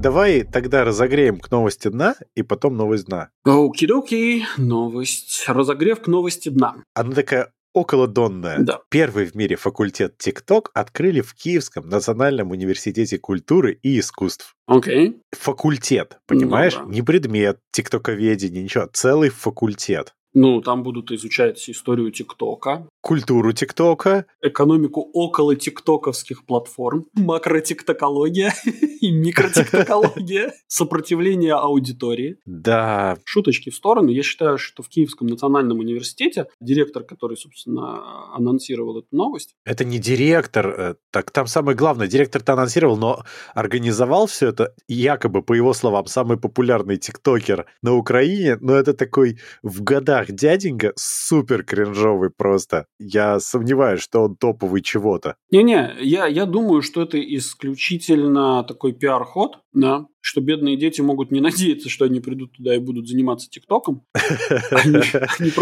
Давай 0.00 0.42
тогда 0.42 0.84
разогреем 0.84 1.38
к 1.38 1.50
новости 1.50 1.88
дна 1.88 2.14
и 2.34 2.42
потом 2.42 2.76
новость 2.76 3.06
дна. 3.06 3.30
Окей-доки, 3.44 4.44
новость. 4.58 5.44
Разогрев 5.48 6.02
к 6.02 6.06
новости 6.06 6.48
дна. 6.50 6.76
Она 6.94 7.12
такая 7.12 7.52
околодонная. 7.74 8.58
Да. 8.60 8.80
Первый 8.88 9.26
в 9.26 9.34
мире 9.34 9.56
факультет 9.56 10.16
ТикТок 10.18 10.70
открыли 10.74 11.20
в 11.20 11.34
Киевском 11.34 11.88
национальном 11.88 12.52
университете 12.52 13.18
культуры 13.18 13.78
и 13.82 13.98
искусств. 13.98 14.54
Окей. 14.66 15.08
Okay. 15.08 15.20
Факультет, 15.32 16.18
понимаешь? 16.26 16.76
Ну, 16.78 16.86
да. 16.86 16.92
Не 16.92 17.02
предмет, 17.02 17.58
тиктоковедение, 17.72 18.62
ничего. 18.62 18.88
Целый 18.92 19.30
факультет. 19.30 20.14
Ну, 20.34 20.60
там 20.60 20.82
будут 20.82 21.12
изучать 21.12 21.68
историю 21.68 22.10
ТикТока. 22.10 22.88
Культуру 23.04 23.52
ТикТока. 23.52 24.26
Экономику 24.42 25.08
около 25.12 25.54
тиктоковских 25.54 26.44
платформ. 26.46 27.06
Макротиктокология 27.14 28.52
и 29.00 29.12
микротиктокология. 29.12 30.52
Сопротивление 30.66 31.54
аудитории. 31.54 32.38
Да. 32.46 33.18
Шуточки 33.24 33.70
в 33.70 33.76
сторону. 33.76 34.08
Я 34.08 34.22
считаю, 34.22 34.58
что 34.58 34.82
в 34.82 34.88
Киевском 34.88 35.28
национальном 35.28 35.78
университете 35.78 36.46
директор, 36.60 37.04
который, 37.04 37.36
собственно, 37.36 38.34
анонсировал 38.34 38.98
эту 38.98 39.08
новость. 39.12 39.54
Это 39.64 39.84
не 39.84 39.98
директор. 39.98 40.66
Э, 40.68 40.94
так 41.12 41.30
там 41.30 41.46
самое 41.46 41.76
главное. 41.76 42.08
Директор-то 42.08 42.54
анонсировал, 42.54 42.96
но 42.96 43.22
организовал 43.54 44.26
все 44.26 44.48
это 44.48 44.74
якобы, 44.88 45.42
по 45.42 45.52
его 45.52 45.74
словам, 45.74 46.06
самый 46.06 46.38
популярный 46.38 46.96
тиктокер 46.96 47.66
на 47.82 47.94
Украине. 47.94 48.56
Но 48.60 48.74
это 48.74 48.94
такой 48.94 49.38
в 49.62 49.82
годах 49.82 50.24
Ах, 50.24 50.32
дяденька 50.32 50.92
супер 50.96 51.64
кринжовый 51.64 52.30
просто. 52.30 52.86
Я 53.06 53.38
сомневаюсь, 53.38 54.00
что 54.00 54.22
он 54.22 54.36
топовый 54.36 54.80
чего-то. 54.80 55.36
Не-не, 55.50 55.94
я, 56.00 56.26
я 56.26 56.46
думаю, 56.46 56.80
что 56.80 57.02
это 57.02 57.18
исключительно 57.20 58.64
такой 58.64 58.92
пиар-ход, 58.92 59.58
да, 59.74 60.06
что 60.24 60.40
бедные 60.40 60.78
дети 60.78 61.02
могут 61.02 61.30
не 61.30 61.40
надеяться, 61.42 61.90
что 61.90 62.06
они 62.06 62.20
придут 62.20 62.52
туда 62.52 62.74
и 62.74 62.78
будут 62.78 63.06
заниматься 63.06 63.48
ТикТоком. 63.50 64.02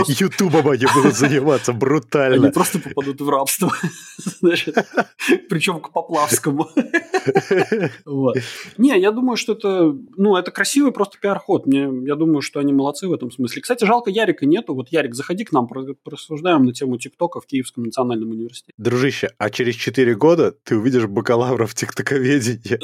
Ютубом 0.07 0.69
они 0.69 0.87
будут 0.95 1.17
заниматься 1.17 1.73
брутально. 1.73 2.45
Они 2.45 2.53
просто 2.53 2.79
попадут 2.79 3.21
в 3.21 3.29
рабство. 3.29 3.73
Причем 5.49 5.81
к 5.81 5.93
Поплавскому. 5.93 6.69
Не, 8.79 9.01
я 9.01 9.11
думаю, 9.11 9.37
что 9.37 9.55
это, 9.55 9.97
ну, 10.17 10.37
это 10.37 10.53
красивый 10.53 10.93
просто 10.93 11.19
пиар-ход. 11.21 11.67
Я 11.67 12.15
думаю, 12.15 12.41
что 12.41 12.61
они 12.61 12.73
молодцы 12.73 13.09
в 13.09 13.13
этом 13.13 13.33
смысле. 13.33 13.63
Кстати, 13.63 13.85
жалко 13.85 14.11
Ярика 14.11 14.47
нету. 14.47 14.75
Вот, 14.75 14.91
Ярик, 14.91 15.15
заходи 15.15 15.45
к 15.45 15.51
нам, 15.51 15.67
просуждаем 15.67 16.65
на 16.65 16.73
тему 16.73 16.99
ТикТока 16.99 17.41
в 17.41 17.47
Киевском 17.47 17.83
национальном 17.83 18.31
университете. 18.31 18.73
Дружище, 18.79 19.31
а 19.39 19.51
через 19.51 19.75
4 19.75 20.15
года 20.15 20.55
ты 20.63 20.77
увидишь 20.77 21.07
бакалавра 21.07 21.67
в 21.67 21.75
тиктоковедении. 21.75 22.79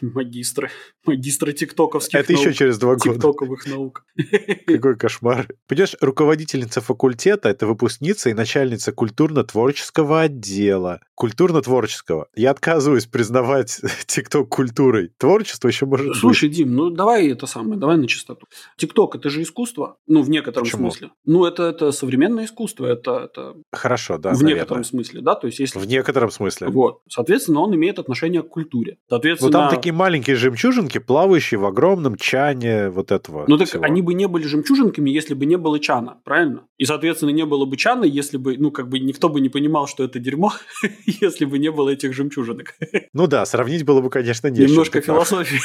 Магистры. 0.00 0.70
Магистры 1.06 1.52
тиктоковских 1.52 2.18
Это 2.18 2.32
еще 2.32 2.52
через 2.52 2.78
2 2.78 2.94
года. 2.96 3.10
Тиктоковых 3.14 3.66
наук. 3.66 4.04
Какой 4.66 4.96
кошмар. 4.96 5.48
Понимаешь, 5.68 5.96
руководительница 6.00 6.80
факультета– 6.80 7.48
это 7.50 7.66
выпускница 7.66 8.30
и 8.30 8.34
начальница 8.34 8.92
культурно-творческого 8.92 10.22
отдела. 10.22 11.00
Культурно-творческого. 11.14 12.28
Я 12.34 12.50
отказываюсь 12.50 13.06
признавать 13.06 13.80
ТикТок 14.06 14.48
культурой. 14.48 15.10
Творчество 15.18 15.68
еще 15.68 15.86
может 15.86 16.16
Слушай, 16.16 16.48
быть. 16.48 16.58
Дим, 16.58 16.74
ну 16.74 16.90
давай 16.90 17.28
это 17.28 17.46
самое, 17.46 17.78
давай 17.78 17.96
на 17.96 18.06
чистоту. 18.08 18.46
ТикТок– 18.76 19.14
это 19.16 19.30
же 19.30 19.42
искусство, 19.42 19.96
ну, 20.06 20.22
в 20.22 20.30
некотором 20.30 20.64
Почему? 20.64 20.90
смысле. 20.90 21.10
Ну, 21.24 21.44
это, 21.44 21.64
это 21.64 21.92
современное 21.92 22.46
искусство, 22.46 22.86
это, 22.86 23.28
это... 23.30 23.54
Хорошо, 23.72 24.18
да, 24.18 24.30
В 24.30 24.34
наверное. 24.34 24.54
некотором 24.54 24.84
смысле, 24.84 25.20
да, 25.20 25.34
то 25.34 25.46
есть 25.46 25.58
если... 25.58 25.78
В 25.78 25.86
некотором 25.86 26.30
смысле. 26.30 26.68
Вот. 26.68 27.00
Соответственно, 27.08 27.60
он 27.60 27.74
имеет 27.74 27.98
отношение 27.98 28.42
к 28.42 28.48
культуре. 28.48 28.98
Соответственно... 29.08 29.48
Ну, 29.48 29.52
там 29.52 29.70
такие 29.70 29.92
маленькие 29.92 30.36
жемчужинки, 30.84 30.98
плавающие 30.98 31.58
в 31.58 31.66
огромном 31.66 32.16
чане 32.16 32.90
вот 32.90 33.10
этого 33.10 33.44
Ну, 33.48 33.58
так 33.58 33.68
всего. 33.68 33.84
они 33.84 34.02
бы 34.02 34.14
не 34.14 34.26
были 34.26 34.46
жемчужинками, 34.46 35.10
если 35.10 35.34
бы 35.34 35.46
не 35.46 35.56
было 35.56 35.78
чана, 35.78 36.18
правильно? 36.24 36.62
И, 36.78 36.84
соответственно, 36.84 37.30
не 37.30 37.44
было 37.44 37.64
бы 37.64 37.76
чана, 37.76 38.04
если 38.04 38.36
бы, 38.36 38.56
ну, 38.58 38.70
как 38.70 38.88
бы 38.88 38.98
никто 38.98 39.28
бы 39.28 39.40
не 39.40 39.48
понимал, 39.48 39.86
что 39.86 40.04
это 40.04 40.18
дерьмо, 40.18 40.52
если 41.06 41.44
бы 41.44 41.58
не 41.58 41.70
было 41.70 41.90
этих 41.90 42.14
жемчужинок. 42.14 42.74
Ну 43.12 43.26
да, 43.26 43.46
сравнить 43.46 43.84
было 43.84 44.00
бы, 44.00 44.10
конечно, 44.10 44.48
не 44.48 44.60
Немножко 44.60 45.00
философии 45.00 45.60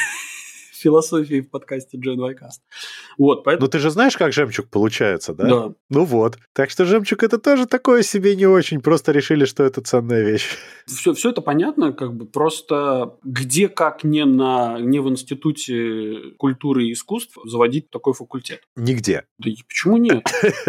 философии 0.79 1.41
в 1.41 1.49
подкасте 1.49 1.97
Gen 1.97 2.17
Ycast. 2.17 2.61
Вот, 3.17 3.43
поэтому... 3.43 3.65
Ну, 3.65 3.71
ты 3.71 3.79
же 3.79 3.89
знаешь, 3.89 4.17
как 4.17 4.33
жемчуг 4.33 4.69
получается, 4.69 5.33
да? 5.33 5.47
Да. 5.47 5.73
Ну 5.89 6.05
вот. 6.05 6.37
Так 6.53 6.69
что 6.69 6.85
жемчуг 6.85 7.23
это 7.23 7.37
тоже 7.37 7.65
такое 7.65 8.03
себе 8.03 8.35
не 8.35 8.45
очень. 8.45 8.81
Просто 8.81 9.11
решили, 9.11 9.45
что 9.45 9.63
это 9.63 9.81
ценная 9.81 10.23
вещь. 10.23 10.47
Все, 10.85 11.13
все 11.13 11.29
это 11.29 11.41
понятно, 11.41 11.93
как 11.93 12.15
бы 12.15 12.25
просто 12.25 13.17
где, 13.23 13.67
как 13.67 14.03
не, 14.03 14.25
на, 14.25 14.79
не 14.79 14.99
в 14.99 15.09
Институте 15.09 16.33
культуры 16.37 16.85
и 16.85 16.93
искусств 16.93 17.37
заводить 17.45 17.89
такой 17.89 18.13
факультет? 18.13 18.61
Нигде. 18.75 19.25
Да 19.37 19.49
и 19.49 19.57
почему 19.67 19.97
нет? 19.97 20.23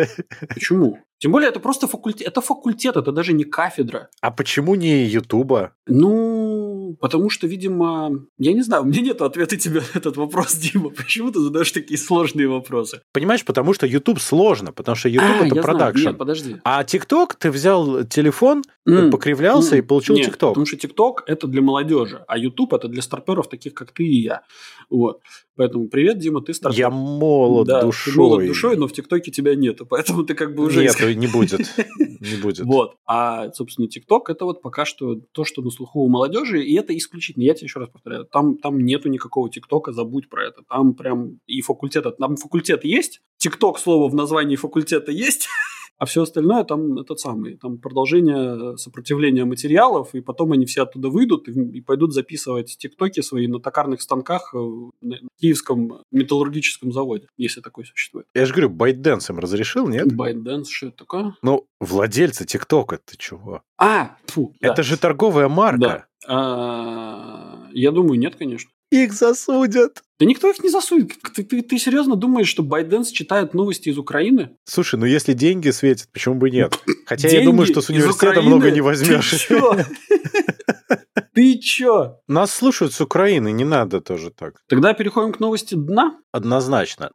Почему? 0.49 0.99
Тем 1.21 1.33
более, 1.33 1.51
это 1.51 1.61
просто 1.61 1.87
факультет. 1.87 2.27
Это 2.27 2.41
факультет, 2.41 2.97
это 2.97 3.13
даже 3.13 3.35
не 3.35 3.45
кафедра. 3.45 4.09
А 4.23 4.31
почему 4.31 4.75
не 4.75 5.05
Ютуба? 5.05 5.75
Ну, 5.87 6.50
потому 6.99 7.31
что, 7.31 7.47
видимо, 7.47 8.27
я 8.39 8.53
не 8.53 8.63
знаю, 8.63 8.83
у 8.83 8.87
меня 8.87 9.03
нет 9.03 9.23
ответа 9.23 9.57
тебе 9.57 9.81
на 9.81 9.99
этот 9.99 10.17
вопрос, 10.17 10.55
Дима. 10.55 10.91
Почему 10.91 11.31
ты 11.31 11.41
задаешь 11.41 11.71
такие 11.73 11.99
сложные 11.99 12.49
вопросы? 12.49 13.03
Понимаешь, 13.13 13.45
потому 13.45 13.75
что 13.75 13.87
YouTube 13.87 14.21
сложно, 14.21 14.73
потому 14.73 14.97
что 14.97 15.09
YouTube 15.09 15.43
а, 15.43 15.47
это 15.47 15.63
продакшн. 15.63 16.09
Нет, 16.09 16.19
подожди. 16.19 16.57
А 16.65 16.83
TikTok 16.83 17.35
ты 17.39 17.51
взял 17.51 18.05
телефон, 18.05 18.63
mm. 18.89 19.11
покривлялся 19.11 19.77
mm. 19.77 19.79
и 19.79 19.83
получил 19.83 20.17
нет, 20.17 20.29
TikTok. 20.29 20.49
Потому 20.49 20.67
что 20.67 20.77
TikTok 20.77 21.15
это 21.27 21.47
для 21.47 21.63
молодежи, 21.63 22.25
а 22.27 22.39
YouTube 22.39 22.73
это 22.75 22.89
для 22.89 23.03
старперов, 23.03 23.49
таких 23.49 23.75
как 23.75 23.93
ты 23.93 24.05
и 24.05 24.23
я. 24.23 24.43
Вот. 24.89 25.21
Поэтому 25.57 25.89
привет, 25.89 26.19
Дима, 26.19 26.41
ты 26.41 26.55
стартап. 26.55 26.79
Я 26.79 26.91
молод 26.91 27.67
да, 27.67 27.83
душой. 27.83 28.13
Ты 28.13 28.19
молод 28.19 28.47
душой, 28.47 28.77
но 28.77 28.87
в 28.87 28.93
ТикТоке 28.93 29.31
тебя 29.31 29.55
нету, 29.55 29.85
поэтому 29.87 30.25
ты 30.25 30.35
как 30.35 30.55
бы 30.55 30.65
уже... 30.65 30.83
Нет, 30.83 30.99
не 31.17 31.27
будет. 31.27 31.61
Не 32.21 32.37
будет. 32.37 32.67
Вот. 32.67 32.97
А, 33.07 33.51
собственно, 33.53 33.89
ТикТок 33.89 34.29
это 34.29 34.45
вот 34.45 34.61
пока 34.61 34.85
что 34.85 35.17
то, 35.33 35.45
что 35.45 35.63
на 35.63 35.71
слуху 35.71 36.01
у 36.01 36.09
молодежи, 36.09 36.63
и 36.63 36.75
это 36.75 36.97
исключительно, 36.97 37.45
я 37.45 37.55
тебе 37.55 37.67
еще 37.67 37.81
раз 37.81 37.89
повторяю, 37.89 38.27
там, 38.27 38.59
там 38.59 38.79
нету 38.85 39.09
никакого 39.09 39.49
ТикТока, 39.51 39.93
забудь 39.93 40.29
про 40.29 40.47
это. 40.47 40.63
Там 40.69 40.95
прям 40.95 41.41
и 41.47 41.63
факультет, 41.63 42.05
там 42.19 42.37
факультет 42.37 42.85
есть, 42.85 43.21
ТикТок 43.39 43.79
слово 43.79 44.11
в 44.11 44.15
названии 44.15 44.57
факультета 44.57 45.13
есть, 45.13 45.49
а 46.01 46.07
все 46.07 46.23
остальное 46.23 46.65
там 46.65 46.99
этот 46.99 47.21
самый, 47.21 47.59
там 47.59 47.77
продолжение 47.77 48.79
сопротивления 48.79 49.45
материалов, 49.45 50.15
и 50.15 50.23
потом 50.23 50.53
они 50.53 50.65
все 50.65 50.85
оттуда 50.85 51.11
выйдут 51.11 51.47
и, 51.47 51.53
и 51.53 51.83
пойдут 51.83 52.15
записывать 52.15 52.75
тиктоки 52.79 53.21
свои 53.21 53.47
на 53.47 53.61
токарных 53.61 54.01
станках 54.01 54.55
на 54.55 55.19
киевском 55.39 56.03
металлургическом 56.11 56.91
заводе, 56.91 57.27
если 57.37 57.61
такой 57.61 57.85
существует. 57.85 58.27
Я 58.35 58.47
же 58.47 58.55
говорю, 58.55 58.71
ByteDance 58.71 59.31
им 59.31 59.41
разрешил, 59.41 59.89
нет? 59.89 60.07
ByteDance, 60.07 60.65
что 60.71 60.87
это 60.87 60.97
такое? 60.97 61.37
Ну, 61.43 61.67
владельцы 61.81 62.47
ТикТока, 62.47 62.99
ты 63.05 63.19
чего? 63.19 63.61
А, 63.79 64.17
фу. 64.25 64.55
Это 64.61 64.77
да. 64.77 64.83
же 64.83 64.97
торговая 64.97 65.49
марка. 65.49 65.79
Да. 65.79 66.07
А, 66.27 67.69
я 67.73 67.91
думаю, 67.91 68.19
нет, 68.19 68.37
конечно. 68.37 68.71
Их 68.91 69.13
засудят. 69.13 70.03
Да 70.21 70.27
никто 70.27 70.51
их 70.51 70.63
не 70.63 70.69
засудит. 70.69 71.15
Ты, 71.35 71.43
ты, 71.43 71.63
ты 71.63 71.79
серьезно 71.79 72.15
думаешь, 72.15 72.47
что 72.47 72.63
Байденс 72.63 73.11
читает 73.11 73.55
новости 73.55 73.89
из 73.89 73.97
Украины? 73.97 74.51
Слушай, 74.65 75.01
ну 75.01 75.07
если 75.07 75.33
деньги 75.33 75.71
светят, 75.71 76.09
почему 76.13 76.35
бы 76.35 76.51
нет? 76.51 76.79
Хотя 77.07 77.29
я 77.29 77.43
думаю, 77.43 77.67
что 77.67 77.81
с 77.81 77.89
университета 77.89 78.43
много 78.43 78.71
не 78.71 78.83
возьмешь. 78.83 79.31
Ты 79.31 79.39
чё? 79.39 79.77
Ты 81.33 81.59
чё? 81.59 82.19
Нас 82.29 82.53
слушают 82.53 82.93
с 82.93 83.01
Украины, 83.01 83.51
не 83.51 83.65
надо 83.65 84.03
тоже 84.03 84.31
так. 84.31 84.57
Тогда 84.69 84.93
переходим 84.93 85.33
к 85.33 85.41
новости 85.41 85.75
дна. 85.75 86.19
Однозначно. 86.33 87.13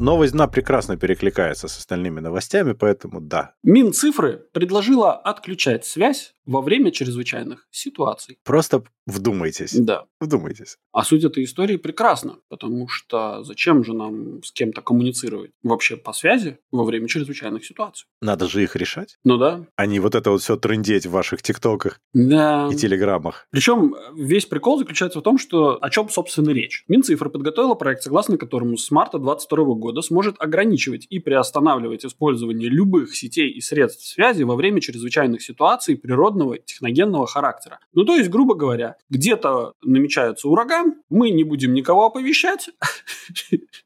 Новость 0.00 0.32
дна 0.32 0.48
прекрасно 0.48 0.96
перекликается 0.96 1.68
с 1.68 1.78
остальными 1.78 2.20
новостями, 2.20 2.72
поэтому 2.72 3.20
да. 3.20 3.52
Минцифры 3.62 4.42
предложила 4.52 5.12
отключать 5.12 5.84
связь 5.84 6.32
во 6.46 6.60
время 6.60 6.90
чрезвычайных 6.90 7.66
ситуаций. 7.70 8.38
Просто 8.44 8.84
вдумайтесь. 9.06 9.74
Да. 9.74 10.06
Вдумайтесь. 10.20 10.76
А 10.92 11.04
суть 11.04 11.24
этой 11.24 11.44
истории 11.44 11.76
прекрасна, 11.76 12.38
потому 12.48 12.88
что 12.88 13.42
зачем 13.44 13.84
же 13.84 13.94
нам 13.94 14.42
с 14.42 14.52
кем-то 14.52 14.80
коммуницировать 14.82 15.50
вообще 15.62 15.96
по 15.96 16.12
связи 16.12 16.58
во 16.70 16.84
время 16.84 17.08
чрезвычайных 17.08 17.64
ситуаций? 17.64 18.06
Надо 18.20 18.48
же 18.48 18.62
их 18.62 18.76
решать. 18.76 19.18
Ну 19.24 19.36
да. 19.36 19.66
А 19.76 19.86
не 19.86 20.00
вот 20.00 20.14
это 20.14 20.30
вот 20.30 20.42
все 20.42 20.56
трындеть 20.56 21.06
в 21.06 21.10
ваших 21.10 21.42
тиктоках 21.42 22.00
да. 22.12 22.68
и 22.70 22.76
телеграммах. 22.76 23.46
Причем 23.50 23.94
весь 24.14 24.46
прикол 24.46 24.78
заключается 24.78 25.20
в 25.20 25.22
том, 25.22 25.38
что 25.38 25.78
о 25.80 25.90
чем, 25.90 26.08
собственно, 26.08 26.50
речь. 26.50 26.84
Минцифра 26.88 27.28
подготовила 27.28 27.74
проект, 27.74 28.02
согласно 28.02 28.36
которому 28.36 28.76
с 28.76 28.90
марта 28.90 29.18
2022 29.18 29.74
года 29.74 30.02
сможет 30.02 30.36
ограничивать 30.38 31.06
и 31.08 31.18
приостанавливать 31.18 32.04
использование 32.04 32.68
любых 32.68 33.14
сетей 33.16 33.50
и 33.50 33.60
средств 33.60 34.06
связи 34.06 34.42
во 34.42 34.56
время 34.56 34.80
чрезвычайных 34.80 35.42
ситуаций 35.42 35.96
природного 36.32 36.58
техногенного 36.58 37.26
характера. 37.26 37.78
Ну, 37.92 38.04
то 38.04 38.16
есть, 38.16 38.30
грубо 38.30 38.54
говоря, 38.54 38.96
где-то 39.10 39.74
намечается 39.82 40.48
ураган, 40.48 40.94
мы 41.10 41.30
не 41.30 41.44
будем 41.44 41.74
никого 41.74 42.06
оповещать. 42.06 42.70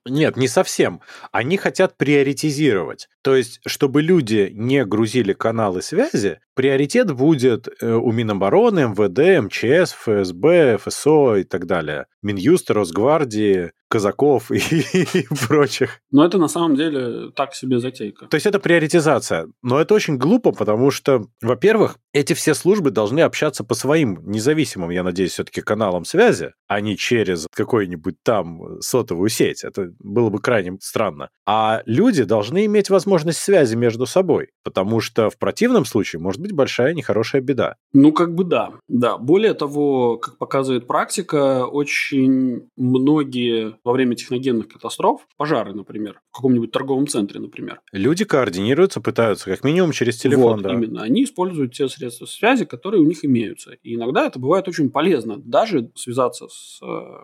Нет, 0.06 0.36
не 0.36 0.48
совсем. 0.48 1.00
Они 1.32 1.56
хотят 1.56 1.96
приоритизировать. 1.96 3.08
То 3.22 3.34
есть, 3.34 3.60
чтобы 3.66 4.02
люди 4.02 4.50
не 4.54 4.84
грузили 4.84 5.32
каналы 5.32 5.82
связи, 5.82 6.40
приоритет 6.56 7.12
будет 7.12 7.68
э, 7.80 7.92
у 7.92 8.10
Минобороны, 8.10 8.88
МВД, 8.88 9.44
МЧС, 9.44 9.92
ФСБ, 9.92 10.78
ФСО 10.78 11.36
и 11.36 11.44
так 11.44 11.66
далее. 11.66 12.06
Минюст, 12.22 12.70
Росгвардии, 12.70 13.70
казаков 13.88 14.50
и, 14.50 14.56
и 15.14 15.26
прочих. 15.46 16.00
Но 16.10 16.24
это 16.24 16.38
на 16.38 16.48
самом 16.48 16.76
деле 16.76 17.30
так 17.34 17.54
себе 17.54 17.78
затейка. 17.78 18.26
То 18.26 18.34
есть 18.34 18.46
это 18.46 18.58
приоритизация. 18.58 19.48
Но 19.62 19.80
это 19.80 19.94
очень 19.94 20.16
глупо, 20.16 20.52
потому 20.52 20.90
что, 20.90 21.26
во-первых, 21.40 21.98
эти 22.12 22.32
все 22.32 22.54
службы 22.54 22.90
должны 22.90 23.20
общаться 23.20 23.62
по 23.62 23.74
своим 23.74 24.18
независимым, 24.24 24.90
я 24.90 25.02
надеюсь, 25.02 25.32
все-таки 25.32 25.60
каналам 25.60 26.04
связи, 26.04 26.52
а 26.66 26.80
не 26.80 26.96
через 26.96 27.46
какой-нибудь 27.52 28.16
там 28.22 28.80
сотовую 28.80 29.28
сеть. 29.28 29.62
Это 29.64 29.92
было 29.98 30.30
бы 30.30 30.40
крайне 30.40 30.78
странно. 30.80 31.28
А 31.46 31.82
люди 31.86 32.24
должны 32.24 32.64
иметь 32.66 32.90
возможность 32.90 33.38
связи 33.38 33.76
между 33.76 34.06
собой, 34.06 34.48
потому 34.64 35.00
что 35.00 35.30
в 35.30 35.38
противном 35.38 35.84
случае 35.84 36.20
может 36.20 36.40
быть 36.46 36.54
большая 36.54 36.94
нехорошая 36.94 37.42
беда. 37.42 37.76
Ну, 37.92 38.12
как 38.12 38.34
бы 38.34 38.44
да. 38.44 38.72
Да. 38.88 39.18
Более 39.18 39.54
того, 39.54 40.18
как 40.18 40.38
показывает 40.38 40.86
практика, 40.86 41.66
очень 41.66 42.68
многие 42.76 43.76
во 43.84 43.92
время 43.92 44.14
техногенных 44.14 44.68
катастроф, 44.68 45.26
пожары, 45.36 45.74
например, 45.74 46.20
в 46.30 46.36
каком-нибудь 46.36 46.70
торговом 46.70 47.06
центре, 47.06 47.40
например. 47.40 47.80
Люди 47.92 48.24
координируются, 48.24 49.00
пытаются, 49.00 49.50
как 49.50 49.64
минимум 49.64 49.92
через 49.92 50.16
телефон. 50.16 50.56
Вот, 50.56 50.62
да. 50.62 50.72
именно. 50.72 51.02
Они 51.02 51.24
используют 51.24 51.74
те 51.74 51.88
средства 51.88 52.26
связи, 52.26 52.64
которые 52.64 53.02
у 53.02 53.06
них 53.06 53.24
имеются. 53.24 53.72
И 53.82 53.94
иногда 53.94 54.26
это 54.26 54.38
бывает 54.38 54.68
очень 54.68 54.90
полезно, 54.90 55.36
даже 55.38 55.90
связаться 55.94 56.46
с 56.48 56.80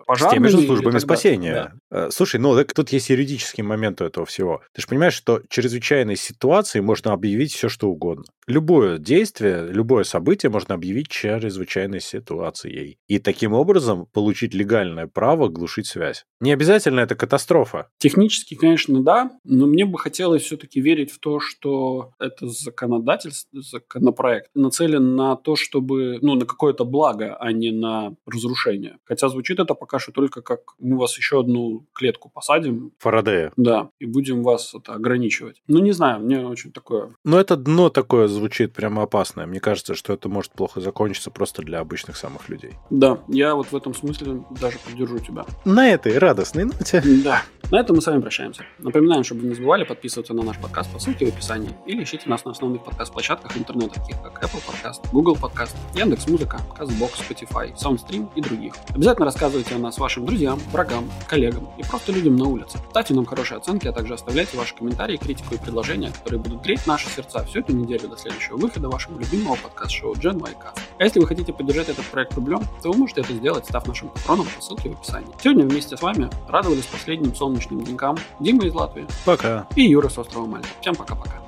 пожарными. 0.07 0.49
С 0.49 0.51
теми 0.53 0.61
же 0.61 0.67
службами 0.67 0.99
спасения. 0.99 1.75
Да. 1.91 2.07
Э, 2.07 2.11
слушай, 2.11 2.41
ну 2.41 2.55
так 2.55 2.73
тут 2.73 2.91
есть 2.91 3.11
юридический 3.11 3.63
момент 3.63 4.01
у 4.01 4.05
этого 4.05 4.27
всего. 4.27 4.63
Ты 4.73 4.83
же 4.83 4.89
понимаешь, 4.89 5.15
что 5.15 5.43
чрезвычайной 5.49 6.17
ситуации 6.17 6.81
можно 6.81 7.13
объявить 7.13 7.53
все, 7.53 7.69
что 7.69 7.89
угодно. 7.89 8.25
Любое 8.47 8.99
действие, 9.13 9.69
любое 9.69 10.05
событие 10.05 10.51
можно 10.51 10.75
объявить 10.75 11.09
чрезвычайной 11.09 12.01
ситуацией. 12.01 12.99
И 13.09 13.19
таким 13.19 13.53
образом 13.53 14.07
получить 14.07 14.55
легальное 14.55 15.07
право 15.07 15.49
глушить 15.49 15.87
связь. 15.87 16.25
Не 16.41 16.53
обязательно 16.53 17.01
это 17.01 17.15
катастрофа. 17.15 17.89
Технически, 17.99 18.55
конечно, 18.55 19.03
да, 19.03 19.31
но 19.45 19.67
мне 19.67 19.85
бы 19.85 19.99
хотелось 19.99 20.43
все-таки 20.43 20.81
верить 20.81 21.11
в 21.11 21.19
то, 21.19 21.41
что 21.41 22.13
это 22.19 22.49
законодательство, 22.49 23.61
законопроект 23.61 24.49
нацелен 24.55 25.15
на 25.15 25.37
то, 25.37 25.57
чтобы, 25.57 26.19
ну, 26.23 26.35
на 26.35 26.47
какое-то 26.47 26.85
благо, 26.85 27.37
а 27.37 27.53
не 27.53 27.71
на 27.71 28.15
разрушение. 28.27 28.97
Хотя 29.05 29.29
звучит 29.29 29.61
это 29.61 29.75
пока 29.75 29.99
что 29.99 30.13
только 30.13 30.41
как 30.41 30.61
мы 30.79 30.97
вас 30.97 31.19
еще 31.19 31.41
одну 31.41 31.87
клетку 31.93 32.31
посадим. 32.31 32.93
Фарадея. 32.99 33.53
Да, 33.57 33.91
и 33.99 34.07
будем 34.07 34.43
вас 34.43 34.75
это 34.75 34.95
ограничивать. 34.95 35.61
Ну, 35.69 35.81
не 35.81 35.93
знаю, 35.93 36.21
мне 36.21 36.47
очень 36.47 36.73
такое... 36.73 37.15
Ну, 37.25 37.37
это 37.37 37.57
дно 37.57 37.91
такое 37.91 38.27
звучит 38.27 38.73
прямо 38.73 39.02
опасное. 39.03 39.47
Мне 39.47 39.61
кажется, 39.61 39.95
что 39.95 40.13
это 40.13 40.29
может 40.29 40.53
плохо 40.53 40.81
закончиться 40.81 41.31
просто 41.31 41.63
для 41.63 41.81
обычных 41.81 42.17
самых 42.17 42.49
людей. 42.49 42.75
Да, 42.91 43.19
я 43.29 43.55
вот 43.55 43.69
в 43.73 43.77
этом 43.77 43.95
смысле 43.95 44.45
даже 44.61 44.79
поддержу 44.79 45.19
тебя. 45.19 45.45
На 45.65 45.91
этой 45.91 46.19
радостной 46.19 46.65
ноте. 46.65 47.03
Да. 47.25 47.43
На 47.71 47.81
этом 47.81 47.97
мы 47.97 48.03
с 48.03 48.07
вами 48.07 48.21
прощаемся. 48.21 48.65
Напоминаем, 48.79 49.25
чтобы 49.25 49.43
вы 49.43 49.49
не 49.49 49.55
забывали 49.55 49.85
подписываться 49.85 50.35
на 50.35 50.43
наш 50.43 50.59
подкаст 50.59 50.93
по 50.93 50.99
ссылке 50.99 51.27
в 51.27 51.29
описании 51.31 51.75
или 51.87 52.03
ищите 52.03 52.29
нас 52.29 52.45
на 52.45 52.51
основных 52.51 52.85
подкаст-площадках 52.85 53.57
интернета, 53.57 53.99
таких 53.99 54.21
как 54.21 54.43
Apple 54.43 54.63
Podcast, 54.67 55.11
Google 55.11 55.37
Podcast, 55.41 55.75
Яндекс.Музыка, 55.95 56.61
Казбокс, 56.77 57.21
Spotify, 57.21 57.75
SoundStream 57.75 58.29
и 58.35 58.43
других. 58.43 58.75
Обязательно 58.91 59.25
рассказывайте 59.25 59.75
о 59.75 59.79
нас 59.79 59.99
вашим 59.99 60.27
друзьям, 60.27 60.59
врагам, 60.71 61.11
коллегам 61.27 61.71
и 61.79 61.83
просто 61.83 62.13
людям 62.13 62.37
на 62.37 62.45
улице. 62.45 62.79
Ставьте 62.91 63.15
нам 63.15 63.25
хорошие 63.25 63.57
оценки, 63.57 63.87
а 63.89 63.93
также 63.93 64.15
оставляйте 64.15 64.57
ваши 64.59 64.75
комментарии, 64.75 65.17
критику 65.17 65.55
и 65.55 65.59
предложения, 65.59 66.11
которые 66.11 66.41
будут 66.41 66.63
греть 66.63 66.87
наши 66.87 67.09
сердца 67.09 67.43
всю 67.45 67.61
эту 67.61 67.73
неделю 67.73 68.09
до 68.09 68.19
следующего 68.19 68.59
выхода 68.59 68.89
вашего 68.93 69.19
любимого 69.19 69.57
подкаст-шоу 69.57 70.15
Gen 70.15 70.39
Майкаст. 70.39 70.79
А 70.99 71.05
если 71.05 71.19
вы 71.19 71.27
хотите 71.27 71.53
поддержать 71.53 71.89
этот 71.89 72.05
проект 72.07 72.35
рублем, 72.35 72.61
то 72.83 72.93
вы 72.93 72.99
можете 72.99 73.23
это 73.23 73.33
сделать, 73.33 73.65
став 73.65 73.87
нашим 73.87 74.11
патроном 74.11 74.47
по 74.55 74.63
ссылке 74.63 74.91
в 74.91 74.93
описании. 74.93 75.33
Сегодня 75.43 75.65
вместе 75.65 75.97
с 75.97 76.03
вами 76.03 76.31
радовались 76.47 76.85
последним 76.85 77.35
солнечным 77.35 77.83
денькам 77.83 78.19
Дима 78.39 78.67
из 78.67 78.75
Латвии. 78.75 79.07
Пока. 79.25 79.67
И 79.75 79.83
Юра 79.85 80.09
с 80.09 80.19
острова 80.19 80.47
Мальта. 80.47 80.69
Всем 80.81 80.95
пока-пока. 80.95 81.41